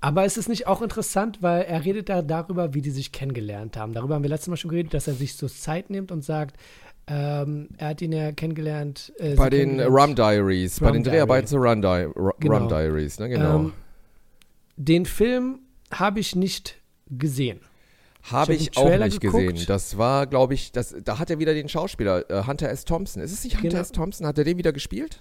Aber 0.00 0.24
es 0.24 0.36
ist 0.36 0.48
nicht 0.48 0.68
auch 0.68 0.80
interessant, 0.80 1.38
weil 1.40 1.62
er 1.62 1.84
redet 1.84 2.08
da 2.08 2.22
darüber, 2.22 2.72
wie 2.72 2.82
die 2.82 2.90
sich 2.90 3.10
kennengelernt 3.10 3.76
haben. 3.76 3.94
Darüber 3.94 4.14
haben 4.14 4.22
wir 4.22 4.30
letztes 4.30 4.48
Mal 4.48 4.58
schon 4.58 4.70
geredet, 4.70 4.94
dass 4.94 5.08
er 5.08 5.14
sich 5.14 5.34
so 5.34 5.48
Zeit 5.48 5.90
nimmt 5.90 6.12
und 6.12 6.22
sagt, 6.22 6.56
ähm, 7.06 7.68
er 7.78 7.88
hat 7.88 8.00
ihn 8.02 8.12
ja 8.12 8.32
kennengelernt. 8.32 9.12
Äh, 9.18 9.34
Bei 9.34 9.50
den 9.50 9.76
kennengelernt. 9.78 10.08
Rum 10.08 10.14
Diaries, 10.16 10.80
bei 10.80 10.86
Rum 10.86 10.94
den 10.94 11.02
Diary. 11.02 11.16
Dreharbeiten 11.16 11.46
zu 11.48 11.56
Rum, 11.58 11.82
Di 11.82 11.86
Ru- 11.88 12.32
Genau. 12.40 12.56
Rum 12.58 12.68
Diaries, 12.68 13.18
ne? 13.18 13.28
Genau. 13.28 13.56
Ähm, 13.56 13.72
den 14.76 15.06
Film 15.06 15.60
habe 15.92 16.20
ich 16.20 16.34
nicht 16.34 16.76
gesehen. 17.10 17.60
Habe 18.22 18.54
ich 18.54 18.70
ich, 18.70 18.76
hab 18.78 18.86
den 18.86 19.00
auch 19.02 19.04
nicht 19.04 19.20
geguckt. 19.20 19.46
gesehen. 19.50 19.66
Das 19.68 19.98
war, 19.98 20.26
glaube 20.26 20.54
ich, 20.54 20.72
das, 20.72 20.96
da 21.04 21.18
hat 21.18 21.28
er 21.28 21.38
wieder 21.38 21.52
den 21.52 21.68
Schauspieler, 21.68 22.28
äh, 22.30 22.44
Hunter 22.46 22.70
S. 22.70 22.86
Thompson. 22.86 23.22
Ist 23.22 23.32
es 23.32 23.44
nicht 23.44 23.56
Hunter 23.56 23.68
Genau. 23.68 23.80
S. 23.82 23.92
Thompson? 23.92 24.26
Hat 24.26 24.38
er 24.38 24.44
den 24.44 24.56
wieder 24.56 24.72
gespielt? 24.72 25.20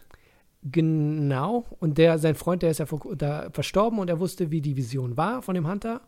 Genau. 0.63 1.65
Und 1.79 1.97
der, 1.97 2.17
sein 2.19 2.35
Freund, 2.35 2.61
der 2.63 2.71
ist 2.71 2.79
ja 2.79 2.85
vor, 2.85 3.01
da 3.17 3.49
verstorben 3.51 3.99
und 3.99 4.09
er 4.09 4.19
wusste, 4.21 4.49
wie 4.51 4.61
die 4.61 4.77
Vision 4.77 5.17
war 5.17 5.41
von 5.41 5.55
dem 5.55 5.67
Hunter. 5.69 5.99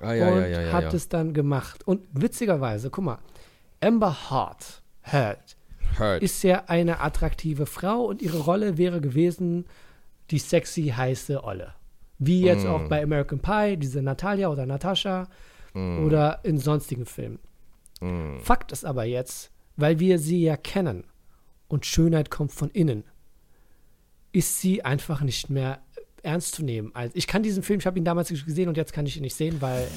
Ah, 0.00 0.14
ja, 0.14 0.28
und 0.28 0.40
ja, 0.40 0.46
ja, 0.62 0.72
hat 0.72 0.92
es 0.92 1.08
dann 1.08 1.32
gemacht. 1.32 1.86
Und 1.86 2.02
witzigerweise, 2.12 2.90
guck 2.90 3.04
mal, 3.04 3.18
Amber 3.80 4.30
Hart, 4.30 4.81
Heard, 5.02 5.56
Heard. 5.98 6.22
ist 6.22 6.42
ja 6.42 6.64
eine 6.68 7.00
attraktive 7.00 7.66
Frau 7.66 8.02
und 8.04 8.22
ihre 8.22 8.38
Rolle 8.40 8.78
wäre 8.78 9.00
gewesen 9.00 9.66
die 10.30 10.38
sexy, 10.38 10.92
heiße 10.96 11.42
Olle. 11.44 11.74
Wie 12.18 12.42
jetzt 12.42 12.64
Mm. 12.64 12.68
auch 12.68 12.88
bei 12.88 13.02
American 13.02 13.40
Pie, 13.40 13.76
diese 13.76 14.00
Natalia 14.02 14.48
oder 14.48 14.64
Natascha 14.66 15.28
Mm. 15.74 16.04
oder 16.06 16.40
in 16.44 16.58
sonstigen 16.58 17.04
Filmen. 17.06 17.38
Mm. 18.00 18.38
Fakt 18.40 18.72
ist 18.72 18.84
aber 18.84 19.04
jetzt, 19.04 19.50
weil 19.76 19.98
wir 19.98 20.18
sie 20.18 20.42
ja 20.42 20.56
kennen 20.56 21.04
und 21.68 21.84
Schönheit 21.86 22.30
kommt 22.30 22.52
von 22.52 22.70
innen, 22.70 23.04
ist 24.32 24.60
sie 24.60 24.84
einfach 24.84 25.20
nicht 25.22 25.50
mehr 25.50 25.80
ernst 26.22 26.54
zu 26.54 26.64
nehmen. 26.64 26.90
Also 26.94 27.12
ich 27.16 27.26
kann 27.26 27.42
diesen 27.42 27.62
Film, 27.62 27.80
ich 27.80 27.86
habe 27.86 27.98
ihn 27.98 28.04
damals 28.04 28.28
gesehen 28.28 28.68
und 28.68 28.76
jetzt 28.76 28.92
kann 28.92 29.04
ich 29.06 29.16
ihn 29.16 29.22
nicht 29.22 29.34
sehen, 29.34 29.60
weil 29.60 29.88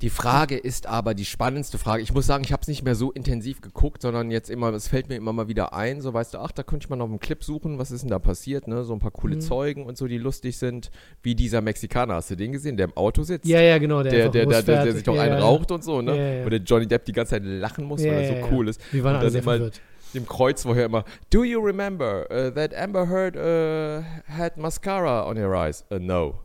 Die 0.00 0.10
Frage 0.10 0.56
ist 0.56 0.86
aber 0.86 1.12
die 1.12 1.24
spannendste 1.24 1.76
Frage. 1.76 2.04
Ich 2.04 2.14
muss 2.14 2.24
sagen, 2.24 2.44
ich 2.44 2.52
habe 2.52 2.62
es 2.62 2.68
nicht 2.68 2.84
mehr 2.84 2.94
so 2.94 3.10
intensiv 3.10 3.60
geguckt, 3.60 4.02
sondern 4.02 4.30
jetzt 4.30 4.48
immer, 4.48 4.72
es 4.72 4.86
fällt 4.86 5.08
mir 5.08 5.16
immer 5.16 5.32
mal 5.32 5.48
wieder 5.48 5.72
ein, 5.72 6.00
so 6.00 6.14
weißt 6.14 6.34
du, 6.34 6.38
ach, 6.38 6.52
da 6.52 6.62
könnte 6.62 6.84
ich 6.84 6.88
mal 6.90 6.94
noch 6.94 7.06
einen 7.08 7.18
Clip 7.18 7.42
suchen, 7.42 7.78
was 7.80 7.90
ist 7.90 8.02
denn 8.02 8.10
da 8.10 8.20
passiert, 8.20 8.68
ne? 8.68 8.84
So 8.84 8.92
ein 8.92 9.00
paar 9.00 9.10
coole 9.10 9.34
Mhm. 9.34 9.40
Zeugen 9.40 9.86
und 9.86 9.98
so, 9.98 10.06
die 10.06 10.18
lustig 10.18 10.56
sind, 10.56 10.92
wie 11.22 11.34
dieser 11.34 11.62
Mexikaner, 11.62 12.14
hast 12.14 12.30
du 12.30 12.36
den 12.36 12.52
gesehen, 12.52 12.76
der 12.76 12.86
im 12.86 12.96
Auto 12.96 13.24
sitzt? 13.24 13.44
ja, 13.48 13.60
ja, 13.60 13.78
genau, 13.78 14.04
der, 14.04 14.12
Der, 14.12 14.28
der, 14.28 14.46
der, 14.46 14.62
der, 14.62 14.84
der 14.84 14.92
sich 14.92 15.02
doch 15.02 15.16
ja, 15.16 15.22
einen 15.22 15.38
ja. 15.38 15.40
raucht 15.40 15.72
und 15.72 15.82
so, 15.82 16.00
ne? 16.00 16.16
Ja, 16.16 16.32
ja. 16.40 16.44
Wo 16.44 16.48
der 16.48 16.60
Johnny 16.60 16.86
Depp 16.86 17.04
die 17.04 17.12
ganze 17.12 17.30
Zeit 17.30 17.42
lachen 17.44 17.84
muss, 17.84 18.00
weil 18.02 18.12
er 18.22 18.40
so 18.40 18.48
cool 18.52 18.68
ist. 18.68 18.80
Wir 18.92 19.02
waren 19.02 19.14
Und 19.16 19.20
alle 19.22 19.30
sehr 19.30 19.42
verwirrt. 19.42 19.80
dem 20.14 20.26
Kreuz, 20.26 20.64
wo 20.64 20.74
er 20.74 20.84
immer, 20.84 21.04
do 21.30 21.42
you 21.42 21.58
remember 21.60 22.24
uh, 22.30 22.50
that 22.52 22.72
Amber 22.72 23.08
Heard 23.08 23.34
uh, 23.36 24.04
had 24.32 24.56
mascara 24.56 25.28
on 25.28 25.36
her 25.36 25.52
eyes? 25.54 25.84
Uh, 25.90 25.98
no. 25.98 26.38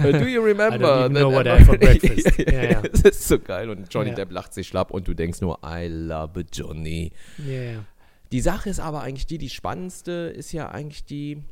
Uh, 0.00 0.12
do 0.12 0.26
you 0.26 0.40
remember 0.44 0.76
even 0.76 1.12
that 1.14 1.20
know 1.20 1.30
what 1.30 1.46
I 1.46 1.58
had 1.58 1.66
for 1.66 1.78
breakfast. 1.78 2.38
Ja, 2.38 2.62
ja. 2.64 2.82
Das 2.82 3.02
ist 3.02 3.28
so 3.28 3.38
geil 3.38 3.70
und 3.70 3.92
Johnny 3.92 4.10
Ja. 4.10 4.16
Depp 4.16 4.32
lacht 4.32 4.54
sich 4.54 4.66
schlapp 4.68 4.90
und 4.90 5.06
du 5.06 5.14
denkst 5.14 5.40
nur, 5.40 5.58
I 5.64 5.86
love 5.88 6.44
Johnny. 6.52 7.12
Ja. 7.38 7.84
Die 8.32 8.40
Sache 8.40 8.68
ist 8.70 8.80
aber 8.80 9.02
eigentlich 9.02 9.26
die, 9.26 9.38
die 9.38 9.48
spannendste 9.50 10.12
ist 10.36 10.52
ja 10.52 10.68
eigentlich 10.70 11.04
die, 11.04 11.42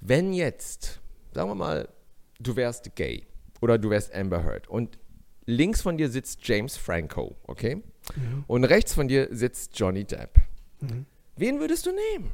wenn 0.00 0.32
jetzt, 0.32 1.00
sagen 1.32 1.50
wir 1.50 1.54
mal, 1.54 1.88
du 2.40 2.56
wärst 2.56 2.94
gay 2.96 3.26
oder 3.60 3.78
du 3.78 3.90
wärst 3.90 4.14
Amber 4.14 4.42
Heard 4.44 4.68
und 4.68 4.98
links 5.46 5.82
von 5.82 5.98
dir 5.98 6.08
sitzt 6.08 6.46
James 6.46 6.76
Franco, 6.76 7.36
okay? 7.46 7.82
Mhm. 8.16 8.44
Und 8.46 8.64
rechts 8.64 8.94
von 8.94 9.08
dir 9.08 9.28
sitzt 9.30 9.78
Johnny 9.78 10.04
Depp. 10.04 10.38
Mhm. 10.80 11.06
Wen 11.36 11.60
würdest 11.60 11.86
du 11.86 11.90
nehmen? 11.90 12.32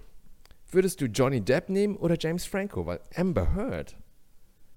Würdest 0.70 1.00
du 1.00 1.06
Johnny 1.06 1.40
Depp 1.40 1.68
nehmen 1.68 1.96
oder 1.96 2.16
James 2.18 2.44
Franco? 2.44 2.84
Weil 2.86 3.00
Amber 3.14 3.54
Heard 3.54 3.96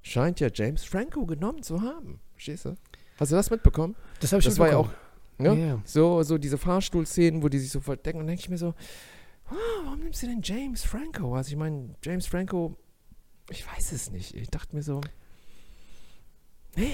scheint 0.02 0.40
ja 0.40 0.50
James 0.54 0.84
Franco 0.84 1.26
genommen 1.26 1.64
zu 1.64 1.82
haben. 1.82 2.20
Verstehst 2.34 2.66
du? 2.66 2.76
Hast 3.18 3.32
du 3.32 3.36
das 3.36 3.50
mitbekommen? 3.52 3.96
Das 4.20 4.32
habe 4.32 4.40
ich 4.40 4.46
Das 4.46 4.58
war 4.60 4.70
ja 4.70 4.78
auch, 4.78 4.90
ne? 5.38 5.56
Ja. 5.68 5.82
So, 5.86 6.24
so 6.24 6.38
diese 6.38 6.58
Fahrstuhlszenen, 6.58 7.44
wo 7.44 7.50
die 7.50 7.60
sich 7.60 7.70
so 7.72 7.80
verdecken. 7.80 8.18
Und 8.20 8.24
dann 8.24 8.30
denke 8.30 8.42
ich 8.42 8.50
mir 8.50 8.58
so, 8.58 8.74
ah, 9.48 9.56
warum 9.84 10.00
nimmst 10.00 10.24
du 10.24 10.28
denn 10.28 10.42
James 10.44 10.84
Franco? 10.84 11.36
Also 11.36 11.52
ich 11.52 11.58
meine, 11.58 11.96
James 12.04 12.26
Franco, 12.26 12.78
ich 13.50 13.66
weiß 13.68 13.92
es 13.92 14.12
nicht. 14.12 14.34
Ich 14.36 14.50
dachte 14.50 14.76
mir 14.76 14.82
so, 14.82 15.02
nee. 16.76 16.94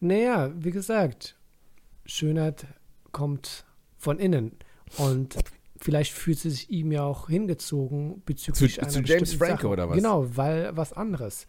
Naja, 0.00 0.52
wie 0.56 0.70
gesagt, 0.70 1.36
Schönheit 2.04 2.66
kommt 3.12 3.64
von 3.96 4.18
innen. 4.18 4.52
Und 4.98 5.36
vielleicht 5.78 6.12
fühlt 6.12 6.38
sie 6.38 6.50
sich 6.50 6.70
ihm 6.70 6.92
ja 6.92 7.02
auch 7.04 7.28
hingezogen 7.28 8.22
bezüglich 8.24 8.74
Zu- 8.74 8.80
einer 8.82 8.90
zu 8.90 9.00
James 9.00 9.34
Franco 9.34 9.56
Sache. 9.56 9.68
oder 9.68 9.88
was? 9.88 9.96
Genau, 9.96 10.26
weil 10.36 10.76
was 10.76 10.92
anderes. 10.92 11.46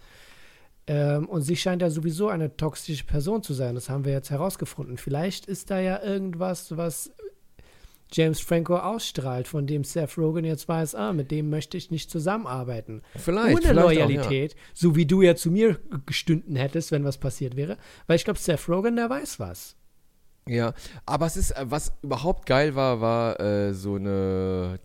Ähm, 0.87 1.27
und 1.27 1.41
sie 1.41 1.57
scheint 1.57 1.81
ja 1.81 1.89
sowieso 1.89 2.29
eine 2.29 2.55
toxische 2.55 3.03
Person 3.03 3.43
zu 3.43 3.53
sein. 3.53 3.75
Das 3.75 3.89
haben 3.89 4.05
wir 4.05 4.13
jetzt 4.13 4.31
herausgefunden. 4.31 4.97
Vielleicht 4.97 5.45
ist 5.45 5.69
da 5.69 5.79
ja 5.79 6.01
irgendwas, 6.01 6.75
was 6.77 7.11
James 8.11 8.39
Franco 8.39 8.77
ausstrahlt, 8.77 9.47
von 9.49 9.67
dem 9.67 9.83
Seth 9.83 10.17
Rogen 10.17 10.45
jetzt 10.45 10.67
weiß, 10.67 10.95
ah, 10.95 11.11
mit 11.11 11.29
dem 11.29 11.49
möchte 11.49 11.75
ich 11.75 11.91
nicht 11.91 12.09
zusammenarbeiten. 12.09 13.01
Vielleicht. 13.17 13.57
Ohne 13.57 13.61
vielleicht 13.61 13.79
auch, 13.79 13.83
Loyalität, 13.83 14.55
so 14.73 14.95
wie 14.95 15.05
du 15.05 15.21
ja 15.21 15.35
zu 15.35 15.51
mir 15.51 15.77
gestünden 16.05 16.55
hättest, 16.55 16.91
wenn 16.91 17.03
was 17.03 17.17
passiert 17.17 17.57
wäre. 17.57 17.77
Weil 18.07 18.15
ich 18.15 18.23
glaube, 18.23 18.39
Seth 18.39 18.69
Rogen, 18.69 18.95
der 18.95 19.09
weiß 19.09 19.39
was. 19.39 19.75
Ja, 20.47 20.73
aber 21.05 21.25
es 21.25 21.35
ist, 21.35 21.51
äh, 21.51 21.65
was 21.67 21.91
überhaupt 22.01 22.45
geil 22.45 22.75
war, 22.75 23.01
war 23.01 23.39
äh, 23.41 23.73
so 23.73 23.95
eine, 23.95 24.79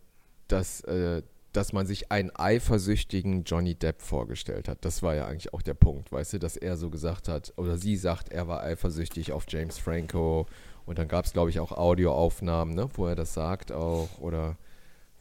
dass 0.49 0.81
äh, 0.83 1.23
dass 1.53 1.73
man 1.73 1.87
sich 1.87 2.11
einen 2.11 2.31
eifersüchtigen 2.35 3.45
Johnny 3.45 3.75
Depp 3.75 4.01
vorgestellt 4.01 4.69
hat. 4.69 4.85
Das 4.85 5.03
war 5.03 5.15
ja 5.15 5.27
eigentlich 5.27 5.53
auch 5.53 5.63
der 5.63 5.75
Punkt, 5.75 6.11
weißt 6.11 6.35
du, 6.35 6.39
dass 6.39 6.57
er 6.57 6.77
so 6.77 6.91
gesagt 6.91 7.29
hat, 7.29 7.53
oder 7.57 7.77
sie 7.77 7.97
sagt, 7.97 8.31
er 8.31 8.49
war 8.49 8.63
eifersüchtig 8.63 9.33
auf 9.33 9.45
James 9.49 9.79
Franco. 9.79 10.47
Und 10.85 10.99
dann 10.99 11.09
gab 11.09 11.27
es, 11.27 11.33
glaube 11.33 11.51
ich, 11.51 11.61
auch 11.61 11.73
Audioaufnahmen, 11.73 12.75
ne, 12.75 12.89
wo 12.95 13.07
er 13.07 13.15
das 13.15 13.35
sagt 13.35 13.71
auch, 13.71 14.19
oder 14.19 14.57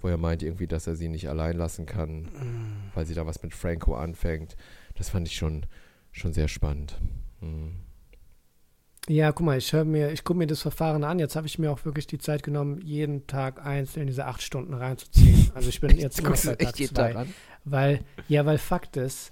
wo 0.02 0.08
er 0.08 0.18
meint 0.18 0.42
irgendwie, 0.42 0.68
dass 0.68 0.88
er 0.88 0.96
sie 0.96 1.08
nicht 1.08 1.30
allein 1.30 1.58
lassen 1.58 1.86
kann, 1.86 2.28
weil 2.96 3.06
sie 3.06 3.14
da 3.14 3.28
was 3.28 3.44
mit 3.44 3.54
Franco 3.54 3.94
anfängt. 3.94 4.56
Das 4.96 5.10
fand 5.10 5.28
ich 5.28 5.36
schon, 5.36 5.66
schon 6.12 6.34
sehr 6.34 6.48
spannend. 6.48 7.00
Mhm. 7.42 7.76
Ja, 9.08 9.32
guck 9.32 9.46
mal, 9.46 9.58
ich 9.58 9.74
höre 9.74 9.84
mir, 9.84 10.12
ich 10.12 10.24
gucke 10.24 10.38
mir 10.38 10.48
das 10.48 10.62
Verfahren 10.62 11.04
an. 11.04 11.18
Jetzt 11.18 11.36
habe 11.36 11.48
ich 11.48 11.58
mir 11.58 11.72
auch 11.72 11.86
wirklich 11.86 12.06
die 12.06 12.20
Zeit 12.20 12.44
genommen, 12.44 12.82
jeden 12.82 13.26
Tag 13.26 13.66
einzeln 13.66 14.08
diese 14.08 14.26
acht 14.26 14.42
Stunden 14.42 14.74
reinzuziehen. 14.74 15.52
Also 15.56 15.70
ich 15.70 15.82
bin 15.82 15.98
jetzt 15.98 16.20
immer 16.20 16.32
bei 16.32 16.56
Tag 16.56 16.76
zwei, 16.76 17.26
weil 17.66 18.02
ja, 18.28 18.46
weil 18.46 18.60
Fakt 18.60 18.98
ist, 18.98 19.32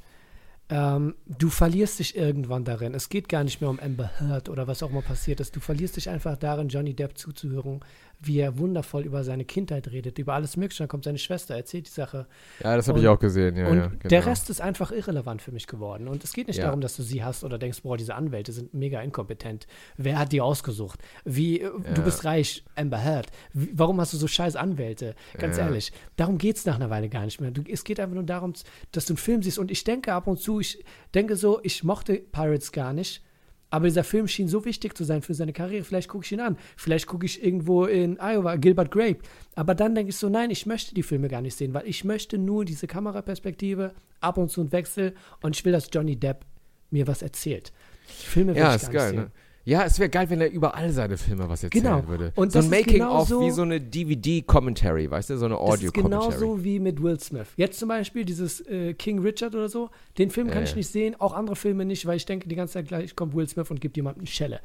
ähm, 0.69 1.15
du 1.25 1.49
verlierst 1.49 1.99
dich 1.99 2.15
irgendwann 2.15 2.63
darin. 2.63 2.93
Es 2.93 3.09
geht 3.09 3.29
gar 3.29 3.43
nicht 3.43 3.61
mehr 3.61 3.69
um 3.69 3.79
Amber 3.79 4.11
Heard 4.19 4.49
oder 4.49 4.67
was 4.67 4.83
auch 4.83 4.89
immer 4.89 5.01
passiert 5.01 5.39
ist. 5.39 5.55
Du 5.55 5.59
verlierst 5.59 5.97
dich 5.97 6.09
einfach 6.09 6.37
darin, 6.37 6.69
Johnny 6.69 6.93
Depp 6.93 7.17
zuzuhören, 7.17 7.81
wie 8.21 8.39
er 8.39 8.57
wundervoll 8.57 9.03
über 9.03 9.23
seine 9.23 9.45
Kindheit 9.45 9.91
redet, 9.91 10.19
über 10.19 10.33
alles 10.33 10.57
Mögliche. 10.57 10.83
Dann 10.83 10.89
kommt 10.89 11.05
seine 11.05 11.17
Schwester, 11.17 11.55
erzählt 11.55 11.87
die 11.87 11.91
Sache. 11.91 12.27
Ja, 12.61 12.75
das 12.75 12.87
habe 12.87 12.99
ich 12.99 13.07
auch 13.07 13.19
gesehen. 13.19 13.55
Ja, 13.55 13.67
und 13.67 13.77
ja, 13.77 13.87
genau. 13.87 14.09
der 14.09 14.25
Rest 14.25 14.49
ist 14.49 14.61
einfach 14.61 14.91
irrelevant 14.91 15.41
für 15.41 15.51
mich 15.51 15.67
geworden. 15.67 16.07
Und 16.07 16.23
es 16.23 16.33
geht 16.33 16.47
nicht 16.47 16.57
ja. 16.57 16.65
darum, 16.65 16.81
dass 16.81 16.95
du 16.97 17.03
sie 17.03 17.23
hast 17.23 17.43
oder 17.43 17.57
denkst, 17.57 17.81
boah, 17.81 17.97
diese 17.97 18.15
Anwälte 18.15 18.51
sind 18.51 18.73
mega 18.73 19.01
inkompetent. 19.01 19.67
Wer 19.97 20.19
hat 20.19 20.31
die 20.31 20.41
ausgesucht? 20.41 20.99
Wie, 21.23 21.61
äh, 21.61 21.71
du 21.93 22.01
bist 22.03 22.25
reich, 22.25 22.65
Amber 22.75 23.03
Heard. 23.03 23.27
Wie, 23.53 23.71
warum 23.73 23.99
hast 24.01 24.13
du 24.13 24.17
so 24.17 24.27
scheiß 24.27 24.55
Anwälte? 24.55 25.15
Ganz 25.37 25.57
ehrlich, 25.57 25.93
darum 26.17 26.37
geht 26.37 26.57
es 26.57 26.65
nach 26.65 26.75
einer 26.75 26.89
Weile 26.89 27.09
gar 27.09 27.23
nicht 27.23 27.39
mehr. 27.39 27.51
Du, 27.51 27.63
es 27.69 27.83
geht 27.83 27.99
einfach 27.99 28.15
nur 28.15 28.23
darum, 28.23 28.53
dass 28.91 29.05
du 29.05 29.13
einen 29.13 29.17
Film 29.17 29.43
siehst. 29.43 29.59
Und 29.59 29.71
ich 29.71 29.83
denke 29.83 30.13
ab 30.13 30.27
und 30.27 30.39
zu, 30.39 30.59
ich 30.59 30.83
denke 31.13 31.35
so, 31.35 31.59
ich 31.63 31.83
mochte 31.83 32.15
Pirates 32.15 32.71
gar 32.71 32.91
nicht 32.93 33.23
aber 33.69 33.85
dieser 33.85 34.03
Film 34.03 34.27
schien 34.27 34.47
so 34.47 34.65
wichtig 34.65 34.97
zu 34.97 35.03
sein 35.03 35.21
für 35.21 35.33
seine 35.33 35.53
Karriere. 35.53 35.83
Vielleicht 35.83 36.09
gucke 36.09 36.25
ich 36.25 36.31
ihn 36.31 36.39
an. 36.39 36.57
Vielleicht 36.75 37.07
gucke 37.07 37.25
ich 37.25 37.43
irgendwo 37.43 37.85
in 37.85 38.19
Iowa 38.19 38.55
Gilbert 38.55 38.91
Grape. 38.91 39.19
Aber 39.55 39.75
dann 39.75 39.93
denke 39.95 40.09
ich 40.09 40.17
so, 40.17 40.29
nein, 40.29 40.49
ich 40.49 40.65
möchte 40.65 40.95
die 40.95 41.03
Filme 41.03 41.27
gar 41.27 41.41
nicht 41.41 41.55
sehen, 41.55 41.73
weil 41.73 41.87
ich 41.87 42.03
möchte 42.03 42.37
nur 42.37 42.65
diese 42.65 42.87
Kameraperspektive, 42.87 43.93
ab 44.21 44.37
und 44.37 44.49
zu 44.49 44.61
ein 44.61 44.71
Wechsel 44.71 45.13
und 45.41 45.55
ich 45.55 45.63
will, 45.65 45.71
dass 45.71 45.89
Johnny 45.91 46.15
Depp 46.15 46.45
mir 46.89 47.07
was 47.07 47.21
erzählt. 47.21 47.71
Filme 48.05 48.55
will 48.55 48.61
ja, 48.61 48.75
ich 48.75 48.81
ist 48.81 48.91
gar 48.91 49.03
geil, 49.03 49.11
nicht 49.11 49.23
ne? 49.25 49.31
Ja, 49.69 49.83
es 49.83 49.99
wäre 49.99 50.09
geil, 50.09 50.29
wenn 50.31 50.41
er 50.41 50.49
über 50.49 50.73
all 50.75 50.89
seine 50.91 51.15
Filme 51.17 51.47
was 51.47 51.63
erzählen 51.63 51.83
Genau. 51.83 52.07
würde. 52.07 52.31
Und 52.35 52.51
so 52.51 52.57
ein 52.59 52.65
ist 52.65 52.71
Making-of 52.71 53.27
genauso- 53.27 53.41
wie 53.41 53.51
so 53.51 53.61
eine 53.61 53.79
DVD-Commentary, 53.79 55.11
weißt 55.11 55.29
du, 55.29 55.37
so 55.37 55.45
eine 55.45 55.55
Das 55.55 55.63
ist 55.63 55.69
Audio-Commentary. 55.71 56.25
genauso 56.31 56.63
wie 56.63 56.79
mit 56.79 57.03
Will 57.03 57.19
Smith. 57.19 57.47
Jetzt 57.55 57.77
zum 57.79 57.89
Beispiel 57.89 58.25
dieses 58.25 58.61
äh, 58.67 58.93
King 58.95 59.19
Richard 59.19 59.53
oder 59.53 59.69
so. 59.69 59.91
Den 60.17 60.31
Film 60.31 60.47
kann 60.47 60.63
Ja, 60.63 60.63
ich 60.63 60.75
nicht 60.75 60.87
sehen, 60.87 61.15
auch 61.19 61.33
andere 61.33 61.55
Filme 61.55 61.85
nicht, 61.85 62.05
weil 62.07 62.17
ich 62.17 62.25
denke 62.25 62.49
die 62.49 62.55
ganze 62.55 62.73
Zeit 62.73 62.87
gleich 62.87 63.15
kommt 63.15 63.35
Will 63.35 63.47
Smith 63.47 63.69
und 63.69 63.79
gibt 63.79 63.95
jemandem 63.95 64.21
eine 64.21 64.27
Schelle. 64.27 64.59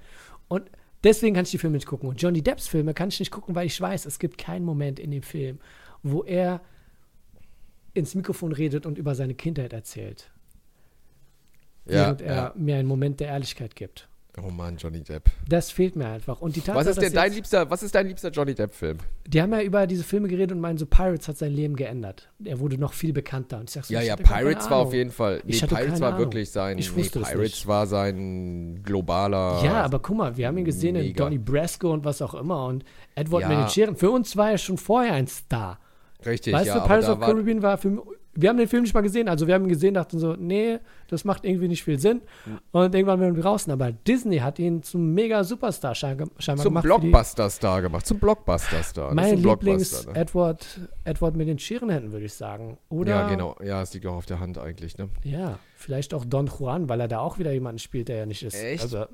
Und 0.48 0.70
deswegen 1.02 1.34
kann 1.34 1.44
ich 1.44 1.50
die 1.50 1.58
Filme 1.58 1.76
nicht 1.76 1.86
gucken. 1.86 2.08
Und 2.08 2.22
Johnny 2.22 2.40
Depps 2.40 2.66
Filme 2.68 2.94
kann 2.94 3.10
ich 3.10 3.20
nicht 3.20 3.30
gucken, 3.30 3.54
weil 3.54 3.66
ich 3.66 3.78
weiß, 3.78 4.06
es 4.06 4.18
gibt 4.18 4.38
keinen 4.38 4.64
Moment 4.64 4.98
in 4.98 5.10
dem 5.10 5.22
Film, 5.22 5.58
wo 6.02 6.22
er 6.24 6.62
ins 7.92 8.14
Mikrofon 8.14 8.52
redet 8.52 8.86
und 8.86 8.96
über 8.96 9.14
seine 9.14 9.34
Kindheit 9.34 9.72
erzählt. 9.74 10.30
ja, 11.84 11.92
während 12.06 12.22
er 12.22 12.34
ja. 12.34 12.52
mir 12.56 12.76
einen 12.76 12.88
Moment 12.88 13.20
der 13.20 13.28
Ehrlichkeit 13.28 13.76
gibt. 13.76 14.08
Oh 14.42 14.50
Mann, 14.50 14.76
Johnny 14.76 15.00
Depp. 15.00 15.30
Das 15.48 15.70
fehlt 15.70 15.94
mir 15.94 16.08
einfach. 16.08 16.40
Und 16.40 16.56
die 16.56 16.60
Tatsache, 16.60 16.76
Was 16.76 16.86
ist 16.88 17.00
denn 17.02 17.12
dein 17.12 17.32
liebster, 17.32 17.70
was 17.70 17.82
ist 17.84 17.94
dein 17.94 18.08
liebster 18.08 18.30
Johnny 18.30 18.52
Depp-Film? 18.52 18.98
Die 19.28 19.40
haben 19.40 19.52
ja 19.52 19.62
über 19.62 19.86
diese 19.86 20.02
Filme 20.02 20.26
geredet 20.26 20.52
und 20.52 20.60
meinen 20.60 20.76
so, 20.76 20.86
Pirates 20.86 21.28
hat 21.28 21.38
sein 21.38 21.52
Leben 21.52 21.76
geändert. 21.76 22.28
Er 22.44 22.58
wurde 22.58 22.76
noch 22.76 22.94
viel 22.94 23.12
bekannter. 23.12 23.58
Und 23.58 23.70
ich 23.70 23.74
sag 23.74 23.84
so, 23.84 23.94
Ja, 23.94 24.00
ja, 24.00 24.16
Pirates 24.16 24.68
war 24.68 24.78
auf 24.78 24.92
jeden 24.92 25.12
Fall. 25.12 25.40
Nee, 25.44 25.52
Ich 25.52 25.62
hatte 25.62 25.76
Pirates 25.76 26.00
war 26.00 26.08
Ahnung. 26.08 26.20
wirklich 26.20 26.50
sein. 26.50 26.78
Ich 26.78 26.90
nee, 26.90 26.98
wusste 27.02 27.20
es 27.20 27.28
Pirates 27.28 27.50
nicht. 27.52 27.66
war 27.68 27.86
sein 27.86 28.80
globaler. 28.82 29.60
Ja, 29.64 29.82
aber 29.84 30.00
guck 30.00 30.16
mal, 30.16 30.36
wir 30.36 30.48
haben 30.48 30.58
ihn 30.58 30.64
gesehen 30.64 30.96
in 30.96 31.02
Mega. 31.02 31.22
Donnie 31.24 31.38
Brasco 31.38 31.92
und 31.92 32.04
was 32.04 32.20
auch 32.20 32.34
immer. 32.34 32.66
Und 32.66 32.84
Edward 33.14 33.42
Ja. 33.42 33.68
Scheren. 33.68 33.94
Für 33.94 34.10
uns 34.10 34.36
war 34.36 34.50
er 34.50 34.58
schon 34.58 34.78
vorher 34.78 35.12
ein 35.14 35.28
Star. 35.28 35.78
Richtig, 36.26 36.52
weißt 36.54 36.66
ja. 36.66 36.74
du, 36.74 36.80
aber 36.80 36.88
Pirates 36.88 37.08
of 37.08 37.20
Caribbean 37.20 37.62
war 37.62 37.78
für 37.78 38.02
wir 38.36 38.48
haben 38.48 38.56
den 38.56 38.68
Film 38.68 38.82
nicht 38.82 38.94
mal 38.94 39.00
gesehen. 39.02 39.28
Also 39.28 39.46
wir 39.46 39.54
haben 39.54 39.64
ihn 39.64 39.68
gesehen, 39.68 39.94
dachten 39.94 40.18
so, 40.18 40.34
nee, 40.34 40.78
das 41.08 41.24
macht 41.24 41.44
irgendwie 41.44 41.68
nicht 41.68 41.84
viel 41.84 41.98
Sinn. 41.98 42.22
Hm. 42.44 42.58
Und 42.72 42.94
irgendwann 42.94 43.20
waren 43.20 43.34
wir 43.36 43.42
draußen. 43.42 43.72
Aber 43.72 43.92
Disney 43.92 44.38
hat 44.38 44.58
ihn 44.58 44.82
zum 44.82 45.14
mega 45.14 45.44
Superstar 45.44 45.94
schein- 45.94 46.28
scheinbar 46.38 46.62
zum 46.64 46.74
gemacht. 46.74 46.84
die- 46.84 46.88
Blockbuster-Star 47.08 47.82
gemacht. 47.82 48.06
Zum 48.06 48.18
Blockbuster-Star. 48.18 49.14
Mein 49.14 49.34
ein 49.36 49.42
Blockbuster, 49.42 49.98
ne? 50.12 50.18
Lieblings-Edward 50.18 50.80
Edward 51.04 51.36
mit 51.36 51.48
den 51.48 51.58
Scherenhänden, 51.58 52.12
würde 52.12 52.26
ich 52.26 52.34
sagen. 52.34 52.78
Oder, 52.88 53.10
Ja, 53.12 53.28
genau. 53.28 53.56
Ja, 53.62 53.82
es 53.82 53.92
liegt 53.94 54.06
auch 54.06 54.14
auf 54.16 54.26
der 54.26 54.40
Hand 54.40 54.58
eigentlich, 54.58 54.98
ne? 54.98 55.08
Ja, 55.22 55.58
vielleicht 55.76 56.14
auch 56.14 56.24
Don 56.24 56.46
Juan, 56.46 56.88
weil 56.88 57.00
er 57.00 57.08
da 57.08 57.20
auch 57.20 57.38
wieder 57.38 57.52
jemanden 57.52 57.78
spielt, 57.78 58.08
der 58.08 58.16
ja 58.16 58.26
nicht 58.26 58.42
ist. 58.42 58.54
Echt? 58.54 58.82
Also, 58.82 59.04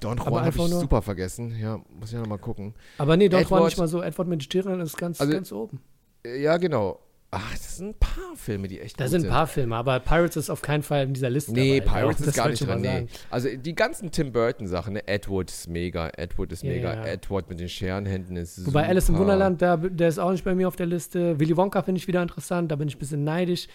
Don 0.00 0.18
Juan 0.18 0.40
habe 0.44 0.48
ich 0.50 0.56
nur- 0.56 0.68
super 0.80 1.00
vergessen. 1.00 1.54
Ja, 1.60 1.78
muss 1.98 2.08
ich 2.08 2.12
ja 2.12 2.20
nochmal 2.20 2.38
gucken. 2.38 2.74
aber 2.98 3.16
nee, 3.16 3.28
Don 3.28 3.40
Juan 3.40 3.44
Edward- 3.46 3.64
nicht 3.66 3.78
mal 3.78 3.88
so. 3.88 4.02
Edward 4.02 4.28
mit 4.28 4.42
den 4.42 4.50
Scherenhänden 4.50 4.84
ist 4.86 4.98
ganz, 4.98 5.20
Also- 5.20 5.32
ganz 5.32 5.52
oben. 5.52 5.80
Äh, 6.24 6.42
Ja, 6.42 6.56
genau. 6.56 6.98
Ach, 7.32 7.52
das 7.52 7.78
sind 7.78 7.88
ein 7.88 7.98
paar 7.98 8.36
Filme, 8.36 8.68
die 8.68 8.80
echt 8.80 8.98
Da 9.00 9.08
sind 9.08 9.24
ein 9.24 9.30
paar 9.30 9.46
Filme, 9.48 9.74
aber 9.76 9.98
Pirates 10.00 10.36
ist 10.36 10.48
auf 10.48 10.62
keinen 10.62 10.82
Fall 10.82 11.04
in 11.04 11.12
dieser 11.12 11.28
Liste. 11.28 11.52
Nee, 11.52 11.80
dabei. 11.80 12.00
Pirates 12.02 12.20
ist 12.26 12.36
gar 12.36 12.48
nicht 12.48 12.64
drin. 12.66 12.80
Nee. 12.80 13.06
Also 13.30 13.48
die 13.54 13.74
ganzen 13.74 14.10
Tim 14.12 14.32
Burton-Sachen, 14.32 14.94
ne? 14.94 15.06
Edward 15.08 15.50
ist 15.50 15.68
mega, 15.68 16.08
Edward 16.16 16.52
ist 16.52 16.62
Ja, 16.62 16.70
mega, 16.70 16.94
ja. 16.94 17.04
Edward 17.04 17.48
mit 17.50 17.58
den 17.60 17.68
Scherenhänden 17.68 18.36
ist 18.36 18.64
Wobei 18.64 18.82
super. 18.82 18.88
Alice 18.90 19.08
im 19.08 19.18
Wunderland, 19.18 19.60
da, 19.60 19.76
der 19.76 20.08
ist 20.08 20.18
auch 20.18 20.30
nicht 20.30 20.44
bei 20.44 20.54
mir 20.54 20.68
auf 20.68 20.76
der 20.76 20.86
Liste. 20.86 21.38
Willy 21.40 21.56
Wonka 21.56 21.82
finde 21.82 21.98
ich 21.98 22.06
wieder 22.06 22.22
interessant, 22.22 22.70
da 22.70 22.76
bin 22.76 22.86
ich 22.88 22.96
ein 22.96 23.00
bisschen 23.00 23.24
neidisch. 23.24 23.66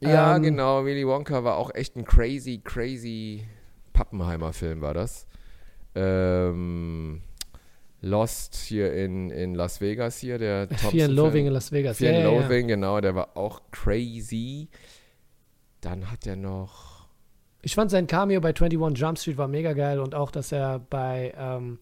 Ja, 0.00 0.36
Ähm, 0.36 0.42
genau. 0.42 0.84
Willy 0.84 1.06
Wonka 1.06 1.42
war 1.44 1.56
auch 1.56 1.74
echt 1.74 1.96
ein 1.96 2.04
crazy, 2.04 2.60
crazy 2.64 3.42
Pappenheimer-Film, 3.92 4.80
war 4.80 4.94
das. 4.94 5.26
Ähm, 5.96 7.20
Lost 8.02 8.54
hier 8.56 8.92
in, 8.94 9.30
in 9.30 9.54
Las 9.54 9.80
Vegas 9.80 10.18
hier, 10.18 10.38
der 10.38 10.68
Fear 10.68 11.06
and. 11.06 11.14
Loathing 11.14 11.46
in 11.46 11.52
Las 11.52 11.70
Vegas. 11.70 11.98
Fear 11.98 12.12
ja, 12.12 12.18
and 12.18 12.26
ja, 12.26 12.32
ja. 12.32 12.40
Loathing, 12.40 12.68
genau, 12.68 13.00
der 13.00 13.14
war 13.14 13.36
auch 13.36 13.60
crazy. 13.72 14.68
Dann 15.80 16.10
hat 16.10 16.26
er 16.26 16.36
noch. 16.36 17.06
Ich 17.62 17.74
fand 17.74 17.90
sein 17.90 18.06
Cameo 18.06 18.40
bei 18.40 18.50
21 18.54 18.98
Jump 18.98 19.18
Street 19.18 19.36
war 19.36 19.48
mega 19.48 19.74
geil 19.74 20.00
und 20.00 20.14
auch, 20.14 20.30
dass 20.30 20.50
er 20.50 20.78
bei, 20.78 21.34
ähm, 21.36 21.78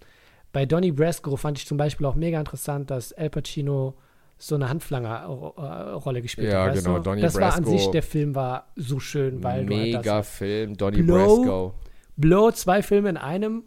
bei 0.53 0.67
Donnie 0.67 0.91
Brasco 0.91 1.37
fand 1.37 1.59
ich 1.59 1.67
zum 1.67 1.79
Beispiel 1.79 2.05
auch 2.07 2.17
mega 2.17 2.41
interessant, 2.41 2.91
dass 2.91 3.13
Al 3.13 3.31
Pacino 3.31 3.95
so 4.39 4.55
eine 4.55 4.69
Handflanger-Rolle 4.69 6.23
gespielt 6.23 6.51
Ja, 6.51 6.65
hat. 6.65 6.71
weißt 6.73 6.85
genau, 6.85 6.99
du? 6.99 7.03
Donnie 7.05 7.23
das 7.23 7.35
war 7.37 7.55
an 7.55 7.63
Brasco. 7.63 7.79
sich, 7.79 7.91
der 7.91 8.03
Film 8.03 8.35
war 8.35 8.69
so 8.77 8.99
schön, 9.01 9.43
weil 9.43 9.59
halt 9.59 9.69
Mega 9.69 10.01
das 10.03 10.29
Film, 10.29 10.77
Donnie 10.77 11.03
Blow. 11.03 11.37
Brasco. 11.37 11.75
Blow, 12.17 12.51
zwei 12.53 12.83
Filme 12.83 13.11
in 13.11 13.17
einem. 13.17 13.65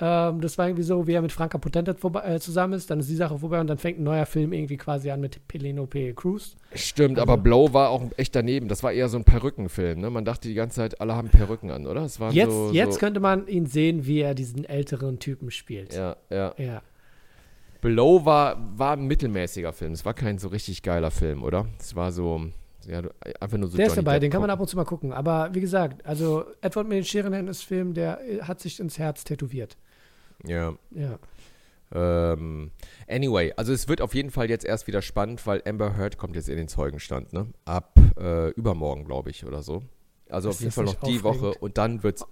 Ähm, 0.00 0.40
das 0.40 0.56
war 0.58 0.66
irgendwie 0.68 0.84
so, 0.84 1.06
wie 1.06 1.12
er 1.14 1.22
mit 1.22 1.32
Franka 1.32 1.58
Potente 1.58 1.94
vorbei, 1.94 2.20
äh, 2.34 2.38
zusammen 2.40 2.74
ist, 2.74 2.88
dann 2.90 3.00
ist 3.00 3.08
die 3.10 3.16
Sache 3.16 3.36
vorbei 3.38 3.60
und 3.60 3.66
dann 3.66 3.78
fängt 3.78 3.98
ein 3.98 4.04
neuer 4.04 4.26
Film 4.26 4.52
irgendwie 4.52 4.76
quasi 4.76 5.10
an 5.10 5.20
mit 5.20 5.46
Penelope 5.48 6.14
Cruz. 6.14 6.56
Stimmt, 6.74 7.18
Also- 7.18 7.32
aber 7.32 7.42
Blow 7.42 7.72
war 7.72 7.90
auch 7.90 8.04
echt 8.16 8.36
daneben. 8.36 8.68
Das 8.68 8.82
war 8.82 8.92
eher 8.92 9.08
so 9.08 9.16
ein 9.18 9.24
Perückenfilm. 9.24 10.00
Ne? 10.00 10.10
Man 10.10 10.24
dachte 10.24 10.46
die 10.48 10.54
ganze 10.54 10.76
Zeit, 10.76 11.00
alle 11.00 11.16
haben 11.16 11.28
Perücken 11.30 11.70
an, 11.72 11.86
oder? 11.86 12.02
Es 12.02 12.20
waren 12.20 12.32
Jetzt, 12.32 12.52
so, 12.52 12.70
jetzt 12.72 12.94
so, 12.94 13.00
könnte 13.00 13.18
man 13.20 13.48
ihn 13.48 13.66
sehen, 13.66 14.06
wie 14.06 14.20
er 14.20 14.34
diesen 14.34 14.64
älteren 14.64 15.18
Typen 15.18 15.50
spielt. 15.50 15.94
ja, 15.94 16.16
ja. 16.30 16.54
ja. 16.58 16.82
Blow 17.80 18.24
war, 18.24 18.56
war 18.76 18.94
ein 18.94 19.06
mittelmäßiger 19.06 19.72
Film. 19.72 19.92
Es 19.92 20.04
war 20.04 20.14
kein 20.14 20.38
so 20.38 20.48
richtig 20.48 20.82
geiler 20.82 21.10
Film, 21.12 21.44
oder? 21.44 21.66
Es 21.78 21.94
war 21.94 22.10
so, 22.10 22.46
ja, 22.88 23.02
einfach 23.40 23.56
nur 23.56 23.68
so 23.68 23.76
Der 23.76 23.86
ist 23.86 23.92
Johnny 23.92 24.04
dabei, 24.04 24.14
Depp 24.14 24.22
den 24.22 24.30
kann 24.32 24.40
man 24.40 24.50
ab 24.50 24.58
und 24.60 24.68
zu 24.68 24.76
mal 24.76 24.84
gucken. 24.84 25.12
Aber 25.12 25.50
wie 25.54 25.60
gesagt, 25.60 26.04
also 26.04 26.44
Edward 26.60 26.88
mit 26.88 26.98
den 26.98 27.04
Scherenhänden 27.04 27.48
ist 27.48 27.62
Film, 27.62 27.94
der 27.94 28.20
äh, 28.28 28.42
hat 28.42 28.60
sich 28.60 28.80
ins 28.80 28.98
Herz 28.98 29.22
tätowiert. 29.24 29.76
Ja. 30.46 30.74
Ja. 30.90 31.18
Ähm, 31.90 32.70
anyway, 33.08 33.52
also 33.56 33.72
es 33.72 33.88
wird 33.88 34.02
auf 34.02 34.14
jeden 34.14 34.30
Fall 34.30 34.50
jetzt 34.50 34.64
erst 34.64 34.86
wieder 34.86 35.00
spannend, 35.00 35.46
weil 35.46 35.62
Amber 35.66 35.96
Heard 35.96 36.18
kommt 36.18 36.36
jetzt 36.36 36.48
in 36.48 36.56
den 36.56 36.68
Zeugenstand, 36.68 37.32
ne? 37.32 37.46
Ab 37.64 37.94
äh, 38.18 38.50
übermorgen, 38.50 39.04
glaube 39.04 39.30
ich, 39.30 39.46
oder 39.46 39.62
so. 39.62 39.82
Also 40.28 40.50
Ist 40.50 40.56
auf 40.56 40.60
jeden 40.60 40.68
das 40.68 40.74
Fall 40.74 40.84
noch 40.84 40.94
die 40.94 41.18
aufregend? 41.18 41.24
Woche 41.24 41.58
und 41.58 41.78
dann 41.78 42.02
wird's, 42.02 42.26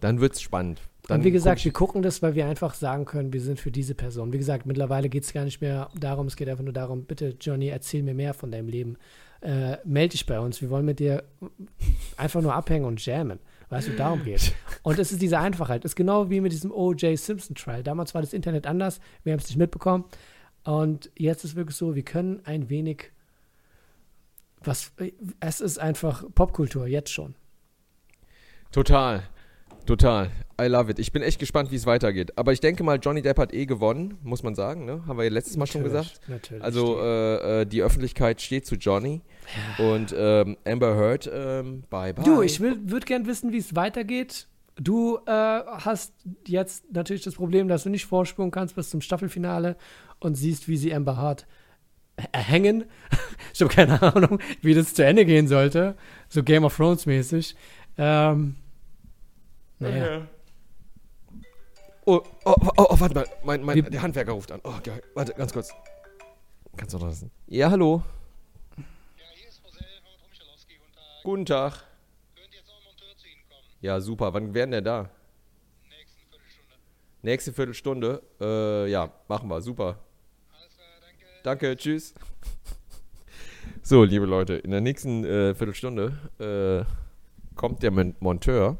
dann 0.00 0.20
wird's 0.20 0.40
spannend. 0.40 0.80
Dann 1.08 1.18
und 1.18 1.24
wie 1.24 1.30
gesagt, 1.30 1.58
guck 1.58 1.64
wir 1.64 1.72
gucken 1.72 2.02
das, 2.02 2.22
weil 2.22 2.34
wir 2.34 2.46
einfach 2.46 2.74
sagen 2.74 3.04
können, 3.04 3.32
wir 3.32 3.40
sind 3.40 3.60
für 3.60 3.70
diese 3.70 3.94
Person. 3.94 4.32
Wie 4.32 4.38
gesagt, 4.38 4.64
mittlerweile 4.66 5.08
geht 5.08 5.24
es 5.24 5.32
gar 5.32 5.44
nicht 5.44 5.60
mehr 5.60 5.90
darum, 5.94 6.26
es 6.26 6.36
geht 6.36 6.48
einfach 6.48 6.64
nur 6.64 6.72
darum, 6.72 7.04
bitte 7.04 7.36
Johnny, 7.40 7.68
erzähl 7.68 8.02
mir 8.02 8.14
mehr 8.14 8.32
von 8.32 8.50
deinem 8.50 8.68
Leben. 8.68 8.96
Äh, 9.42 9.76
meld 9.84 10.12
dich 10.12 10.24
bei 10.24 10.38
uns, 10.38 10.62
wir 10.62 10.70
wollen 10.70 10.86
mit 10.86 11.00
dir 11.00 11.24
einfach 12.16 12.40
nur 12.40 12.54
abhängen 12.54 12.84
und 12.86 13.04
jammen. 13.04 13.40
Weißt 13.72 13.88
du, 13.88 13.92
darum 13.92 14.22
geht 14.22 14.54
Und 14.82 14.98
es 14.98 15.12
ist 15.12 15.22
diese 15.22 15.38
Einfachheit. 15.38 15.82
Es 15.86 15.92
ist 15.92 15.96
genau 15.96 16.28
wie 16.28 16.42
mit 16.42 16.52
diesem 16.52 16.70
O.J. 16.70 17.18
Simpson 17.18 17.56
Trial. 17.56 17.82
Damals 17.82 18.12
war 18.12 18.20
das 18.20 18.34
Internet 18.34 18.66
anders, 18.66 19.00
wir 19.24 19.32
haben 19.32 19.40
es 19.40 19.46
nicht 19.46 19.56
mitbekommen. 19.56 20.04
Und 20.62 21.10
jetzt 21.16 21.42
ist 21.42 21.56
wirklich 21.56 21.74
so, 21.74 21.94
wir 21.94 22.02
können 22.02 22.42
ein 22.44 22.68
wenig 22.68 23.12
was, 24.62 24.92
es 25.40 25.62
ist 25.62 25.78
einfach 25.78 26.22
Popkultur, 26.34 26.86
jetzt 26.86 27.10
schon. 27.10 27.34
Total. 28.72 29.22
Total. 29.86 30.30
I 30.60 30.66
love 30.66 30.90
it. 30.90 30.98
Ich 30.98 31.12
bin 31.12 31.22
echt 31.22 31.38
gespannt, 31.38 31.70
wie 31.70 31.76
es 31.76 31.86
weitergeht. 31.86 32.38
Aber 32.38 32.52
ich 32.52 32.60
denke 32.60 32.84
mal, 32.84 32.98
Johnny 33.02 33.22
Depp 33.22 33.38
hat 33.38 33.52
eh 33.52 33.66
gewonnen, 33.66 34.18
muss 34.22 34.42
man 34.42 34.54
sagen. 34.54 34.84
Ne? 34.84 35.02
Haben 35.06 35.18
wir 35.18 35.24
ja 35.24 35.30
letztes 35.30 35.56
Mal 35.56 35.66
schon 35.66 35.82
gesagt. 35.82 36.20
Natürlich. 36.28 36.62
Also 36.62 37.00
äh, 37.00 37.62
äh, 37.62 37.66
die 37.66 37.82
Öffentlichkeit 37.82 38.40
steht 38.40 38.66
zu 38.66 38.76
Johnny. 38.76 39.22
Und 39.78 40.14
ähm, 40.16 40.56
Amber 40.64 40.94
Heard, 40.94 41.30
ähm, 41.32 41.82
bye 41.90 42.14
bye. 42.14 42.24
Du, 42.24 42.42
ich 42.42 42.60
würde 42.60 43.06
gern 43.06 43.26
wissen, 43.26 43.52
wie 43.52 43.58
es 43.58 43.74
weitergeht. 43.74 44.46
Du 44.76 45.18
äh, 45.26 45.30
hast 45.30 46.14
jetzt 46.46 46.92
natürlich 46.92 47.22
das 47.22 47.34
Problem, 47.34 47.68
dass 47.68 47.82
du 47.82 47.90
nicht 47.90 48.06
vorspulen 48.06 48.50
kannst 48.50 48.76
bis 48.76 48.88
zum 48.88 49.00
Staffelfinale 49.00 49.76
und 50.20 50.36
siehst, 50.36 50.68
wie 50.68 50.76
sie 50.76 50.94
Amber 50.94 51.16
Hart 51.16 51.46
hängen. 52.32 52.84
ich 53.52 53.60
habe 53.60 53.72
keine 53.72 54.00
Ahnung, 54.00 54.38
wie 54.60 54.74
das 54.74 54.94
zu 54.94 55.04
Ende 55.04 55.24
gehen 55.24 55.48
sollte. 55.48 55.96
So 56.28 56.42
Game 56.42 56.64
of 56.64 56.76
Thrones 56.76 57.04
mäßig. 57.04 57.56
Ähm, 57.98 58.56
naja. 59.82 60.26
Oh, 62.04 62.20
oh, 62.44 62.54
oh, 62.58 62.72
oh, 62.76 63.00
warte 63.00 63.14
mal. 63.14 63.26
Mein, 63.44 63.62
mein, 63.62 63.84
der 63.84 64.02
Handwerker 64.02 64.32
ruft 64.32 64.50
an. 64.50 64.60
Oh, 64.64 64.74
geil. 64.82 65.02
Warte, 65.14 65.34
ganz 65.34 65.52
kurz. 65.52 65.72
Kannst 66.76 66.94
du 66.94 66.98
noch 66.98 67.06
lassen? 67.06 67.30
Ja, 67.46 67.70
hallo. 67.70 68.02
Ja, 68.76 68.84
hier 69.34 69.48
ist 69.48 69.62
Rosell 69.64 69.86
von 70.02 70.12
Tromichalowski. 70.20 70.74
Guten 70.78 70.94
Tag. 70.94 71.22
Guten 71.22 71.46
Tag. 71.46 71.72
Könnt 72.34 72.54
jetzt 72.54 72.66
noch 72.66 72.78
ein 72.78 72.84
Monteur 72.84 73.16
zu 73.16 73.26
Ihnen 73.28 73.42
kommen? 73.48 73.62
Ja, 73.80 74.00
super. 74.00 74.34
Wann 74.34 74.52
werden 74.54 74.70
der 74.72 74.82
da? 74.82 75.10
Nächsten 75.88 76.22
Viertelstunde. 76.28 76.76
Nächste 77.22 77.52
Viertelstunde. 77.52 78.22
Äh, 78.40 78.90
ja, 78.90 79.12
machen 79.28 79.48
wir. 79.48 79.60
Super. 79.60 79.98
Alles 80.52 80.74
klar, 80.74 80.88
danke. 81.00 81.26
Danke, 81.44 81.76
tschüss. 81.76 82.14
So, 83.82 84.02
liebe 84.02 84.26
Leute, 84.26 84.54
in 84.54 84.70
der 84.70 84.80
nächsten 84.80 85.24
äh, 85.24 85.54
Viertelstunde 85.54 86.16
äh, 86.40 87.54
kommt 87.54 87.82
der 87.82 87.90
Mon 87.92 88.16
Monteur. 88.18 88.78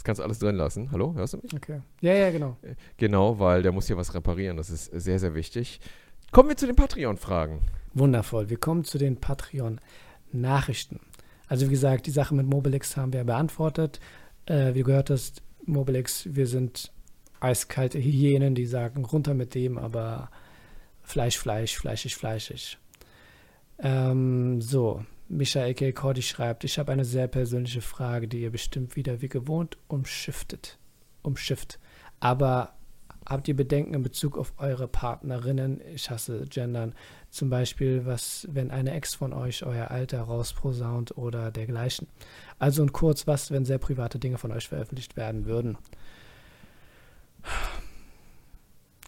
Das 0.00 0.04
kannst 0.04 0.20
du 0.20 0.22
alles 0.22 0.38
drin 0.38 0.56
lassen. 0.56 0.90
Hallo, 0.92 1.12
hörst 1.14 1.34
du 1.34 1.40
mich? 1.42 1.52
Okay. 1.52 1.82
Ja, 2.00 2.14
ja, 2.14 2.30
genau. 2.30 2.56
Genau, 2.96 3.38
weil 3.38 3.60
der 3.60 3.70
muss 3.70 3.86
hier 3.86 3.98
was 3.98 4.14
reparieren. 4.14 4.56
Das 4.56 4.70
ist 4.70 4.86
sehr, 4.86 5.18
sehr 5.18 5.34
wichtig. 5.34 5.78
Kommen 6.30 6.48
wir 6.48 6.56
zu 6.56 6.64
den 6.64 6.74
Patreon-Fragen. 6.74 7.60
Wundervoll. 7.92 8.48
Wir 8.48 8.56
kommen 8.56 8.84
zu 8.84 8.96
den 8.96 9.18
Patreon-Nachrichten. 9.20 11.00
Also 11.48 11.66
wie 11.66 11.72
gesagt, 11.72 12.06
die 12.06 12.12
Sache 12.12 12.34
mit 12.34 12.46
Mobilix 12.46 12.96
haben 12.96 13.12
wir 13.12 13.24
beantwortet. 13.24 14.00
Äh, 14.46 14.72
wie 14.72 14.78
du 14.78 14.84
gehört 14.86 15.10
hast, 15.10 15.42
Mobilix, 15.66 16.26
wir 16.34 16.46
sind 16.46 16.90
eiskalte 17.40 17.98
Hyänen, 17.98 18.54
die 18.54 18.64
sagen, 18.64 19.04
runter 19.04 19.34
mit 19.34 19.54
dem, 19.54 19.76
aber 19.76 20.30
Fleisch, 21.02 21.36
Fleisch, 21.36 21.76
fleischig, 21.76 22.16
fleischig. 22.16 22.78
Ähm, 23.80 24.62
so, 24.62 25.04
Micha 25.30 25.62
A.K. 25.62 25.92
Cordy 25.92 26.22
schreibt, 26.22 26.64
ich 26.64 26.76
habe 26.78 26.90
eine 26.90 27.04
sehr 27.04 27.28
persönliche 27.28 27.82
Frage, 27.82 28.26
die 28.26 28.42
ihr 28.42 28.50
bestimmt 28.50 28.96
wieder 28.96 29.22
wie 29.22 29.28
gewohnt 29.28 29.78
umschiftet. 29.86 30.76
Umschifft. 31.22 31.78
Aber 32.18 32.74
habt 33.24 33.46
ihr 33.46 33.54
Bedenken 33.54 33.94
in 33.94 34.02
Bezug 34.02 34.36
auf 34.36 34.52
eure 34.58 34.88
Partnerinnen? 34.88 35.80
Ich 35.94 36.10
hasse 36.10 36.46
Gendern. 36.48 36.94
Zum 37.30 37.48
Beispiel, 37.48 38.06
was, 38.06 38.48
wenn 38.50 38.72
eine 38.72 38.92
Ex 38.92 39.14
von 39.14 39.32
euch 39.32 39.64
euer 39.64 39.92
Alter 39.92 40.22
rausposaunt 40.22 41.16
oder 41.16 41.52
dergleichen. 41.52 42.08
Also 42.58 42.82
und 42.82 42.92
kurz, 42.92 43.28
was, 43.28 43.52
wenn 43.52 43.64
sehr 43.64 43.78
private 43.78 44.18
Dinge 44.18 44.36
von 44.36 44.50
euch 44.50 44.68
veröffentlicht 44.68 45.16
werden 45.16 45.46
würden? 45.46 45.78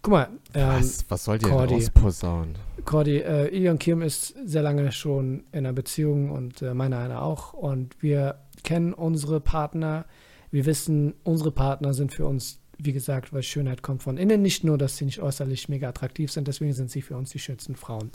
Guck 0.03 0.13
mal, 0.13 0.29
ähm, 0.55 0.69
was, 0.69 1.05
was 1.09 1.25
soll 1.25 1.39
dir 1.39 1.47
denn 1.47 1.57
Cordy. 1.57 1.75
rausposaunen? 1.75 2.57
Cordy, 2.85 3.19
äh, 3.19 3.47
Ilion 3.57 3.79
Kim 3.79 4.03
ist 4.03 4.35
sehr 4.45 4.63
lange 4.63 4.91
schon 4.91 5.45
in 5.53 5.61
einer 5.61 5.73
Beziehung 5.73 6.31
und 6.31 6.61
äh, 6.61 6.75
meine 6.75 6.99
eine 6.99 7.23
auch. 7.23 7.53
Und 7.53 7.95
wir 8.03 8.41
kennen 8.65 8.93
unsere 8.93 9.41
Partner. 9.41 10.05
Wir 10.51 10.67
wissen, 10.67 11.15
unsere 11.23 11.53
Partner 11.53 11.95
sind 11.95 12.13
für 12.13 12.27
uns, 12.27 12.59
wie 12.79 12.93
gesagt, 12.93 13.33
weil 13.33 13.45
Schönheit 13.45 13.83
kommt 13.83 14.03
von 14.03 14.17
innen. 14.17 14.43
Nicht 14.43 14.65
nur, 14.65 14.77
dass 14.77 14.97
sie 14.97 15.05
nicht 15.05 15.21
äußerlich 15.21 15.69
mega 15.69 15.89
attraktiv 15.89 16.33
sind, 16.33 16.49
deswegen 16.49 16.73
sind 16.73 16.91
sie 16.91 17.03
für 17.03 17.17
uns 17.17 17.31
die 17.31 17.39
schönsten 17.39 17.77
Frauen 17.77 18.11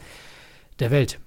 der 0.79 0.91
Welt. 0.91 1.19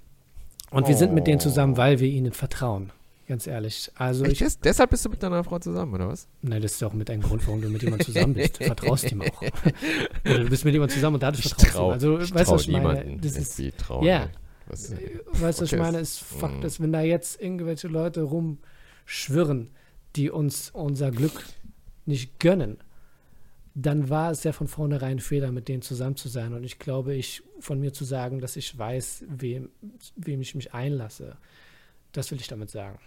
Und 0.70 0.88
wir 0.88 0.96
sind 0.96 1.14
mit 1.14 1.26
denen 1.26 1.40
zusammen, 1.40 1.78
weil 1.78 2.00
wir 2.00 2.08
ihnen 2.08 2.32
vertrauen. 2.32 2.92
Ganz 3.30 3.46
ehrlich. 3.46 3.92
Also 3.94 4.24
Echt, 4.24 4.32
ich, 4.32 4.38
des, 4.40 4.58
deshalb 4.58 4.90
bist 4.90 5.04
du 5.04 5.08
mit 5.08 5.22
deiner 5.22 5.44
Frau 5.44 5.60
zusammen, 5.60 5.94
oder 5.94 6.08
was? 6.08 6.26
Nein, 6.42 6.60
das 6.62 6.72
ist 6.72 6.82
doch 6.82 6.92
mit 6.92 7.08
einem 7.10 7.22
Grund, 7.22 7.46
warum 7.46 7.62
du 7.62 7.68
mit 7.68 7.80
jemandem 7.80 8.04
zusammen 8.04 8.34
bist. 8.34 8.58
Du 8.60 8.64
vertraust 8.66 9.12
ihm 9.12 9.22
auch. 9.22 9.40
Oder 10.24 10.40
du 10.40 10.48
bist 10.50 10.64
mit 10.64 10.74
jemandem 10.74 10.96
zusammen 10.96 11.14
und 11.14 11.22
dadurch 11.22 11.44
Ich 11.46 11.54
vertraust 11.54 11.68
ihm. 11.68 11.72
trau, 11.76 11.90
Also, 11.92 12.18
ich 12.18 12.34
weißt 12.34 12.50
du, 12.50 12.54
was 12.54 12.62
ich 12.62 12.68
meine? 12.72 13.18
Das 13.18 13.36
ist, 13.36 13.78
trauen. 13.78 14.04
Ja. 14.04 14.28
Was, 14.66 14.90
Weißt 14.90 15.60
du, 15.60 15.62
was 15.62 15.72
ich 15.72 15.78
meine? 15.78 16.00
Ist 16.00 16.18
Fakt 16.18 16.56
Mhm. 16.58 16.62
ist, 16.64 16.80
wenn 16.80 16.92
da 16.92 17.02
jetzt 17.02 17.40
irgendwelche 17.40 17.86
Leute 17.86 18.22
rumschwirren, 18.22 19.70
die 20.16 20.28
uns 20.30 20.70
unser 20.70 21.12
Glück 21.12 21.44
nicht 22.06 22.40
gönnen, 22.40 22.78
dann 23.76 24.08
war 24.10 24.32
es 24.32 24.42
ja 24.42 24.50
von 24.52 24.66
vornherein 24.66 25.18
ein 25.18 25.20
Fehler, 25.20 25.52
mit 25.52 25.68
denen 25.68 25.82
zusammen 25.82 26.16
zu 26.16 26.28
sein. 26.28 26.52
Und 26.52 26.64
ich 26.64 26.80
glaube, 26.80 27.14
ich 27.14 27.44
von 27.60 27.78
mir 27.78 27.92
zu 27.92 28.04
sagen, 28.04 28.40
dass 28.40 28.56
ich 28.56 28.76
weiß, 28.76 29.24
wem, 29.28 29.68
wem 30.16 30.40
ich 30.40 30.56
mich 30.56 30.74
einlasse, 30.74 31.36
das 32.10 32.32
will 32.32 32.40
ich 32.40 32.48
damit 32.48 32.70
sagen. 32.70 32.98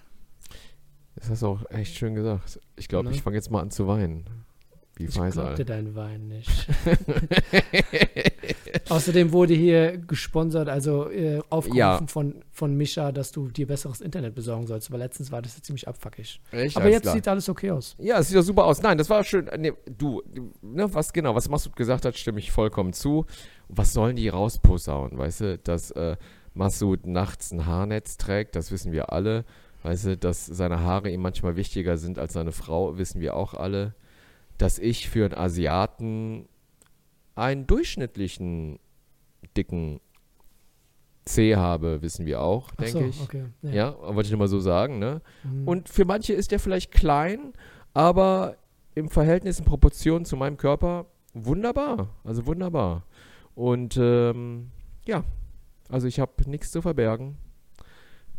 Das 1.15 1.29
hast 1.29 1.41
du 1.41 1.47
auch 1.47 1.69
echt 1.71 1.95
schön 1.95 2.15
gesagt. 2.15 2.59
Ich 2.75 2.87
glaube, 2.87 3.09
Ne? 3.09 3.15
ich 3.15 3.21
fange 3.21 3.35
jetzt 3.35 3.51
mal 3.51 3.61
an 3.61 3.71
zu 3.71 3.87
weinen. 3.87 4.25
Wie 4.95 5.05
Ich 5.05 5.15
Faisal. 5.15 5.45
glaubte 5.45 5.65
dein 5.65 5.95
Wein 5.95 6.27
nicht. 6.27 6.67
Außerdem 8.89 9.31
wurde 9.31 9.53
hier 9.53 9.97
gesponsert, 9.97 10.69
also 10.69 11.09
äh, 11.09 11.39
aufgerufen 11.49 11.77
Ja. 11.77 12.01
von, 12.07 12.43
von 12.51 12.75
Mischa, 12.75 13.11
dass 13.11 13.31
du 13.31 13.47
dir 13.49 13.67
besseres 13.67 14.01
Internet 14.01 14.35
besorgen 14.35 14.67
sollst. 14.67 14.89
Aber 14.89 14.97
letztens 14.99 15.31
war 15.31 15.41
das 15.41 15.55
ja 15.57 15.63
ziemlich 15.63 15.87
abfuckig. 15.87 16.41
Echt? 16.51 16.77
Aber 16.77 16.89
jetzt 16.89 17.03
klar. 17.03 17.15
sieht 17.15 17.27
alles 17.27 17.49
okay 17.49 17.71
aus. 17.71 17.95
Ja, 17.97 18.19
es 18.19 18.27
sieht 18.27 18.37
doch 18.37 18.43
super 18.43 18.65
aus. 18.65 18.81
Nein, 18.81 18.97
das 18.97 19.09
war 19.09 19.23
schön. 19.23 19.49
Nee, 19.57 19.73
du, 19.97 20.21
ne, 20.61 20.93
was 20.93 21.13
genau, 21.13 21.33
was 21.35 21.49
Masud 21.49 21.75
gesagt 21.75 22.05
hat, 22.05 22.17
stimme 22.17 22.39
ich 22.39 22.51
vollkommen 22.51 22.93
zu. 22.93 23.25
Was 23.69 23.93
sollen 23.93 24.15
die 24.15 24.29
rausposaunen, 24.29 25.17
weißt 25.17 25.41
du, 25.41 25.57
dass 25.57 25.91
äh, 25.91 26.17
Masud 26.53 27.07
nachts 27.07 27.51
ein 27.51 27.65
Haarnetz 27.65 28.17
trägt, 28.17 28.55
das 28.55 28.71
wissen 28.71 28.91
wir 28.91 29.11
alle. 29.11 29.45
Weißt 29.83 30.05
du, 30.05 30.17
dass 30.17 30.45
seine 30.45 30.79
Haare 30.79 31.11
ihm 31.11 31.21
manchmal 31.21 31.55
wichtiger 31.55 31.97
sind 31.97 32.17
als 32.17 32.33
seine 32.33 32.53
Frau, 32.53 32.97
wissen 32.97 33.21
wir 33.21 33.35
auch 33.35 33.53
alle. 33.53 33.93
Dass 34.57 34.79
ich 34.79 35.09
für 35.09 35.25
einen 35.25 35.33
Asiaten 35.33 36.47
einen 37.35 37.67
durchschnittlichen 37.67 38.79
dicken 39.57 39.99
C 41.25 41.55
habe, 41.55 42.01
wissen 42.01 42.25
wir 42.25 42.41
auch, 42.41 42.69
Ach 42.71 42.75
denke 42.75 42.91
so, 42.91 43.05
ich. 43.05 43.21
okay. 43.21 43.45
Ja, 43.61 43.95
wollte 43.99 44.27
ich 44.27 44.31
nur 44.31 44.39
mal 44.39 44.47
so 44.47 44.59
sagen, 44.59 44.99
ne? 44.99 45.21
Mhm. 45.43 45.67
Und 45.67 45.89
für 45.89 46.05
manche 46.05 46.33
ist 46.33 46.51
der 46.51 46.59
vielleicht 46.59 46.91
klein, 46.91 47.53
aber 47.93 48.57
im 48.95 49.09
Verhältnis, 49.09 49.59
in 49.59 49.65
Proportion 49.65 50.25
zu 50.25 50.35
meinem 50.35 50.57
Körper 50.57 51.07
wunderbar. 51.33 52.09
Also 52.23 52.45
wunderbar. 52.45 53.05
Und 53.55 53.97
ähm, 53.97 54.71
ja, 55.05 55.23
also 55.89 56.07
ich 56.07 56.19
habe 56.19 56.31
nichts 56.49 56.71
zu 56.71 56.81
verbergen. 56.81 57.37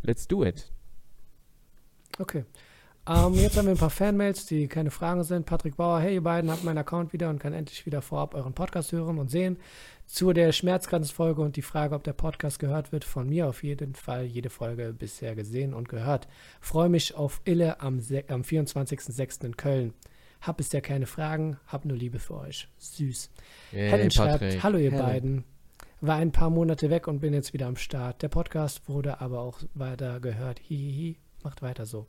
Let's 0.03 0.29
do 0.29 0.45
it. 0.45 0.71
Okay. 2.19 2.45
Ähm, 3.07 3.35
jetzt 3.35 3.59
haben 3.59 3.67
wir 3.67 3.75
ein 3.75 3.79
paar 3.79 3.91
Fanmails, 3.91 4.47
die 4.47 4.67
keine 4.67 4.91
Fragen 4.91 5.25
sind. 5.25 5.45
Patrick 5.45 5.77
Bauer, 5.77 6.01
hey 6.01 6.15
ihr 6.15 6.23
beiden, 6.23 6.51
habt 6.51 6.65
meinen 6.65 6.79
Account 6.79 7.13
wieder 7.13 7.29
und 7.29 7.39
kann 7.39 7.53
endlich 7.53 7.85
wieder 7.85 8.01
vorab 8.01 8.35
euren 8.35 8.55
Podcast 8.55 8.93
hören 8.93 9.19
und 9.19 9.31
sehen. 9.31 9.59
Zu 10.07 10.33
der 10.33 10.53
Schmerzgrenzenfolge 10.53 11.43
und 11.43 11.57
die 11.57 11.63
Frage, 11.63 11.95
ob 11.95 12.05
der 12.05 12.15
Podcast 12.15 12.59
gehört 12.59 12.93
wird, 12.93 13.05
von 13.05 13.29
mir 13.29 13.47
auf 13.47 13.63
jeden 13.63 13.95
Fall 13.95 14.25
jede 14.25 14.49
Folge 14.49 14.95
bisher 14.99 15.35
gesehen 15.35 15.75
und 15.75 15.89
gehört. 15.91 16.29
Freue 16.61 16.89
mich 16.89 17.15
auf 17.15 17.43
Ille 17.45 17.81
am, 17.81 18.01
am 18.29 18.43
24.06. 18.43 19.45
in 19.45 19.57
Köln. 19.57 19.93
Hab 20.41 20.57
bisher 20.59 20.81
keine 20.81 21.07
Fragen, 21.07 21.59
hab 21.67 21.85
nur 21.85 21.97
Liebe 21.97 22.19
für 22.19 22.39
euch. 22.39 22.69
Süß. 22.79 23.31
Helen 23.71 24.11
schreibt, 24.11 24.63
hallo 24.63 24.79
ihr 24.79 24.93
Helen. 24.93 25.03
beiden. 25.03 25.45
War 26.01 26.17
ein 26.17 26.33
paar 26.33 26.51
Monate 26.51 26.91
weg 26.91 27.07
und 27.07 27.21
bin 27.21 27.33
jetzt 27.33 27.53
wieder 27.55 27.67
am 27.67 27.77
Start. 27.77 28.23
Der 28.23 28.29
Podcast 28.29 28.89
wurde 28.89 29.21
aber 29.23 29.41
auch 29.41 29.61
weiter 29.75 30.21
gehört. 30.21 30.59
Hihihi, 30.59 31.17
macht 31.45 31.63
weiter 31.63 31.87
so. 31.87 32.07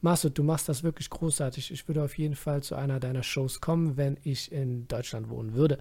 Masud, 0.00 0.36
du 0.38 0.42
machst 0.42 0.68
das 0.68 0.82
wirklich 0.82 1.10
großartig. 1.10 1.70
Ich 1.70 1.86
würde 1.86 2.02
auf 2.02 2.16
jeden 2.16 2.34
Fall 2.34 2.62
zu 2.62 2.74
einer 2.74 3.00
deiner 3.00 3.22
Shows 3.22 3.60
kommen, 3.60 3.96
wenn 3.96 4.16
ich 4.24 4.50
in 4.50 4.88
Deutschland 4.88 5.28
wohnen 5.28 5.54
würde. 5.54 5.78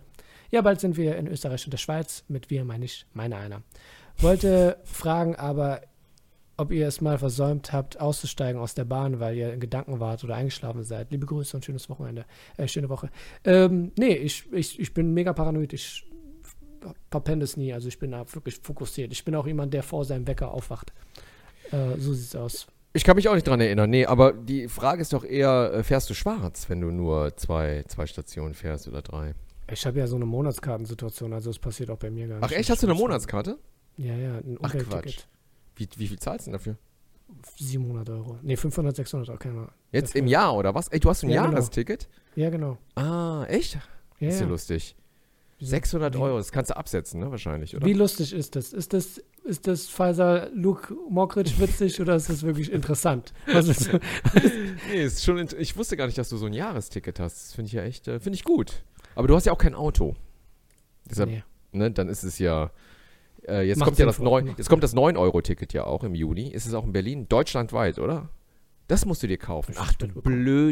Ja, 0.52 0.62
bald 0.62 0.80
sind 0.80 0.97
wir 0.97 1.16
in 1.16 1.28
Österreich 1.28 1.66
und 1.66 1.72
der 1.72 1.78
Schweiz. 1.78 2.24
Mit 2.28 2.50
wir 2.50 2.66
meine 2.66 2.86
ich 2.86 3.06
meine 3.14 3.38
einer. 3.38 3.62
Wollte 4.18 4.78
fragen 4.84 5.36
aber, 5.36 5.82
ob 6.58 6.72
ihr 6.72 6.88
es 6.88 7.00
mal 7.00 7.18
versäumt 7.18 7.72
habt, 7.72 8.02
auszusteigen 8.02 8.60
aus 8.60 8.74
der 8.74 8.84
Bahn, 8.84 9.22
weil 9.22 9.38
ihr 9.38 9.54
in 9.54 9.62
Gedanken 9.62 10.02
wart 10.02 10.24
oder 10.24 10.36
eingeschlafen 10.36 10.84
seid. 10.84 11.12
Liebe 11.12 11.26
Grüße 11.26 11.56
und 11.56 11.64
schönes 11.64 11.89
Wochenende. 11.89 12.26
Äh, 12.58 12.68
schöne 12.68 12.89
Woche. 12.89 13.10
Ähm, 13.45 13.93
nee, 13.97 14.14
ich, 14.16 14.52
ich, 14.52 14.80
ich 14.80 14.93
bin 14.93 15.14
mega 15.14 15.32
paranoid. 15.32 15.72
Ich 15.72 16.04
verpenne 17.10 17.43
es 17.43 17.56
nie. 17.56 17.72
Also 17.72 17.88
ich 17.88 18.00
bin 18.00 18.12
da 18.12 18.26
wirklich 18.34 18.60
fokussiert. 18.62 19.14
Ich 19.14 19.24
bin 19.24 19.36
auch 19.36 19.47
jemand, 19.47 19.74
der 19.74 19.84
vor 19.84 20.04
seinem 20.04 20.28
Wecker 20.28 20.52
aufwacht. 20.52 20.91
Äh, 21.72 21.97
so 21.97 22.14
sieht's 22.14 22.36
aus. 22.36 22.68
Ich 22.93 23.03
kann 23.03 23.15
mich 23.15 23.29
auch 23.29 23.35
nicht 23.35 23.47
dran 23.47 23.61
erinnern. 23.61 23.89
Nee, 23.89 24.05
aber 24.05 24.33
die 24.33 24.67
Frage 24.67 25.01
ist 25.01 25.13
doch 25.13 25.23
eher, 25.23 25.71
äh, 25.73 25.83
fährst 25.83 26.09
du 26.09 26.13
schwarz, 26.13 26.69
wenn 26.69 26.81
du 26.81 26.89
nur 26.91 27.35
zwei, 27.37 27.83
zwei 27.87 28.07
Stationen 28.07 28.53
fährst 28.55 28.87
oder 28.87 29.01
drei? 29.01 29.35
Ich 29.71 29.85
habe 29.85 29.99
ja 29.99 30.07
so 30.07 30.15
eine 30.15 30.25
Monatskartensituation, 30.25 31.31
also 31.33 31.51
es 31.51 31.59
passiert 31.59 31.91
auch 31.91 31.97
bei 31.99 32.09
mir 32.09 32.27
gar 32.27 32.35
nicht. 32.39 32.45
Ach 32.45 32.51
echt, 32.51 32.69
hast 32.69 32.81
du 32.81 32.87
eine 32.87 32.95
Monatskarte? 32.95 33.59
Ja, 33.97 34.15
ja, 34.15 34.37
ein 34.37 34.57
Ach. 34.61 34.73
Quatsch. 34.75 35.19
Wie, 35.75 35.87
wie 35.97 36.07
viel 36.07 36.17
zahlst 36.19 36.47
du 36.47 36.51
denn 36.51 36.57
dafür? 36.57 36.77
700 37.57 38.09
Euro. 38.09 38.39
Nee, 38.41 38.55
500, 38.57 38.95
600 38.95 39.29
Euro. 39.29 39.37
Keine 39.37 39.53
Ahnung. 39.55 39.69
Jetzt 39.91 40.09
Dafür. 40.09 40.21
im 40.21 40.27
Jahr, 40.27 40.55
oder 40.55 40.73
was? 40.73 40.87
Ey, 40.87 40.99
du 40.99 41.09
hast 41.09 41.23
ein 41.23 41.29
Ja, 41.29 41.41
genau. 41.43 41.53
Jahresticket? 41.53 42.09
Ja, 42.35 42.49
genau. 42.49 42.77
Ah, 42.95 43.45
echt? 43.47 43.77
Ja, 44.19 44.29
ist 44.29 44.39
ja 44.39 44.45
ja. 44.45 44.49
lustig. 44.51 44.95
Wieso? 45.60 45.72
600 45.72 46.16
Wie- 46.16 46.20
Euro, 46.20 46.38
das 46.38 46.51
kannst 46.51 46.72
du 46.72 46.78
absetzen, 46.78 47.20
ne? 47.20 47.30
Wahrscheinlich, 47.32 47.76
oder? 47.76 47.86
Wie 47.86 47.93
lustig 47.93 48.34
ist 48.34 48.55
das? 48.55 48.72
Ist 48.74 48.93
das, 48.93 49.22
ist 49.43 49.68
das 49.68 49.88
Pfizer 49.89 50.49
Luke 50.53 50.93
Mockridge 51.10 51.51
witzig 51.60 51.99
oder 51.99 52.16
ist 52.16 52.30
das 52.30 52.43
wirklich 52.43 52.72
interessant? 52.72 53.34
Was 53.51 53.68
ist, 53.68 53.89
Nee, 54.91 55.03
ist 55.03 55.24
schon. 55.24 55.45
Ich 55.60 55.76
wusste 55.78 55.97
gar 55.97 56.05
nicht, 56.05 56.18
dass 56.18 56.30
du 56.30 56.38
so 56.38 56.45
ein 56.45 56.53
Jahresticket 56.53 57.20
hast. 57.20 57.36
Das 57.47 57.53
finde 57.53 57.68
ich 57.68 57.74
ja 57.74 57.84
echt, 57.84 58.07
äh, 58.07 58.20
finde 58.20 58.36
ich 58.38 58.43
gut. 58.43 58.84
Aber 59.16 59.28
du 59.28 59.36
hast 59.36 59.45
ja 59.45 59.51
auch 59.51 59.57
kein 59.57 59.76
Auto. 59.76 60.16
Deshalb, 61.10 61.30
nee. 61.30 61.43
ne, 61.72 61.91
dann 61.91 62.07
ist 62.10 62.24
es 62.24 62.39
ja. 62.39 62.72
Äh, 63.47 63.68
jetzt 63.68 63.78
Macht 63.80 63.88
kommt 63.88 63.99
ja 63.99 64.05
das 64.05 64.18
für- 64.18 64.24
9, 64.24 64.45
macht 64.45 64.57
jetzt 64.60 64.70
kommt 64.70 64.84
das 64.84 64.93
9-Euro-Ticket 64.95 65.74
ja 65.74 65.84
auch 65.86 66.03
im 66.03 66.14
Juni. 66.16 66.49
Ist 66.49 66.66
es 66.68 66.74
auch 66.74 66.86
in 66.86 66.91
Berlin? 66.93 67.28
Deutschlandweit, 67.28 67.97
oder? 67.99 68.30
Das 68.89 69.05
musst 69.05 69.21
du 69.21 69.27
dir 69.27 69.37
kaufen. 69.37 69.75
Ach 69.77 69.93
du 69.93 70.07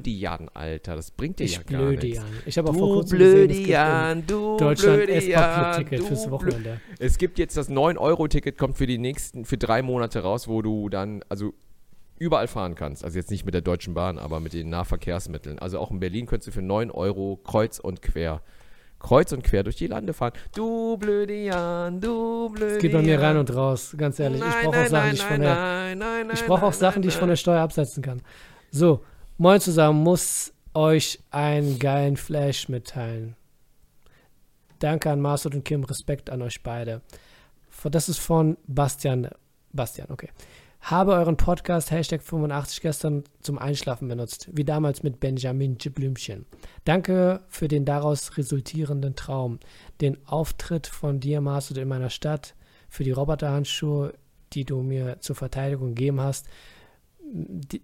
Jan, 0.10 0.50
Alter. 0.56 0.96
Das 0.96 1.12
bringt 1.12 1.38
dir 1.38 1.44
Ich 1.44 1.58
ja 1.58 1.62
gar 1.62 1.84
blöde 1.84 2.08
nichts. 2.08 2.24
Ich 2.48 2.58
habe 2.58 2.72
auch 2.72 2.76
vor 2.76 2.96
kurzem 2.96 3.20
blöde 3.20 3.48
gesehen, 3.48 4.24
du 4.26 4.58
Deutschland 4.58 5.08
du 5.08 6.04
fürs 6.04 6.32
Wochenende. 6.32 6.82
Es 6.98 7.20
gibt 7.20 7.38
jetzt 7.38 7.56
das 7.56 7.70
9-Euro-Ticket, 7.70 8.58
kommt 8.58 8.76
für 8.76 8.88
die 8.88 8.98
nächsten, 8.98 9.46
für 9.46 9.60
drei 9.60 9.84
Monate 9.84 10.24
raus, 10.24 10.48
wo 10.48 10.64
du 10.64 10.90
dann, 10.90 11.24
also 11.30 11.54
überall 12.18 12.48
fahren 12.48 12.74
kannst. 12.74 13.06
Also 13.06 13.20
jetzt 13.20 13.30
nicht 13.30 13.46
mit 13.46 13.54
der 13.54 13.62
Deutschen 13.62 13.94
Bahn, 13.94 14.18
aber 14.18 14.40
mit 14.40 14.54
den 14.54 14.70
Nahverkehrsmitteln. 14.70 15.60
Also 15.60 15.78
auch 15.78 15.92
in 15.92 16.00
Berlin 16.00 16.26
könntest 16.26 16.48
du 16.48 16.52
für 16.52 16.64
9 16.64 16.90
Euro 16.90 17.40
kreuz 17.44 17.78
und 17.78 18.02
quer, 18.02 18.42
kreuz 19.00 19.32
und 19.32 19.44
quer 19.44 19.64
durch 19.64 19.76
die 19.76 19.88
Lande 19.88 20.14
fahren. 20.14 20.34
Du 20.56 20.98
blöde 20.98 21.34
Jan, 21.34 22.00
du 22.00 22.50
blöde 22.50 22.76
Es 22.76 22.82
geht 22.82 22.92
bei 22.92 23.02
mir 23.02 23.14
Jan. 23.14 23.22
rein 23.22 23.38
und 23.38 23.56
raus, 23.56 23.94
ganz 23.98 24.20
ehrlich. 24.20 24.42
Nein, 24.42 24.50
ich 24.50 24.66
brauche 24.66 24.78
auch 24.78 24.90
nein, 24.90 24.90
Sachen, 24.90 25.02
nein, 25.02 25.12
die 25.12 25.16
ich 25.16 25.24
von 25.24 25.42
der, 25.42 26.34
ich 26.34 26.46
brauche 26.46 26.66
auch 26.66 26.74
Sachen, 26.74 27.02
die 27.02 27.08
ich 27.10 27.16
von 27.16 27.30
der 27.30 27.36
Steuer 27.36 27.62
absetzen 27.62 28.04
kann. 28.04 28.22
So, 28.72 29.04
moin 29.38 29.62
zusammen, 29.62 30.04
muss 30.04 30.54
euch 30.74 31.20
einen 31.32 31.80
geilen 31.80 32.18
Flash 32.18 32.70
mitteilen. 32.70 33.36
Danke 34.80 35.10
an 35.10 35.22
Masud 35.22 35.56
und 35.56 35.66
Kim, 35.66 35.84
Respekt 35.84 36.30
an 36.30 36.42
euch 36.42 36.62
beide. 36.62 37.02
Das 37.84 38.10
ist 38.10 38.20
von 38.20 38.58
Bastian. 38.68 39.30
Bastian, 39.74 40.10
okay. 40.12 40.30
Habe 40.82 41.14
euren 41.14 41.36
Podcast 41.36 41.92
Hashtag 41.92 42.22
85 42.24 42.82
gestern 42.82 43.24
zum 43.42 43.58
Einschlafen 43.58 44.08
benutzt, 44.08 44.50
wie 44.54 44.64
damals 44.64 45.04
mit 45.04 45.20
Benjamin 45.20 45.78
Blümchen. 45.78 46.46
Danke 46.86 47.42
für 47.50 47.68
den 47.68 47.84
daraus 47.84 48.38
resultierenden 48.38 49.16
Traum, 49.16 49.60
den 50.00 50.18
Auftritt 50.26 50.88
von 50.88 51.20
dir, 51.20 51.42
Masud, 51.42 51.78
in 51.78 51.88
meiner 51.90 52.10
Stadt, 52.10 52.56
für 52.88 53.04
die 53.04 53.12
Roboterhandschuhe, 53.12 54.14
die 54.54 54.64
du 54.64 54.82
mir 54.82 55.20
zur 55.20 55.36
Verteidigung 55.36 55.90
gegeben 55.90 56.22
hast, 56.22 56.48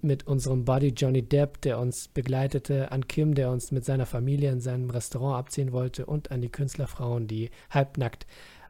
mit 0.02 0.26
unserem 0.26 0.64
Buddy 0.64 0.94
Johnny 0.96 1.22
Depp, 1.22 1.62
der 1.62 1.80
uns 1.80 2.08
begleitete, 2.08 2.92
an 2.92 3.08
Kim, 3.08 3.36
der 3.36 3.52
uns 3.52 3.72
mit 3.72 3.84
seiner 3.84 4.06
Familie 4.06 4.52
in 4.52 4.62
seinem 4.62 4.90
Restaurant 4.90 5.38
abziehen 5.38 5.74
wollte 5.74 6.06
und 6.06 6.32
an 6.32 6.42
die 6.42 6.50
Künstlerfrauen, 6.50 7.28
die 7.28 7.50
halbnackt 7.70 8.26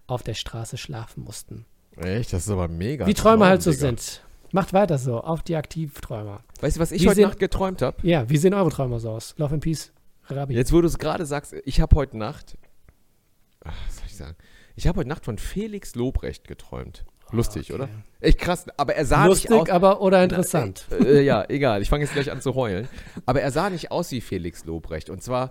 auf 0.07 0.23
der 0.23 0.33
Straße 0.33 0.77
schlafen 0.77 1.23
mussten. 1.23 1.65
Echt, 1.97 2.33
das 2.33 2.43
ist 2.45 2.49
aber 2.49 2.67
mega. 2.67 3.05
Wie 3.05 3.13
Träume 3.13 3.45
halt 3.45 3.61
so 3.61 3.69
Digga. 3.71 3.81
sind. 3.87 4.21
Macht 4.51 4.73
weiter 4.73 4.97
so, 4.97 5.19
auf 5.21 5.41
die 5.43 5.55
Aktivträumer. 5.55 6.41
Weißt 6.61 6.75
du, 6.77 6.79
was 6.81 6.91
ich 6.91 7.01
Wie 7.03 7.07
heute 7.07 7.15
sind- 7.15 7.25
Nacht 7.25 7.39
geträumt 7.39 7.81
habe? 7.81 7.97
Ja, 8.07 8.29
wie 8.29 8.37
sehen 8.37 8.53
eure 8.53 8.69
Träume 8.69 8.99
so 8.99 9.09
aus? 9.11 9.33
Love 9.37 9.55
and 9.55 9.63
Peace, 9.63 9.91
Rabi. 10.29 10.53
Jetzt, 10.53 10.71
wo 10.71 10.81
du 10.81 10.87
es 10.87 10.97
gerade 10.99 11.25
sagst, 11.25 11.53
ich 11.65 11.81
habe 11.81 11.95
heute 11.95 12.17
Nacht, 12.17 12.57
ach, 13.63 13.73
was 13.87 13.95
soll 13.97 14.05
ich 14.07 14.15
sagen? 14.15 14.35
Ich 14.75 14.87
habe 14.87 14.99
heute 14.99 15.09
Nacht 15.09 15.25
von 15.25 15.37
Felix 15.37 15.95
Lobrecht 15.95 16.47
geträumt. 16.47 17.05
Lustig, 17.31 17.71
Okay. 17.71 17.73
oder? 17.73 17.89
Echt 18.19 18.37
krass. 18.37 18.65
Aber 18.77 18.93
er 18.95 19.05
sah 19.07 19.25
Lustig, 19.25 19.49
nicht 19.49 19.61
aus. 19.61 19.69
aber 19.69 20.01
oder 20.01 20.23
interessant. 20.23 20.85
Äh, 20.91 21.03
äh, 21.03 21.21
ja, 21.21 21.45
egal. 21.49 21.81
Ich 21.81 21.89
fange 21.89 22.03
jetzt 22.03 22.13
gleich 22.13 22.31
an 22.31 22.41
zu 22.41 22.53
heulen. 22.53 22.87
Aber 23.25 23.41
er 23.41 23.49
sah 23.51 23.71
nicht 23.71 23.89
aus 23.91 24.11
wie 24.11 24.21
Felix 24.21 24.65
Lobrecht. 24.65 25.09
Und 25.09 25.23
zwar 25.23 25.49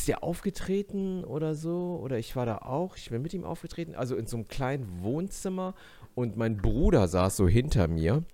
ist 0.00 0.08
er 0.08 0.22
aufgetreten 0.22 1.24
oder 1.24 1.54
so. 1.54 2.00
Oder 2.02 2.18
ich 2.18 2.34
war 2.36 2.46
da 2.46 2.58
auch. 2.58 2.96
Ich 2.96 3.10
bin 3.10 3.22
mit 3.22 3.34
ihm 3.34 3.44
aufgetreten. 3.44 3.94
Also 3.94 4.16
in 4.16 4.26
so 4.26 4.36
einem 4.36 4.48
kleinen 4.48 5.02
Wohnzimmer. 5.02 5.74
Und 6.14 6.36
mein 6.36 6.56
Bruder 6.56 7.06
saß 7.06 7.36
so 7.36 7.46
hinter 7.46 7.86
mir. 7.88 8.24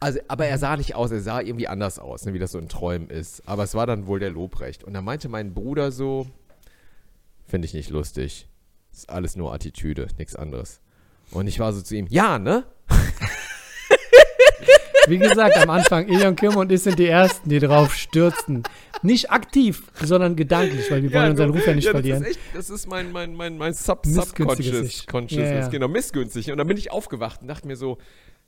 Also, 0.00 0.18
aber 0.28 0.46
er 0.46 0.56
sah 0.56 0.76
nicht 0.78 0.94
aus, 0.94 1.10
er 1.10 1.20
sah 1.20 1.40
irgendwie 1.42 1.68
anders 1.68 1.98
aus, 1.98 2.24
ne, 2.24 2.32
wie 2.32 2.38
das 2.38 2.52
so 2.52 2.58
in 2.58 2.70
Träumen 2.70 3.10
ist. 3.10 3.46
Aber 3.46 3.64
es 3.64 3.74
war 3.74 3.86
dann 3.86 4.06
wohl 4.06 4.18
der 4.18 4.30
Lobrecht. 4.30 4.82
Und 4.82 4.94
da 4.94 5.02
meinte 5.02 5.28
mein 5.28 5.52
Bruder 5.52 5.92
so, 5.92 6.26
finde 7.46 7.66
ich 7.66 7.74
nicht 7.74 7.90
lustig. 7.90 8.48
Ist 8.92 9.10
alles 9.10 9.36
nur 9.36 9.52
Attitüde, 9.52 10.08
nichts 10.16 10.34
anderes. 10.34 10.80
Und 11.30 11.46
ich 11.46 11.58
war 11.60 11.72
so 11.74 11.82
zu 11.82 11.94
ihm, 11.94 12.06
ja, 12.08 12.38
ne? 12.38 12.64
Wie 15.06 15.18
gesagt, 15.18 15.56
am 15.56 15.70
Anfang, 15.70 16.08
Ilion 16.08 16.36
Kim 16.36 16.56
und 16.56 16.70
ich 16.70 16.82
sind 16.82 16.98
die 16.98 17.06
Ersten, 17.06 17.48
die 17.48 17.58
drauf 17.58 17.94
stürzten. 17.94 18.62
Nicht 19.02 19.30
aktiv, 19.30 19.84
sondern 20.02 20.36
gedanklich, 20.36 20.90
weil 20.90 21.02
wir 21.02 21.12
wollen 21.12 21.30
unseren 21.30 21.50
Ruf 21.50 21.66
ja 21.66 21.74
nicht 21.74 21.86
das 21.86 21.92
verlieren. 21.92 22.22
Ist 22.22 22.30
echt, 22.36 22.40
das 22.54 22.68
ist 22.70 22.86
mein, 22.86 23.10
mein, 23.12 23.34
mein, 23.34 23.56
mein 23.56 23.72
Sub 23.72 24.04
Missgünstiges 24.04 24.72
Subconscious 24.74 24.86
Ich. 24.88 25.06
Consciousness, 25.06 25.50
Ja, 25.50 25.60
ja. 25.60 25.68
genau, 25.68 25.88
missgünstig. 25.88 26.50
Und 26.50 26.58
dann 26.58 26.66
bin 26.66 26.76
ich 26.76 26.92
aufgewacht 26.92 27.40
und 27.40 27.48
dachte 27.48 27.66
mir 27.66 27.76
so, 27.76 27.98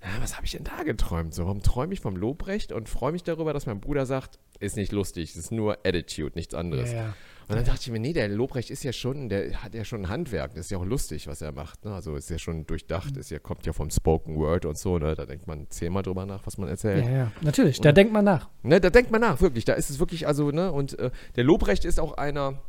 ja, 0.03 0.09
was 0.21 0.37
habe 0.37 0.45
ich 0.45 0.53
denn 0.53 0.65
da 0.65 0.83
geträumt? 0.83 1.33
So, 1.33 1.45
warum 1.45 1.63
träume 1.63 1.95
ich 1.95 2.01
vom 2.01 2.17
Lobrecht 2.17 2.73
und 2.73 2.89
freue 2.89 3.13
mich 3.13 3.23
darüber, 3.23 3.53
dass 3.53 3.67
mein 3.67 3.81
Bruder 3.81 4.05
sagt, 4.05 4.39
ist 4.61 4.77
nicht 4.77 4.93
lustig, 4.93 5.31
es 5.31 5.37
ist 5.37 5.53
nur 5.53 5.79
Attitude, 5.87 6.33
nichts 6.35 6.55
anderes. 6.55 6.91
Ja, 6.93 6.99
ja. 6.99 7.15
Und 7.49 7.57
dann 7.57 7.65
dachte 7.65 7.81
ich 7.83 7.91
mir, 7.91 7.99
nee, 7.99 8.13
der 8.13 8.29
Lobrecht 8.29 8.71
ist 8.71 8.85
ja 8.85 8.93
schon, 8.93 9.29
der 9.29 9.63
hat 9.63 9.75
ja 9.75 9.85
schon 9.85 10.03
ein 10.03 10.09
Handwerk, 10.09 10.55
das 10.55 10.67
ist 10.67 10.71
ja 10.71 10.79
auch 10.79 10.85
lustig, 10.85 11.27
was 11.27 11.43
er 11.43 11.53
macht. 11.53 11.85
Ne? 11.85 11.95
Also 11.95 12.17
ist 12.17 12.31
ja 12.31 12.39
schon 12.39 12.67
durchdacht, 12.67 13.17
ist 13.17 13.31
ja, 13.31 13.39
kommt 13.39 13.67
ja 13.67 13.73
vom 13.73 13.91
Spoken 13.91 14.37
Word 14.37 14.65
und 14.65 14.79
so, 14.79 14.99
ne? 14.99 15.15
Da 15.15 15.27
denkt 15.27 15.47
man 15.47 15.67
zehnmal 15.71 16.03
drüber 16.03 16.25
nach, 16.25 16.47
was 16.47 16.59
man 16.59 16.69
erzählt. 16.69 17.05
Ja, 17.05 17.11
ja, 17.11 17.33
natürlich, 17.41 17.81
da 17.81 17.93
denkt 17.93 18.13
man 18.13 18.25
nach. 18.25 18.49
Ne, 18.63 18.81
da 18.81 18.91
denkt 18.91 19.11
man 19.11 19.21
nach, 19.21 19.41
wirklich. 19.41 19.65
Da 19.65 19.75
ist 19.75 19.91
es 19.91 19.99
wirklich, 19.99 20.27
also, 20.27 20.51
ne, 20.51 20.73
und 20.73 20.99
äh, 20.99 21.11
der 21.37 21.45
Lobrecht 21.45 21.85
ist 21.85 21.99
auch 21.99 22.17
einer, 22.17 22.61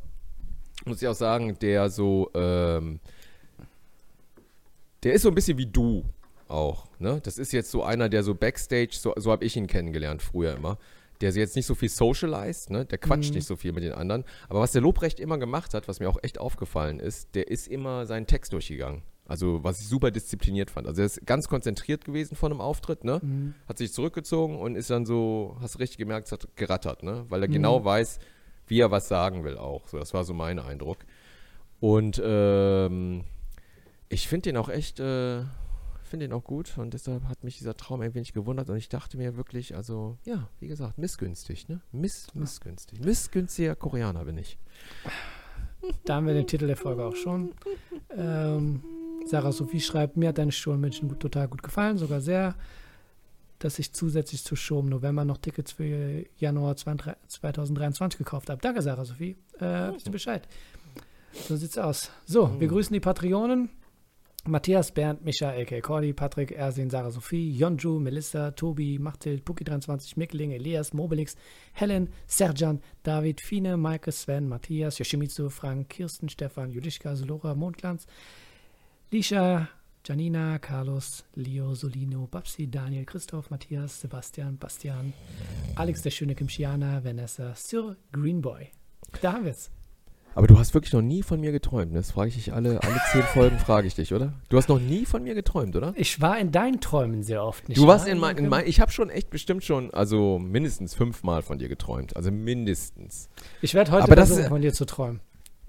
muss 0.85 1.01
ich 1.01 1.07
auch 1.07 1.15
sagen, 1.15 1.57
der 1.61 1.89
so, 1.89 2.29
ähm, 2.33 2.99
der 5.03 5.13
ist 5.13 5.21
so 5.21 5.29
ein 5.29 5.35
bisschen 5.35 5.57
wie 5.57 5.67
du 5.67 6.03
auch, 6.47 6.87
ne? 6.99 7.19
Das 7.23 7.37
ist 7.37 7.51
jetzt 7.53 7.71
so 7.71 7.83
einer, 7.83 8.09
der 8.09 8.23
so 8.23 8.35
Backstage, 8.35 8.91
so, 8.93 9.13
so 9.17 9.31
habe 9.31 9.45
ich 9.45 9.55
ihn 9.55 9.67
kennengelernt 9.67 10.21
früher 10.21 10.55
immer, 10.55 10.77
der 11.31 11.41
jetzt 11.41 11.55
nicht 11.55 11.65
so 11.65 11.75
viel 11.75 11.89
socialized, 11.89 12.69
ne? 12.69 12.85
Der 12.85 12.97
quatscht 12.97 13.33
nicht 13.33 13.47
so 13.47 13.55
viel 13.55 13.71
mit 13.71 13.83
den 13.83 13.93
anderen. 13.93 14.23
Aber 14.49 14.59
was 14.59 14.71
der 14.71 14.81
Lobrecht 14.81 15.19
immer 15.19 15.37
gemacht 15.37 15.73
hat, 15.73 15.87
was 15.87 15.99
mir 15.99 16.09
auch 16.09 16.19
echt 16.21 16.39
aufgefallen 16.39 16.99
ist, 16.99 17.35
der 17.35 17.49
ist 17.49 17.67
immer 17.67 18.05
seinen 18.05 18.27
Text 18.27 18.53
durchgegangen. 18.53 19.03
Also, 19.25 19.63
was 19.63 19.79
ich 19.79 19.87
super 19.87 20.11
diszipliniert 20.11 20.69
fand. 20.69 20.85
Also, 20.85 21.01
er 21.01 21.05
ist 21.05 21.25
ganz 21.25 21.47
konzentriert 21.47 22.03
gewesen 22.03 22.35
von 22.35 22.51
einem 22.51 22.61
Auftritt, 22.61 23.03
ne? 23.03 23.21
Hat 23.67 23.77
sich 23.77 23.93
zurückgezogen 23.93 24.57
und 24.57 24.75
ist 24.75 24.89
dann 24.89 25.05
so, 25.05 25.55
hast 25.61 25.75
du 25.75 25.79
richtig 25.79 25.97
gemerkt, 25.97 26.27
es 26.27 26.31
hat 26.33 26.47
gerattert, 26.55 27.03
ne? 27.03 27.25
Weil 27.29 27.41
er 27.41 27.47
genau 27.47 27.85
weiß, 27.85 28.19
wie 28.67 28.79
er 28.81 28.91
was 28.91 29.07
sagen 29.07 29.43
will 29.43 29.57
auch. 29.57 29.87
So, 29.87 29.97
das 29.97 30.13
war 30.13 30.23
so 30.25 30.33
mein 30.33 30.59
Eindruck. 30.59 30.97
Und 31.79 32.21
ähm, 32.23 33.23
ich 34.09 34.27
finde 34.27 34.49
den 34.49 34.57
auch 34.57 34.69
echt, 34.69 34.99
äh, 34.99 35.43
finde 36.13 36.27
den 36.27 36.33
auch 36.33 36.43
gut 36.43 36.77
und 36.77 36.93
deshalb 36.93 37.27
hat 37.27 37.43
mich 37.43 37.57
dieser 37.57 37.75
Traum 37.75 38.01
ein 38.01 38.13
wenig 38.13 38.33
gewundert 38.33 38.69
und 38.69 38.77
ich 38.77 38.87
dachte 38.87 39.17
mir 39.17 39.35
wirklich, 39.35 39.75
also, 39.75 40.19
ja, 40.25 40.47
wie 40.59 40.67
gesagt, 40.67 40.99
missgünstig, 40.99 41.67
ne? 41.69 41.81
Miss, 41.91 42.27
missgünstig. 42.35 42.99
Missgünstiger 42.99 43.75
Koreaner 43.75 44.23
bin 44.23 44.37
ich. 44.37 44.59
Da 46.05 46.17
haben 46.17 46.27
wir 46.27 46.35
den 46.35 46.45
Titel 46.45 46.67
der 46.67 46.77
Folge 46.77 47.03
auch 47.03 47.15
schon. 47.15 47.53
Ähm, 48.15 48.83
Sarah 49.25 49.51
Sophie 49.51 49.81
schreibt, 49.81 50.15
mir 50.15 50.29
hat 50.29 50.37
deine 50.37 50.51
Show 50.51 50.73
in 50.73 50.81
München 50.81 51.09
gut, 51.09 51.19
total 51.19 51.47
gut 51.47 51.63
gefallen, 51.63 51.97
sogar 51.97 52.21
sehr, 52.21 52.53
dass 53.57 53.79
ich 53.79 53.91
zusätzlich 53.91 54.43
zur 54.43 54.55
Show 54.55 54.81
im 54.81 54.89
November 54.89 55.25
noch 55.25 55.39
Tickets 55.39 55.71
für 55.71 56.25
Januar 56.37 56.75
2023 56.75 58.19
gekauft 58.19 58.51
habe. 58.51 58.61
Danke, 58.61 58.83
Sarah 58.83 59.05
Sophie. 59.05 59.35
Äh, 59.59 59.93
wisst 59.93 60.05
ihr 60.05 60.11
Bescheid. 60.11 60.47
So 61.31 61.55
sieht's 61.55 61.79
aus. 61.79 62.11
So, 62.27 62.59
wir 62.59 62.67
grüßen 62.67 62.93
die 62.93 62.99
Patreonen. 62.99 63.71
Matthias, 64.45 64.91
Bernd, 64.91 65.19
Micha, 65.23 65.57
A.K. 65.57 65.79
Cordy, 65.79 66.11
Patrick, 66.11 66.51
Ersin, 66.57 66.91
Sarah 66.91 67.09
Sophie, 67.09 67.57
Jonju, 67.57 68.01
Melissa, 68.01 68.53
Tobi, 68.53 68.99
Machtild, 68.99 69.41
Puki23, 69.43 70.15
Mickling, 70.17 70.53
Elias, 70.53 70.89
Mobilix, 70.89 71.35
Helen, 71.71 72.09
Serjan, 72.27 72.81
David, 73.03 73.39
Fine, 73.39 73.77
Maike, 73.77 74.11
Sven, 74.11 74.49
Matthias, 74.49 74.99
Yoshimitsu, 74.99 75.49
Frank, 75.49 75.87
Kirsten, 75.87 76.27
Stefan, 76.27 76.73
Julischka, 76.73 77.15
Solora, 77.15 77.55
Mondglanz, 77.55 78.05
Lisha, 79.13 79.69
Janina, 80.03 80.59
Carlos, 80.59 81.23
Leo, 81.37 81.73
Solino, 81.73 82.27
Babsi, 82.29 82.69
Daniel, 82.69 83.05
Christoph, 83.05 83.49
Matthias, 83.49 83.93
Sebastian, 83.93 84.57
Bastian, 84.57 85.13
Alex, 85.77 86.01
der 86.01 86.11
schöne 86.11 86.35
Kimchiana, 86.35 87.01
Vanessa, 87.01 87.55
Sir 87.55 87.95
Greenboy. 88.11 88.67
Da 89.21 89.31
haben 89.31 89.45
wir's. 89.45 89.71
Aber 90.35 90.47
du 90.47 90.57
hast 90.57 90.73
wirklich 90.73 90.93
noch 90.93 91.01
nie 91.01 91.21
von 91.21 91.39
mir 91.39 91.51
geträumt, 91.51 91.91
ne? 91.91 91.99
Das 91.99 92.11
frage 92.11 92.29
ich 92.29 92.35
dich 92.35 92.53
alle, 92.53 92.81
alle 92.81 93.01
zehn 93.11 93.21
Folgen, 93.23 93.59
frage 93.59 93.87
ich 93.87 93.95
dich, 93.95 94.13
oder? 94.13 94.33
Du 94.49 94.57
hast 94.57 94.67
noch 94.69 94.79
nie 94.79 95.05
von 95.05 95.23
mir 95.23 95.35
geträumt, 95.35 95.75
oder? 95.75 95.93
Ich 95.95 96.21
war 96.21 96.39
in 96.39 96.51
deinen 96.51 96.79
Träumen 96.81 97.21
sehr 97.23 97.43
oft 97.43 97.69
nicht 97.69 97.77
Du 97.77 97.85
warst 97.85 98.07
in 98.07 98.17
mein, 98.17 98.37
in 98.37 98.49
mein 98.49 98.65
ich 98.65 98.79
habe 98.79 98.91
schon 98.91 99.09
echt 99.09 99.29
bestimmt 99.29 99.63
schon, 99.63 99.93
also 99.93 100.39
mindestens 100.39 100.95
fünfmal 100.95 101.41
von 101.43 101.59
dir 101.59 101.69
geträumt. 101.69 102.15
Also 102.15 102.31
mindestens. 102.31 103.29
Ich 103.61 103.73
werde 103.75 103.91
heute 103.91 104.03
Aber 104.03 104.15
das 104.15 104.29
versuchen, 104.29 104.43
ist- 104.45 104.49
von 104.49 104.61
dir 104.61 104.73
zu 104.73 104.85
träumen. 104.85 105.19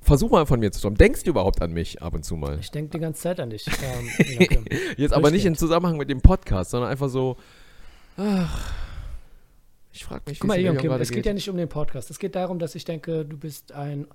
versuch 0.00 0.30
mal 0.30 0.46
von 0.46 0.60
mir 0.60 0.72
zu 0.72 0.80
träumen. 0.80 0.96
Denkst 0.96 1.24
du 1.24 1.30
überhaupt 1.30 1.60
an 1.60 1.72
mich 1.72 2.00
ab 2.02 2.14
und 2.14 2.24
zu 2.24 2.36
mal? 2.36 2.58
Ich 2.58 2.70
denke 2.70 2.90
die 2.92 3.00
ganze 3.00 3.20
Zeit 3.22 3.40
an 3.40 3.50
dich. 3.50 3.66
Ähm. 3.82 4.64
Jetzt 4.96 5.12
aber 5.12 5.30
nicht 5.30 5.44
im. 5.44 5.56
Zusammenhang 5.56 5.98
mit 5.98 6.08
dem 6.08 6.20
Podcast, 6.22 6.70
sondern 6.70 6.90
einfach 6.90 7.08
so, 7.10 7.36
ach, 8.16 8.72
ich 9.92 10.04
frage 10.04 10.22
mich, 10.28 10.40
Guck 10.40 10.48
mal, 10.48 10.54
es 10.54 10.62
mir 10.62 10.70
Joachim, 10.72 10.88
gerade 10.88 11.02
es 11.02 11.10
geht 11.10 11.26
ja 11.26 11.32
nicht 11.34 11.48
um 11.50 11.56
den 11.56 11.68
Podcast. 11.68 12.10
Es 12.10 12.18
geht 12.18 12.34
darum, 12.34 12.58
dass 12.58 12.74
ich 12.74 12.84
denke, 12.84 13.24
du 13.24 13.36
bist 13.36 13.72
ein 13.72 14.06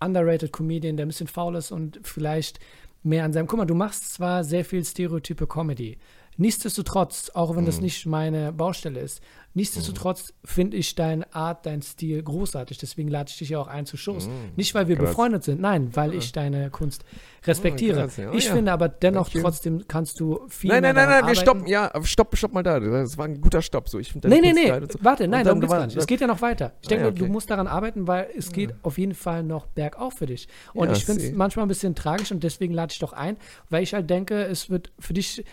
underrated 0.00 0.52
Comedian, 0.52 0.96
der 0.96 1.06
ein 1.06 1.08
bisschen 1.08 1.28
faul 1.28 1.56
ist 1.56 1.70
und 1.72 2.00
vielleicht 2.02 2.58
mehr 3.02 3.24
an 3.24 3.32
seinem. 3.32 3.46
Guck 3.46 3.58
mal, 3.58 3.64
du 3.66 3.74
machst 3.74 4.12
zwar 4.14 4.44
sehr 4.44 4.64
viel 4.64 4.84
Stereotype 4.84 5.46
Comedy. 5.46 5.98
Nichtsdestotrotz, 6.38 7.30
auch 7.34 7.56
wenn 7.56 7.66
das 7.66 7.76
Mhm. 7.76 7.82
nicht 7.84 8.06
meine 8.06 8.52
Baustelle 8.52 9.00
ist, 9.00 9.20
nichtsdestotrotz 9.54 10.32
finde 10.44 10.76
ich 10.76 10.94
deine 10.94 11.32
Art, 11.34 11.66
dein 11.66 11.82
Stil 11.82 12.22
großartig. 12.22 12.78
Deswegen 12.78 13.08
lade 13.08 13.30
ich 13.30 13.38
dich 13.38 13.50
ja 13.50 13.58
auch 13.58 13.68
ein 13.68 13.86
zu 13.86 13.96
Shows. 13.96 14.26
Mhm. 14.26 14.32
Nicht, 14.56 14.74
weil 14.74 14.88
wir 14.88 14.96
Krass. 14.96 15.10
befreundet 15.10 15.44
sind, 15.44 15.60
nein, 15.60 15.90
weil 15.94 16.14
ich 16.14 16.32
deine 16.32 16.70
Kunst 16.70 17.04
respektiere. 17.44 18.08
ja. 18.16 18.30
Oh 18.30 18.34
ich 18.34 18.46
ja. 18.46 18.54
finde 18.54 18.72
aber 18.72 18.88
dennoch 18.88 19.28
trotzdem 19.28 19.86
kannst 19.88 20.20
du 20.20 20.40
viel 20.48 20.70
Nein, 20.70 20.82
nein, 20.82 20.94
nein, 20.94 21.08
nein, 21.08 21.26
wir 21.26 21.34
stoppen, 21.34 21.66
ja, 21.66 21.90
stopp, 22.04 22.36
stopp 22.36 22.52
mal 22.52 22.62
da. 22.62 22.78
Das 22.80 23.18
war 23.18 23.24
ein 23.26 23.40
guter 23.40 23.62
Stopp. 23.62 23.88
So, 23.88 23.98
ich 23.98 24.12
finde 24.12 24.28
Nee, 24.28 24.40
nee, 24.40 24.52
nee, 24.52 24.68
so. 24.68 24.98
warte, 25.02 25.26
nein, 25.28 25.44
darum 25.44 25.60
geht's 25.60 25.72
gar 25.72 25.86
nicht. 25.86 25.96
Es 25.96 26.06
geht 26.06 26.20
ja 26.20 26.26
noch 26.26 26.40
weiter. 26.40 26.72
Ich 26.80 26.86
Ah, 26.86 26.90
denke, 26.90 27.04
ja, 27.06 27.10
du 27.10 27.24
okay. 27.24 27.32
musst 27.32 27.50
daran 27.50 27.66
arbeiten, 27.66 28.06
weil 28.06 28.28
es 28.36 28.52
geht 28.52 28.74
auf 28.82 28.98
jeden 28.98 29.14
Fall 29.14 29.42
noch 29.42 29.66
bergauf 29.66 30.14
für 30.14 30.26
dich. 30.26 30.48
Und 30.74 30.88
Ja, 30.88 30.94
ich 30.96 31.04
finde 31.04 31.22
es 31.24 31.32
manchmal 31.32 31.64
ein 31.66 31.68
bisschen 31.68 31.94
tragisch 31.94 32.30
und 32.32 32.42
deswegen 32.44 32.74
lade 32.74 32.92
ich 32.92 32.98
doch 32.98 33.12
ein, 33.12 33.36
weil 33.70 33.82
ich 33.82 33.92
halt 33.94 34.08
denke, 34.08 34.42
es 34.44 34.70
wird 34.70 34.92
für 34.98 35.12
dich 35.14 35.44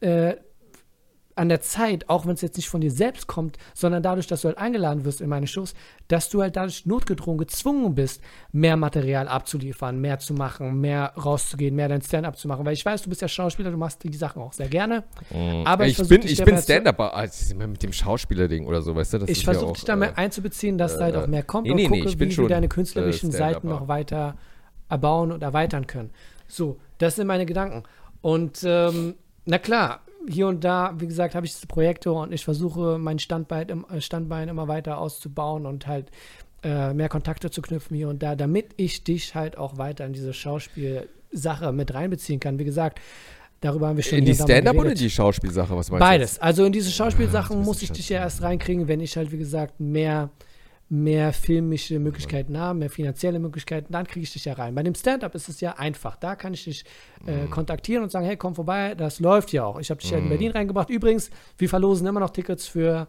äh, 0.00 0.36
an 1.38 1.48
der 1.48 1.60
Zeit, 1.60 2.08
auch 2.08 2.26
wenn 2.26 2.34
es 2.34 2.40
jetzt 2.40 2.56
nicht 2.56 2.68
von 2.68 2.80
dir 2.80 2.90
selbst 2.90 3.26
kommt, 3.26 3.58
sondern 3.74 4.02
dadurch, 4.02 4.26
dass 4.26 4.42
du 4.42 4.48
halt 4.48 4.58
eingeladen 4.58 5.04
wirst 5.04 5.20
in 5.20 5.28
meine 5.28 5.46
Shows, 5.46 5.74
dass 6.08 6.28
du 6.28 6.42
halt 6.42 6.56
dadurch 6.56 6.84
notgedrungen 6.84 7.38
gezwungen 7.38 7.94
bist, 7.94 8.20
mehr 8.52 8.76
Material 8.76 9.28
abzuliefern, 9.28 10.00
mehr 10.00 10.18
zu 10.18 10.34
machen, 10.34 10.80
mehr 10.80 11.12
rauszugehen, 11.16 11.76
mehr 11.76 11.88
dein 11.88 12.02
Stand-up 12.02 12.36
zu 12.36 12.48
machen. 12.48 12.66
Weil 12.66 12.72
ich 12.72 12.84
weiß, 12.84 13.02
du 13.02 13.08
bist 13.08 13.22
ja 13.22 13.28
Schauspieler, 13.28 13.70
du 13.70 13.76
machst 13.76 14.02
die 14.02 14.12
Sachen 14.16 14.42
auch 14.42 14.52
sehr 14.52 14.68
gerne. 14.68 15.04
Aber 15.64 15.86
ich 15.86 15.98
ich, 15.98 16.08
bin, 16.08 16.22
ich 16.22 16.44
bin 16.44 16.58
Stand-up, 16.58 16.98
also 17.00 17.54
mit 17.54 17.82
dem 17.82 17.92
Schauspieler-Ding 17.92 18.66
oder 18.66 18.82
so, 18.82 18.96
weißt 18.96 19.14
du? 19.14 19.18
Das 19.18 19.30
Ich 19.30 19.38
ist 19.38 19.46
ja 19.46 19.52
versuche 19.52 19.70
auch, 19.70 19.74
dich 19.74 19.84
da 19.84 19.92
äh, 19.92 19.96
mehr 19.96 20.18
einzubeziehen, 20.18 20.76
dass 20.76 20.96
da 20.96 21.04
halt 21.04 21.14
äh, 21.14 21.18
auch 21.18 21.26
mehr 21.28 21.42
kommt 21.44 21.66
nee, 21.66 21.70
und 21.70 21.76
nee, 21.76 21.88
nee, 21.88 21.98
gucke, 22.00 22.10
ich 22.10 22.18
bin 22.18 22.30
wie 22.30 22.34
schon, 22.34 22.44
wir 22.44 22.48
deine 22.48 22.68
künstlerischen 22.68 23.30
äh, 23.30 23.32
Seiten 23.32 23.60
Stand-Upper. 23.60 23.80
noch 23.80 23.88
weiter 23.88 24.36
erbauen 24.88 25.32
und 25.32 25.42
erweitern 25.42 25.86
können. 25.86 26.10
So, 26.48 26.78
das 26.98 27.16
sind 27.16 27.26
meine 27.26 27.46
Gedanken. 27.46 27.84
Und 28.22 28.60
ähm, 28.64 29.14
na 29.44 29.58
klar, 29.58 30.00
hier 30.28 30.48
und 30.48 30.64
da, 30.64 30.94
wie 30.98 31.06
gesagt, 31.06 31.34
habe 31.34 31.46
ich 31.46 31.54
diese 31.54 31.66
Projekte 31.66 32.12
und 32.12 32.32
ich 32.32 32.44
versuche, 32.44 32.98
mein 32.98 33.18
Standbein, 33.18 33.84
äh, 33.90 34.00
Standbein 34.00 34.48
immer 34.48 34.68
weiter 34.68 34.98
auszubauen 34.98 35.66
und 35.66 35.86
halt 35.86 36.10
äh, 36.62 36.92
mehr 36.92 37.08
Kontakte 37.08 37.50
zu 37.50 37.62
knüpfen 37.62 37.96
hier 37.96 38.08
und 38.08 38.22
da, 38.22 38.34
damit 38.34 38.66
ich 38.76 39.04
dich 39.04 39.34
halt 39.34 39.56
auch 39.56 39.78
weiter 39.78 40.04
in 40.06 40.12
diese 40.12 40.32
Schauspielsache 40.32 41.72
mit 41.72 41.94
reinbeziehen 41.94 42.40
kann. 42.40 42.58
Wie 42.58 42.64
gesagt, 42.64 43.00
darüber 43.60 43.88
haben 43.88 43.96
wir 43.96 44.04
schon 44.04 44.18
In 44.18 44.24
die 44.24 44.34
Stand-up 44.34 44.76
oder 44.76 44.94
die 44.94 45.10
Schauspielsache? 45.10 45.76
Was 45.76 45.90
meinst 45.90 46.02
du? 46.02 46.08
Beides. 46.08 46.38
Also 46.38 46.64
in 46.64 46.72
diese 46.72 46.90
Schauspielsachen 46.90 47.58
das 47.58 47.66
muss 47.66 47.82
ich 47.82 47.92
dich 47.92 48.08
ja 48.08 48.18
erst 48.18 48.42
reinkriegen, 48.42 48.88
wenn 48.88 49.00
ich 49.00 49.16
halt, 49.16 49.32
wie 49.32 49.38
gesagt, 49.38 49.80
mehr, 49.80 50.30
mehr 50.90 51.32
filmische 51.34 51.98
Möglichkeiten 51.98 52.58
habe, 52.58 52.78
mehr 52.78 52.88
finanzielle 52.90 53.38
Möglichkeiten, 53.38 53.92
dann 53.92 54.06
kriege 54.06 54.24
ich 54.24 54.32
dich 54.32 54.46
ja 54.46 54.54
rein. 54.54 54.74
Bei 54.74 54.82
dem 54.82 54.94
Stand-up 54.94 55.34
ist 55.34 55.48
es 55.48 55.60
ja 55.60 55.72
einfach. 55.72 56.16
Da 56.16 56.34
kann 56.34 56.54
ich 56.54 56.64
dich 56.64 56.84
äh, 57.26 57.44
Mhm. 57.44 57.50
kontaktieren 57.50 58.02
und 58.04 58.10
sagen, 58.10 58.24
hey, 58.24 58.36
komm 58.38 58.54
vorbei, 58.54 58.94
das 58.94 59.20
läuft 59.20 59.52
ja 59.52 59.64
auch. 59.64 59.78
Ich 59.80 59.90
habe 59.90 60.00
dich 60.00 60.10
ja 60.10 60.16
in 60.18 60.24
Mhm. 60.24 60.28
Berlin 60.30 60.50
reingebracht. 60.52 60.88
Übrigens, 60.88 61.30
wir 61.58 61.68
verlosen 61.68 62.06
immer 62.06 62.20
noch 62.20 62.30
Tickets 62.30 62.66
für 62.66 63.06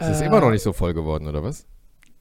Ist 0.00 0.08
es 0.08 0.20
äh, 0.20 0.26
immer 0.26 0.40
noch 0.40 0.50
nicht 0.50 0.62
so 0.62 0.72
voll 0.72 0.94
geworden, 0.94 1.28
oder 1.28 1.44
was? 1.44 1.64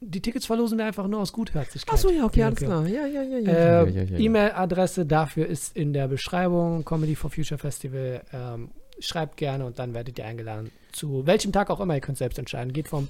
Die 0.01 0.19
Tickets 0.21 0.45
verlosen 0.45 0.77
wir 0.77 0.85
einfach 0.85 1.07
nur 1.07 1.19
aus 1.21 1.31
Gutherzigkeit. 1.33 1.93
Achso, 1.93 2.09
ja, 2.09 2.25
okay, 2.25 2.43
alles 2.43 2.59
klar. 2.59 2.85
Ja, 2.87 3.05
ja, 3.07 3.21
ja, 3.23 3.37
ja. 3.39 3.51
Äh, 3.51 3.53
ja, 3.53 3.83
ja, 3.83 3.89
ja, 3.89 4.03
ja. 4.03 4.17
E-Mail-Adresse 4.17 5.05
dafür 5.05 5.47
ist 5.47 5.75
in 5.75 5.93
der 5.93 6.07
Beschreibung. 6.07 6.83
Comedy 6.85 7.15
for 7.15 7.29
Future 7.31 7.57
Festival. 7.59 8.21
Ähm, 8.33 8.69
schreibt 8.99 9.37
gerne 9.37 9.65
und 9.65 9.79
dann 9.79 9.93
werdet 9.95 10.19
ihr 10.19 10.25
eingeladen. 10.25 10.71
Zu 10.91 11.25
welchem 11.25 11.51
Tag 11.51 11.69
auch 11.71 11.79
immer, 11.79 11.95
ihr 11.95 12.01
könnt 12.01 12.17
selbst 12.19 12.37
entscheiden. 12.37 12.71
Geht 12.73 12.87
vom 12.87 13.07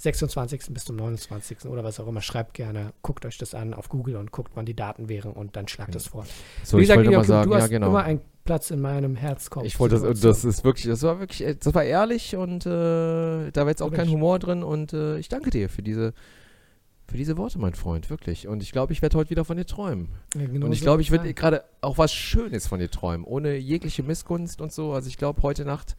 26. 0.00 0.72
bis 0.72 0.86
zum 0.86 0.96
29. 0.96 1.66
oder 1.66 1.84
was 1.84 2.00
auch 2.00 2.06
immer. 2.06 2.22
Schreibt 2.22 2.54
gerne, 2.54 2.94
guckt 3.02 3.26
euch 3.26 3.36
das 3.36 3.54
an 3.54 3.74
auf 3.74 3.90
Google 3.90 4.16
und 4.16 4.32
guckt, 4.32 4.52
wann 4.54 4.64
die 4.64 4.74
Daten 4.74 5.10
wären 5.10 5.32
und 5.32 5.56
dann 5.56 5.68
schlagt 5.68 5.94
es 5.94 6.06
vor. 6.06 6.24
So, 6.64 6.78
Wie 6.78 6.82
ich 6.82 6.88
gesagt, 6.88 7.04
wollte 7.04 7.18
mal 7.18 7.24
sagen, 7.24 7.50
du 7.50 7.56
ja, 7.56 7.62
hast 7.62 7.70
genau. 7.70 7.88
immer 7.88 8.02
einen 8.04 8.20
Platz 8.44 8.70
in 8.70 8.80
meinem 8.80 9.14
Herzkopf. 9.14 9.64
Ich 9.64 9.78
wollte 9.78 10.00
das, 10.00 10.20
das 10.20 10.44
ist 10.44 10.64
wirklich, 10.64 10.86
das 10.86 11.02
war 11.02 11.20
wirklich, 11.20 11.46
äh, 11.46 11.54
das 11.54 11.74
war 11.74 11.84
ehrlich 11.84 12.34
und 12.34 12.64
äh, 12.64 13.50
da 13.50 13.60
war 13.60 13.68
jetzt 13.68 13.82
auch 13.82 13.92
kein. 13.92 14.08
Humor 14.08 14.38
drin 14.38 14.62
und 14.62 14.94
äh, 14.94 15.18
ich 15.18 15.28
danke 15.28 15.50
dir 15.50 15.68
für 15.68 15.82
diese, 15.82 16.14
für 17.06 17.18
diese 17.18 17.36
Worte, 17.36 17.58
mein 17.58 17.74
Freund, 17.74 18.08
wirklich. 18.08 18.48
Und 18.48 18.62
ich 18.62 18.72
glaube, 18.72 18.94
ich 18.94 19.02
werde 19.02 19.18
heute 19.18 19.28
wieder 19.28 19.44
von 19.44 19.58
dir 19.58 19.66
träumen. 19.66 20.08
Ja, 20.34 20.46
genau 20.46 20.66
und 20.66 20.72
ich 20.72 20.80
so 20.80 20.84
glaube, 20.84 21.02
ich 21.02 21.10
werde 21.10 21.34
gerade 21.34 21.62
auch 21.82 21.98
was 21.98 22.14
Schönes 22.14 22.66
von 22.66 22.80
dir 22.80 22.90
träumen, 22.90 23.26
ohne 23.26 23.56
jegliche 23.56 24.02
Missgunst 24.02 24.62
und 24.62 24.72
so. 24.72 24.94
Also 24.94 25.08
ich 25.08 25.18
glaube, 25.18 25.42
heute 25.42 25.66
Nacht 25.66 25.94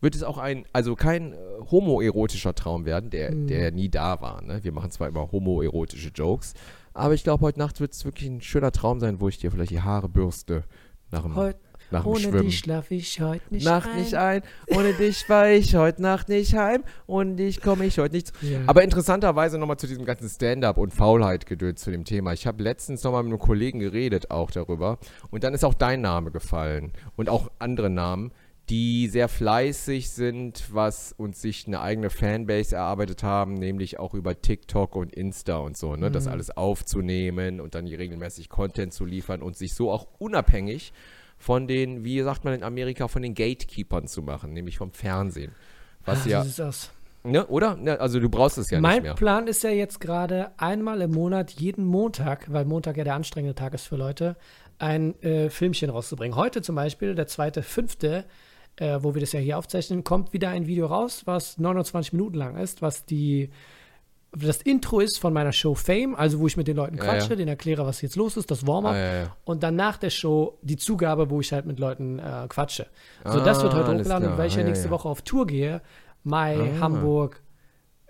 wird 0.00 0.14
es 0.14 0.22
auch 0.22 0.38
ein, 0.38 0.64
also 0.72 0.94
kein 0.94 1.32
äh, 1.32 1.36
homoerotischer 1.70 2.54
Traum 2.54 2.84
werden, 2.84 3.10
der, 3.10 3.34
Mhm. 3.34 3.46
der 3.48 3.72
nie 3.72 3.88
da 3.88 4.20
war. 4.20 4.42
Ne? 4.42 4.60
Wir 4.62 4.72
machen 4.72 4.90
zwar 4.90 5.08
immer 5.08 5.30
homoerotische 5.32 6.10
Jokes, 6.14 6.54
aber 6.94 7.14
ich 7.14 7.24
glaube, 7.24 7.42
heute 7.44 7.58
Nacht 7.58 7.80
wird 7.80 7.92
es 7.92 8.04
wirklich 8.04 8.28
ein 8.28 8.40
schöner 8.40 8.72
Traum 8.72 9.00
sein, 9.00 9.20
wo 9.20 9.28
ich 9.28 9.38
dir 9.38 9.50
vielleicht 9.50 9.70
die 9.70 9.82
Haare 9.82 10.08
bürste 10.08 10.64
nach 11.10 11.22
dem, 11.22 11.36
Heut, 11.36 11.56
nach 11.90 12.02
dem 12.02 12.08
ohne 12.10 12.20
Schwimmen. 12.20 12.42
dich 12.42 12.58
schlafe 12.58 12.94
ich 12.94 13.20
heute 13.20 13.42
nicht 13.50 13.64
Nacht 13.64 13.88
ein. 13.88 13.96
nicht 14.00 14.14
ein, 14.14 14.42
ohne 14.68 14.92
dich 14.92 15.26
war 15.28 15.48
ich 15.48 15.74
heute 15.74 16.02
Nacht 16.02 16.28
nicht 16.28 16.54
heim 16.54 16.82
und 17.06 17.36
dich 17.36 17.60
komme 17.60 17.86
ich 17.86 17.98
heute 17.98 18.14
nicht. 18.14 18.26
zu- 18.28 18.46
Ja. 18.46 18.58
Aber 18.66 18.82
interessanterweise 18.84 19.58
nochmal 19.58 19.78
zu 19.78 19.86
diesem 19.86 20.04
ganzen 20.04 20.28
Stand-up 20.28 20.76
und 20.76 20.92
Faulheit 20.92 21.46
gedöns 21.46 21.80
zu 21.80 21.90
dem 21.90 22.04
Thema. 22.04 22.32
Ich 22.34 22.46
habe 22.46 22.62
letztens 22.62 23.02
nochmal 23.04 23.22
mit 23.22 23.32
einem 23.32 23.40
Kollegen 23.40 23.78
geredet 23.78 24.30
auch 24.30 24.50
darüber 24.50 24.98
und 25.30 25.44
dann 25.44 25.54
ist 25.54 25.64
auch 25.64 25.74
dein 25.74 26.00
Name 26.02 26.30
gefallen 26.30 26.92
und 27.16 27.28
auch 27.30 27.50
andere 27.58 27.90
Namen, 27.90 28.32
die 28.70 29.08
sehr 29.08 29.28
fleißig 29.28 30.10
sind, 30.10 30.64
was 30.72 31.12
uns 31.16 31.40
sich 31.40 31.66
eine 31.66 31.80
eigene 31.80 32.10
Fanbase 32.10 32.76
erarbeitet 32.76 33.22
haben, 33.22 33.54
nämlich 33.54 33.98
auch 33.98 34.12
über 34.14 34.40
TikTok 34.40 34.94
und 34.96 35.12
Insta 35.14 35.56
und 35.56 35.76
so, 35.76 35.96
ne? 35.96 36.10
das 36.10 36.26
Mhm. 36.26 36.32
alles 36.32 36.56
aufzunehmen 36.56 37.60
und 37.60 37.74
dann 37.74 37.86
hier 37.86 37.98
regelmäßig 37.98 38.48
Content 38.48 38.92
zu 38.92 39.04
liefern 39.04 39.42
und 39.42 39.56
sich 39.56 39.74
so 39.74 39.90
auch 39.90 40.06
unabhängig 40.18 40.92
von 41.38 41.66
den, 41.68 42.04
wie 42.04 42.20
sagt 42.22 42.44
man 42.44 42.54
in 42.54 42.62
Amerika, 42.62 43.08
von 43.08 43.22
den 43.22 43.34
Gatekeepern 43.34 44.06
zu 44.06 44.22
machen, 44.22 44.52
nämlich 44.52 44.76
vom 44.78 44.92
Fernsehen. 44.92 45.52
Was 46.04 46.26
Ah, 46.26 46.28
ja, 46.28 46.40
so 46.42 46.46
sieht's 46.48 46.60
aus. 46.60 46.90
ne, 47.22 47.46
oder? 47.46 47.76
Ne, 47.76 47.98
also 48.00 48.18
du 48.20 48.28
brauchst 48.28 48.58
es 48.58 48.70
ja 48.70 48.80
mein 48.80 48.94
nicht 48.96 49.02
mehr. 49.04 49.14
Plan 49.14 49.46
ist 49.46 49.62
ja 49.62 49.70
jetzt 49.70 50.00
gerade 50.00 50.50
einmal 50.58 51.00
im 51.00 51.12
Monat, 51.12 51.52
jeden 51.52 51.84
Montag, 51.84 52.52
weil 52.52 52.64
Montag 52.64 52.96
ja 52.96 53.04
der 53.04 53.14
anstrengende 53.14 53.54
Tag 53.54 53.72
ist 53.74 53.86
für 53.86 53.96
Leute, 53.96 54.36
ein 54.78 55.20
äh, 55.22 55.48
Filmchen 55.50 55.90
rauszubringen. 55.90 56.36
Heute 56.36 56.60
zum 56.62 56.74
Beispiel, 56.76 57.14
der 57.14 57.26
zweite, 57.26 57.62
fünfte, 57.62 58.24
äh, 58.78 58.98
wo 59.02 59.14
wir 59.14 59.20
das 59.20 59.32
ja 59.32 59.40
hier 59.40 59.58
aufzeichnen, 59.58 60.04
kommt 60.04 60.32
wieder 60.32 60.50
ein 60.50 60.66
Video 60.66 60.86
raus, 60.86 61.22
was 61.26 61.58
29 61.58 62.12
Minuten 62.12 62.36
lang 62.36 62.56
ist, 62.56 62.82
was 62.82 63.04
die 63.04 63.50
das 64.30 64.60
Intro 64.60 65.00
ist 65.00 65.18
von 65.18 65.32
meiner 65.32 65.52
Show 65.52 65.74
Fame, 65.74 66.14
also 66.14 66.38
wo 66.40 66.46
ich 66.46 66.56
mit 66.58 66.68
den 66.68 66.76
Leuten 66.76 66.98
Ja, 66.98 67.04
quatsche, 67.04 67.30
ja. 67.30 67.36
denen 67.36 67.48
erkläre, 67.48 67.86
was 67.86 68.02
jetzt 68.02 68.14
los 68.14 68.36
ist, 68.36 68.50
das 68.50 68.66
Warm-up. 68.66 68.92
Ah, 68.92 68.98
ja, 68.98 69.14
ja. 69.22 69.36
Und 69.44 69.62
dann 69.62 69.74
nach 69.74 69.96
der 69.96 70.10
Show 70.10 70.58
die 70.60 70.76
Zugabe, 70.76 71.30
wo 71.30 71.40
ich 71.40 71.50
halt 71.50 71.64
mit 71.64 71.78
Leuten 71.78 72.18
äh, 72.18 72.44
quatsche. 72.46 72.88
So, 73.24 73.40
Ah, 73.40 73.44
das 73.44 73.62
wird 73.62 73.72
heute 73.72 73.84
hochgeladen, 73.88 74.04
klar. 74.04 74.32
und 74.32 74.38
weil 74.38 74.48
ich 74.48 74.54
ja 74.54 74.58
Ah, 74.60 74.62
ja, 74.64 74.68
nächste 74.68 74.84
ja. 74.86 74.90
Woche 74.90 75.08
auf 75.08 75.22
Tour 75.22 75.46
gehe, 75.46 75.80
Mai, 76.24 76.58
Ah. 76.76 76.80
Hamburg, 76.80 77.42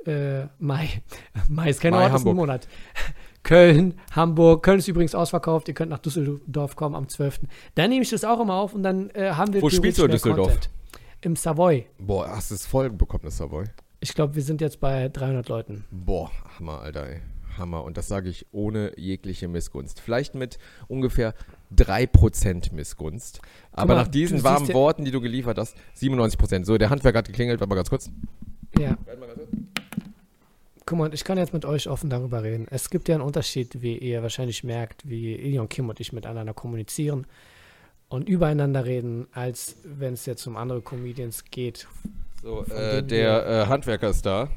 äh, 0.06 0.46
Mai, 0.58 0.88
Mai 1.48 1.70
ist 1.70 1.80
kein 1.80 1.92
Mai, 1.92 2.02
Ort, 2.02 2.12
das 2.14 2.20
ist 2.22 2.26
ein 2.26 2.30
Hamburg. 2.30 2.46
Monat. 2.48 2.68
Köln, 3.42 3.94
Hamburg, 4.12 4.62
Köln 4.62 4.78
ist 4.78 4.88
übrigens 4.88 5.14
ausverkauft, 5.14 5.68
ihr 5.68 5.74
könnt 5.74 5.90
nach 5.90 5.98
Düsseldorf 5.98 6.76
kommen 6.76 6.94
am 6.94 7.08
12. 7.08 7.40
Dann 7.74 7.90
nehme 7.90 8.02
ich 8.02 8.10
das 8.10 8.24
auch 8.24 8.40
immer 8.40 8.54
auf 8.54 8.74
und 8.74 8.82
dann 8.82 9.10
äh, 9.10 9.30
haben 9.32 9.52
wir 9.54 9.62
Wo 9.62 9.70
spielst 9.70 9.98
du 9.98 10.04
in 10.04 10.10
Düsseldorf? 10.10 10.48
Content. 10.48 10.70
Im 11.22 11.34
Savoy. 11.36 11.86
Boah, 11.98 12.28
hast 12.28 12.50
du 12.50 12.54
es 12.54 12.66
voll 12.66 12.90
bekommen, 12.90 13.24
das 13.24 13.38
Savoy? 13.38 13.64
Ich 14.00 14.14
glaube, 14.14 14.34
wir 14.36 14.42
sind 14.42 14.60
jetzt 14.60 14.80
bei 14.80 15.08
300 15.08 15.48
Leuten. 15.48 15.84
Boah, 15.90 16.30
Hammer, 16.58 16.80
Alter, 16.80 17.08
ey. 17.08 17.20
Hammer. 17.58 17.84
Und 17.84 17.96
das 17.96 18.08
sage 18.08 18.28
ich 18.28 18.46
ohne 18.52 18.92
jegliche 18.96 19.48
Missgunst. 19.48 20.00
Vielleicht 20.00 20.34
mit 20.34 20.58
ungefähr 20.86 21.34
3% 21.76 22.72
Missgunst. 22.72 23.40
Aber 23.72 23.94
mal, 23.94 24.02
nach 24.02 24.08
diesen 24.08 24.44
warmen 24.44 24.72
Worten, 24.72 25.04
die 25.04 25.10
du 25.10 25.20
geliefert 25.20 25.58
hast, 25.58 25.76
97%. 25.96 26.64
So, 26.64 26.78
der 26.78 26.90
Handwerker 26.90 27.18
hat 27.18 27.26
geklingelt. 27.26 27.60
Warte 27.60 27.68
mal 27.68 27.74
ganz 27.74 27.90
kurz. 27.90 28.10
Ja. 28.78 28.96
Guck 30.88 30.96
mal, 30.96 31.12
ich 31.12 31.22
kann 31.22 31.36
jetzt 31.36 31.52
mit 31.52 31.66
euch 31.66 31.86
offen 31.86 32.08
darüber 32.08 32.42
reden. 32.42 32.66
Es 32.70 32.88
gibt 32.88 33.10
ja 33.10 33.14
einen 33.14 33.22
Unterschied, 33.22 33.82
wie 33.82 33.98
ihr 33.98 34.22
wahrscheinlich 34.22 34.64
merkt, 34.64 35.06
wie 35.06 35.34
Ilion 35.34 35.68
Kim 35.68 35.86
und 35.90 36.00
ich 36.00 36.14
miteinander 36.14 36.54
kommunizieren 36.54 37.26
und 38.08 38.26
übereinander 38.26 38.86
reden, 38.86 39.26
als 39.32 39.76
wenn 39.84 40.14
es 40.14 40.24
jetzt 40.24 40.46
um 40.46 40.56
andere 40.56 40.80
Comedians 40.80 41.44
geht. 41.50 41.86
So, 42.42 42.64
äh, 42.64 43.02
der 43.02 43.46
äh, 43.46 43.66
Handwerker 43.66 44.08
ist 44.08 44.24
da. 44.24 44.48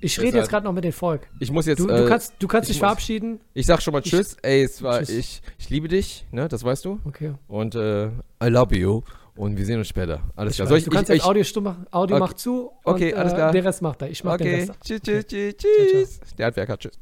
Ich 0.00 0.20
rede 0.20 0.38
jetzt 0.38 0.50
gerade 0.50 0.64
noch 0.64 0.72
mit 0.72 0.84
dem 0.84 0.92
Volk. 0.92 1.26
Ich 1.40 1.50
muss 1.50 1.66
jetzt. 1.66 1.80
Du, 1.80 1.88
äh, 1.88 2.02
du 2.02 2.08
kannst, 2.08 2.34
du 2.38 2.46
kannst 2.46 2.70
ich 2.70 2.76
dich 2.76 2.80
muss- 2.80 2.86
verabschieden. 2.86 3.40
Ich 3.52 3.66
sag 3.66 3.82
schon 3.82 3.92
mal 3.92 4.02
Ich- 4.04 4.10
Tschüss. 4.12 4.36
Ey, 4.42 4.62
es 4.62 4.80
war, 4.84 4.98
Tschüss. 5.00 5.08
ich, 5.08 5.42
ich 5.58 5.68
liebe 5.68 5.88
dich, 5.88 6.26
ne? 6.30 6.46
Das 6.46 6.62
weißt 6.62 6.84
du. 6.84 7.00
Okay. 7.04 7.32
Und 7.48 7.74
äh, 7.74 8.06
I 8.40 8.46
love 8.46 8.72
you. 8.76 9.02
Und 9.36 9.56
wir 9.58 9.64
sehen 9.66 9.78
uns 9.78 9.88
später. 9.88 10.22
Alles 10.34 10.52
Ich 10.52 10.56
klar. 10.56 10.66
weiß, 10.66 10.68
Soll 10.70 10.78
ich, 10.78 10.84
du 10.84 10.90
kannst 10.90 11.10
ich, 11.10 11.16
jetzt 11.16 11.26
Audio 11.26 11.44
stumm 11.44 11.64
machen. 11.64 11.86
Audio 11.90 12.16
Okay. 12.16 12.20
macht 12.26 12.38
zu. 12.38 12.72
Okay, 12.84 13.12
und, 13.12 13.18
alles 13.18 13.32
äh, 13.32 13.36
klar. 13.36 13.52
Der 13.52 13.64
Rest 13.64 13.82
macht 13.82 14.02
er. 14.02 14.10
Ich 14.10 14.24
mach 14.24 14.36
den 14.38 14.46
Okay. 14.46 14.56
Rest. 14.60 14.72
Tschüss, 14.82 15.00
Okay. 15.00 15.22
tschüss, 15.24 15.56
tschüss, 15.56 15.56
Ciao, 15.60 15.86
ciao. 15.86 16.02
tschüss. 16.04 16.34
Der 16.36 16.46
Handwerker, 16.46 16.78
tschüss. 16.78 16.98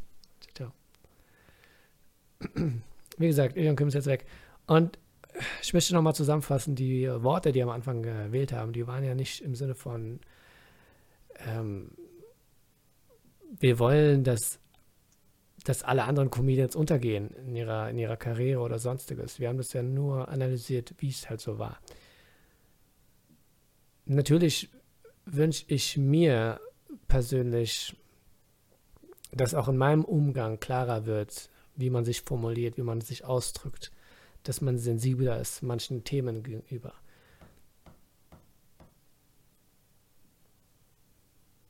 Ciao. 0.54 0.72
wie 3.18 3.26
gesagt, 3.26 3.56
Ilion 3.56 3.76
Kim 3.76 3.88
ist 3.88 3.94
jetzt 3.94 4.06
weg. 4.06 4.26
Und 4.66 4.98
ich 5.62 5.72
möchte 5.74 5.94
nochmal 5.94 6.14
zusammenfassen, 6.14 6.74
die 6.74 7.08
Worte, 7.08 7.52
die 7.52 7.62
am 7.62 7.68
Anfang 7.70 8.02
gewählt 8.02 8.52
haben, 8.52 8.72
die 8.72 8.86
waren 8.86 9.04
ja 9.04 9.14
nicht 9.14 9.40
im 9.40 9.54
Sinne 9.54 9.74
von, 9.74 10.20
ähm, 11.48 11.90
wir 13.58 13.78
wollen, 13.78 14.24
dass, 14.24 14.58
dass 15.64 15.82
alle 15.82 16.04
anderen 16.04 16.30
Comedians 16.30 16.76
untergehen 16.76 17.30
in 17.30 17.56
ihrer, 17.56 17.90
in 17.90 17.98
ihrer 17.98 18.16
Karriere 18.16 18.60
oder 18.60 18.78
sonstiges. 18.78 19.38
Wir 19.40 19.48
haben 19.48 19.58
das 19.58 19.72
ja 19.72 19.82
nur 19.82 20.28
analysiert, 20.28 20.94
wie 20.98 21.08
es 21.10 21.28
halt 21.30 21.40
so 21.40 21.58
war. 21.58 21.78
Natürlich 24.06 24.70
wünsche 25.24 25.64
ich 25.68 25.96
mir 25.96 26.60
persönlich, 27.08 27.96
dass 29.32 29.54
auch 29.54 29.68
in 29.68 29.76
meinem 29.76 30.04
Umgang 30.04 30.60
klarer 30.60 31.06
wird, 31.06 31.48
wie 31.76 31.90
man 31.90 32.04
sich 32.04 32.20
formuliert, 32.20 32.76
wie 32.76 32.82
man 32.82 33.00
sich 33.00 33.24
ausdrückt, 33.24 33.90
dass 34.42 34.60
man 34.60 34.78
sensibler 34.78 35.40
ist 35.40 35.62
manchen 35.62 36.04
Themen 36.04 36.42
gegenüber. 36.42 36.92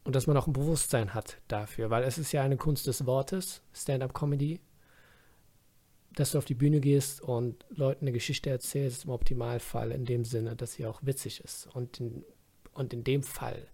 Und 0.02 0.14
dass 0.14 0.26
man 0.26 0.36
auch 0.36 0.46
ein 0.46 0.52
Bewusstsein 0.52 1.14
hat 1.14 1.38
dafür, 1.48 1.88
weil 1.88 2.02
es 2.04 2.18
ist 2.18 2.32
ja 2.32 2.42
eine 2.42 2.58
Kunst 2.58 2.86
des 2.86 3.06
Wortes, 3.06 3.62
Stand-up-Comedy, 3.72 4.60
dass 6.14 6.32
du 6.32 6.38
auf 6.38 6.44
die 6.44 6.54
Bühne 6.54 6.80
gehst 6.80 7.20
und 7.20 7.64
Leuten 7.70 8.04
eine 8.04 8.12
Geschichte 8.12 8.50
erzählst, 8.50 9.04
im 9.04 9.10
Optimalfall 9.10 9.90
in 9.90 10.04
dem 10.04 10.24
Sinne, 10.24 10.56
dass 10.56 10.74
sie 10.74 10.86
auch 10.86 11.00
witzig 11.02 11.40
ist. 11.40 11.68
Und 11.74 12.00
in, 12.00 12.24
und 12.72 12.92
in 12.92 13.04
dem 13.04 13.22
Fall, 13.22 13.66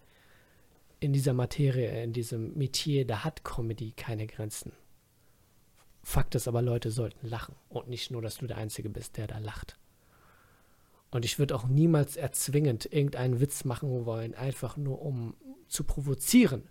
in 1.01 1.13
dieser 1.13 1.33
Materie, 1.33 2.03
in 2.03 2.13
diesem 2.13 2.55
Metier, 2.57 3.07
da 3.07 3.25
hat 3.25 3.45
Comedy 3.45 3.93
keine 3.93 4.27
Grenzen. 4.27 4.73
Fakt 6.03 6.35
ist 6.35 6.49
aber, 6.49 6.63
Leute 6.63 6.91
sollten 6.91 7.27
lachen 7.29 7.55
und 7.69 7.89
nicht 7.89 8.11
nur, 8.11 8.23
dass 8.23 8.39
du 8.39 8.47
der 8.47 8.57
Einzige 8.57 8.89
bist, 8.89 9.17
der 9.17 9.27
da 9.27 9.39
lacht. 9.39 9.79
Und 11.11 11.25
ich 11.25 11.39
würde 11.39 11.55
auch 11.55 11.67
niemals 11.67 12.17
erzwingend 12.17 12.87
irgendeinen 12.93 13.41
Witz 13.41 13.65
machen 13.65 14.07
wollen, 14.07 14.35
einfach 14.35 14.77
nur 14.77 15.03
um 15.03 15.35
zu 15.69 15.85
provozieren. 15.85 16.69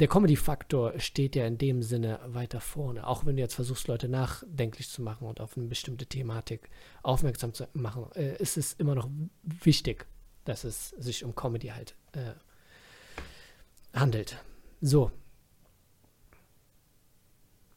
Der 0.00 0.08
Comedy-Faktor 0.08 0.98
steht 0.98 1.36
ja 1.36 1.46
in 1.46 1.58
dem 1.58 1.82
Sinne 1.82 2.20
weiter 2.24 2.60
vorne. 2.60 3.06
Auch 3.06 3.26
wenn 3.26 3.36
du 3.36 3.42
jetzt 3.42 3.54
versuchst, 3.54 3.86
Leute 3.86 4.08
nachdenklich 4.08 4.88
zu 4.88 5.02
machen 5.02 5.28
und 5.28 5.40
auf 5.40 5.56
eine 5.56 5.66
bestimmte 5.66 6.06
Thematik 6.06 6.70
aufmerksam 7.02 7.52
zu 7.52 7.68
machen, 7.74 8.10
äh, 8.14 8.36
ist 8.38 8.56
es 8.56 8.72
immer 8.72 8.94
noch 8.94 9.08
wichtig, 9.42 10.06
dass 10.44 10.64
es 10.64 10.90
sich 10.90 11.22
um 11.22 11.34
Comedy 11.34 11.68
halt 11.68 11.94
äh, 12.12 12.32
handelt. 13.92 14.42
So, 14.80 15.12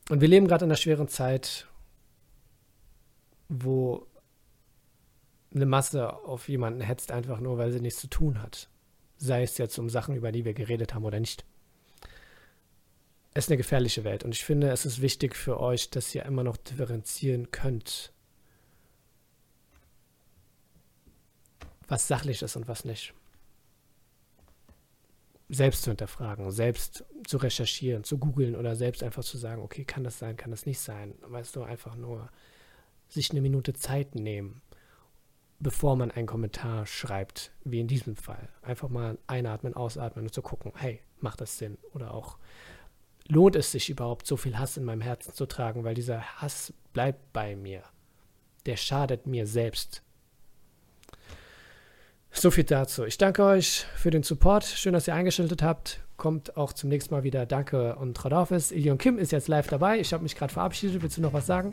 und 0.10 0.22
wir 0.22 0.28
leben 0.28 0.48
gerade 0.48 0.66
in 0.66 0.72
einer 0.72 0.78
schweren 0.78 1.08
Zeit, 1.08 1.68
wo 3.48 4.08
eine 5.54 5.66
Masse 5.66 6.14
auf 6.14 6.50
jemanden 6.50 6.82
hetzt, 6.82 7.12
einfach 7.12 7.40
nur, 7.40 7.58
weil 7.58 7.72
sie 7.72 7.80
nichts 7.80 8.02
zu 8.02 8.08
tun 8.08 8.42
hat. 8.42 8.70
Sei 9.18 9.44
es 9.44 9.58
jetzt 9.58 9.78
um 9.78 9.90
Sachen, 9.90 10.16
über 10.16 10.32
die 10.32 10.44
wir 10.44 10.54
geredet 10.54 10.94
haben 10.94 11.06
oder 11.06 11.20
nicht. 11.20 11.46
Es 13.34 13.46
ist 13.46 13.50
eine 13.50 13.58
gefährliche 13.58 14.04
Welt 14.04 14.24
und 14.24 14.34
ich 14.34 14.44
finde, 14.44 14.70
es 14.70 14.86
ist 14.86 15.02
wichtig 15.02 15.36
für 15.36 15.60
euch, 15.60 15.90
dass 15.90 16.14
ihr 16.14 16.24
immer 16.26 16.44
noch 16.44 16.58
differenzieren 16.58 17.50
könnt, 17.52 18.14
was 21.88 22.08
sachlich 22.08 22.42
ist 22.42 22.56
und 22.56 22.68
was 22.68 22.86
nicht 22.86 23.14
selbst 25.50 25.84
zu 25.84 25.92
hinterfragen, 25.92 26.52
selbst 26.52 27.06
zu 27.26 27.38
recherchieren, 27.38 28.04
zu 28.04 28.18
googeln 28.18 28.56
oder 28.56 28.76
selbst 28.76 29.04
einfach 29.04 29.24
zu 29.24 29.38
sagen, 29.38 29.62
okay, 29.62 29.86
kann 29.86 30.04
das 30.04 30.20
sein, 30.20 30.38
kann 30.38 30.52
das 30.52 30.66
nicht 30.66 30.80
sein. 30.80 31.16
Weißt 31.22 31.56
du, 31.56 31.64
einfach 31.64 31.96
nur 31.96 32.30
sich 33.08 33.32
eine 33.32 33.42
Minute 33.42 33.74
Zeit 33.74 34.16
nehmen, 34.16 34.62
bevor 35.60 35.96
man 35.96 36.12
einen 36.12 36.28
Kommentar 36.28 36.86
schreibt, 36.86 37.52
wie 37.64 37.80
in 37.80 37.88
diesem 37.88 38.16
Fall. 38.16 38.50
Einfach 38.62 38.90
mal 38.90 39.18
einatmen, 39.28 39.76
ausatmen 39.76 40.26
und 40.26 40.34
zu 40.34 40.42
gucken, 40.42 40.72
hey, 40.76 41.02
macht 41.20 41.42
das 41.42 41.58
Sinn? 41.58 41.78
Oder 41.94 42.14
auch, 42.14 42.38
lohnt 43.28 43.56
es 43.56 43.72
sich 43.72 43.90
überhaupt, 43.90 44.28
so 44.28 44.38
viel 44.38 44.58
Hass 44.58 44.78
in 44.78 44.84
meinem 44.84 45.02
Herzen 45.02 45.34
zu 45.34 45.46
tragen, 45.46 45.84
weil 45.84 45.96
dieser 45.96 46.22
Hass 46.42 46.74
bleibt 46.94 47.34
bei 47.34 47.56
mir. 47.56 47.84
Der 48.66 48.78
schadet 48.78 49.28
mir 49.28 49.46
selbst 49.46 50.04
so 52.34 52.52
viel 52.52 52.64
dazu. 52.64 53.06
Ich 53.06 53.18
danke 53.18 53.44
euch 53.44 53.86
für 53.96 54.10
den 54.10 54.24
Support. 54.24 54.66
Schön, 54.66 54.94
dass 54.94 55.08
ihr 55.08 55.14
eingeschaltet 55.14 55.62
habt. 55.62 56.00
Kommt 56.18 56.58
auch 56.58 56.74
zum 56.74 56.90
nächsten 56.90 57.14
Mal 57.14 57.24
wieder. 57.24 57.46
Danke 57.46 57.96
und 57.96 58.16
Tradorfis. 58.16 58.72
Ilion 58.72 58.98
Kim 58.98 59.18
ist 59.18 59.32
jetzt 59.32 59.48
live 59.48 59.68
dabei. 59.68 60.00
Ich 60.00 60.14
habe 60.14 60.24
mich 60.24 60.36
gerade 60.36 60.52
verabschiedet. 60.52 61.02
Willst 61.02 61.18
du 61.18 61.22
noch 61.22 61.34
was 61.34 61.46
sagen? 61.46 61.72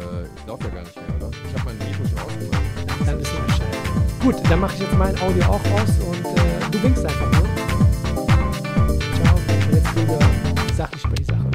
Äh, 0.00 0.24
ich 0.24 0.46
laufe 0.46 0.64
ja 0.64 0.74
gar 0.74 0.82
nicht 0.82 0.96
mehr, 0.96 1.16
oder? 1.16 1.30
Ich 1.30 1.60
habe 1.60 1.64
mein 1.64 1.78
Mikro 1.78 2.04
schon 2.04 2.18
ausgemacht. 2.18 3.06
Dann 3.06 3.18
bist 3.18 3.32
du 3.32 3.42
Bescheid. 3.46 4.22
Gut, 4.22 4.50
dann 4.50 4.60
mache 4.60 4.74
ich 4.74 4.80
jetzt 4.80 4.94
mein 4.94 5.18
Audio 5.20 5.44
auch 5.44 5.64
aus 5.72 5.90
und 6.00 6.24
äh, 6.24 6.70
du 6.70 6.82
winkst 6.82 7.04
einfach 7.04 7.32
nur 7.32 7.75
wieder 9.96 10.18
sachlich 10.76 11.02
die 11.14 11.24
Sache. 11.24 11.50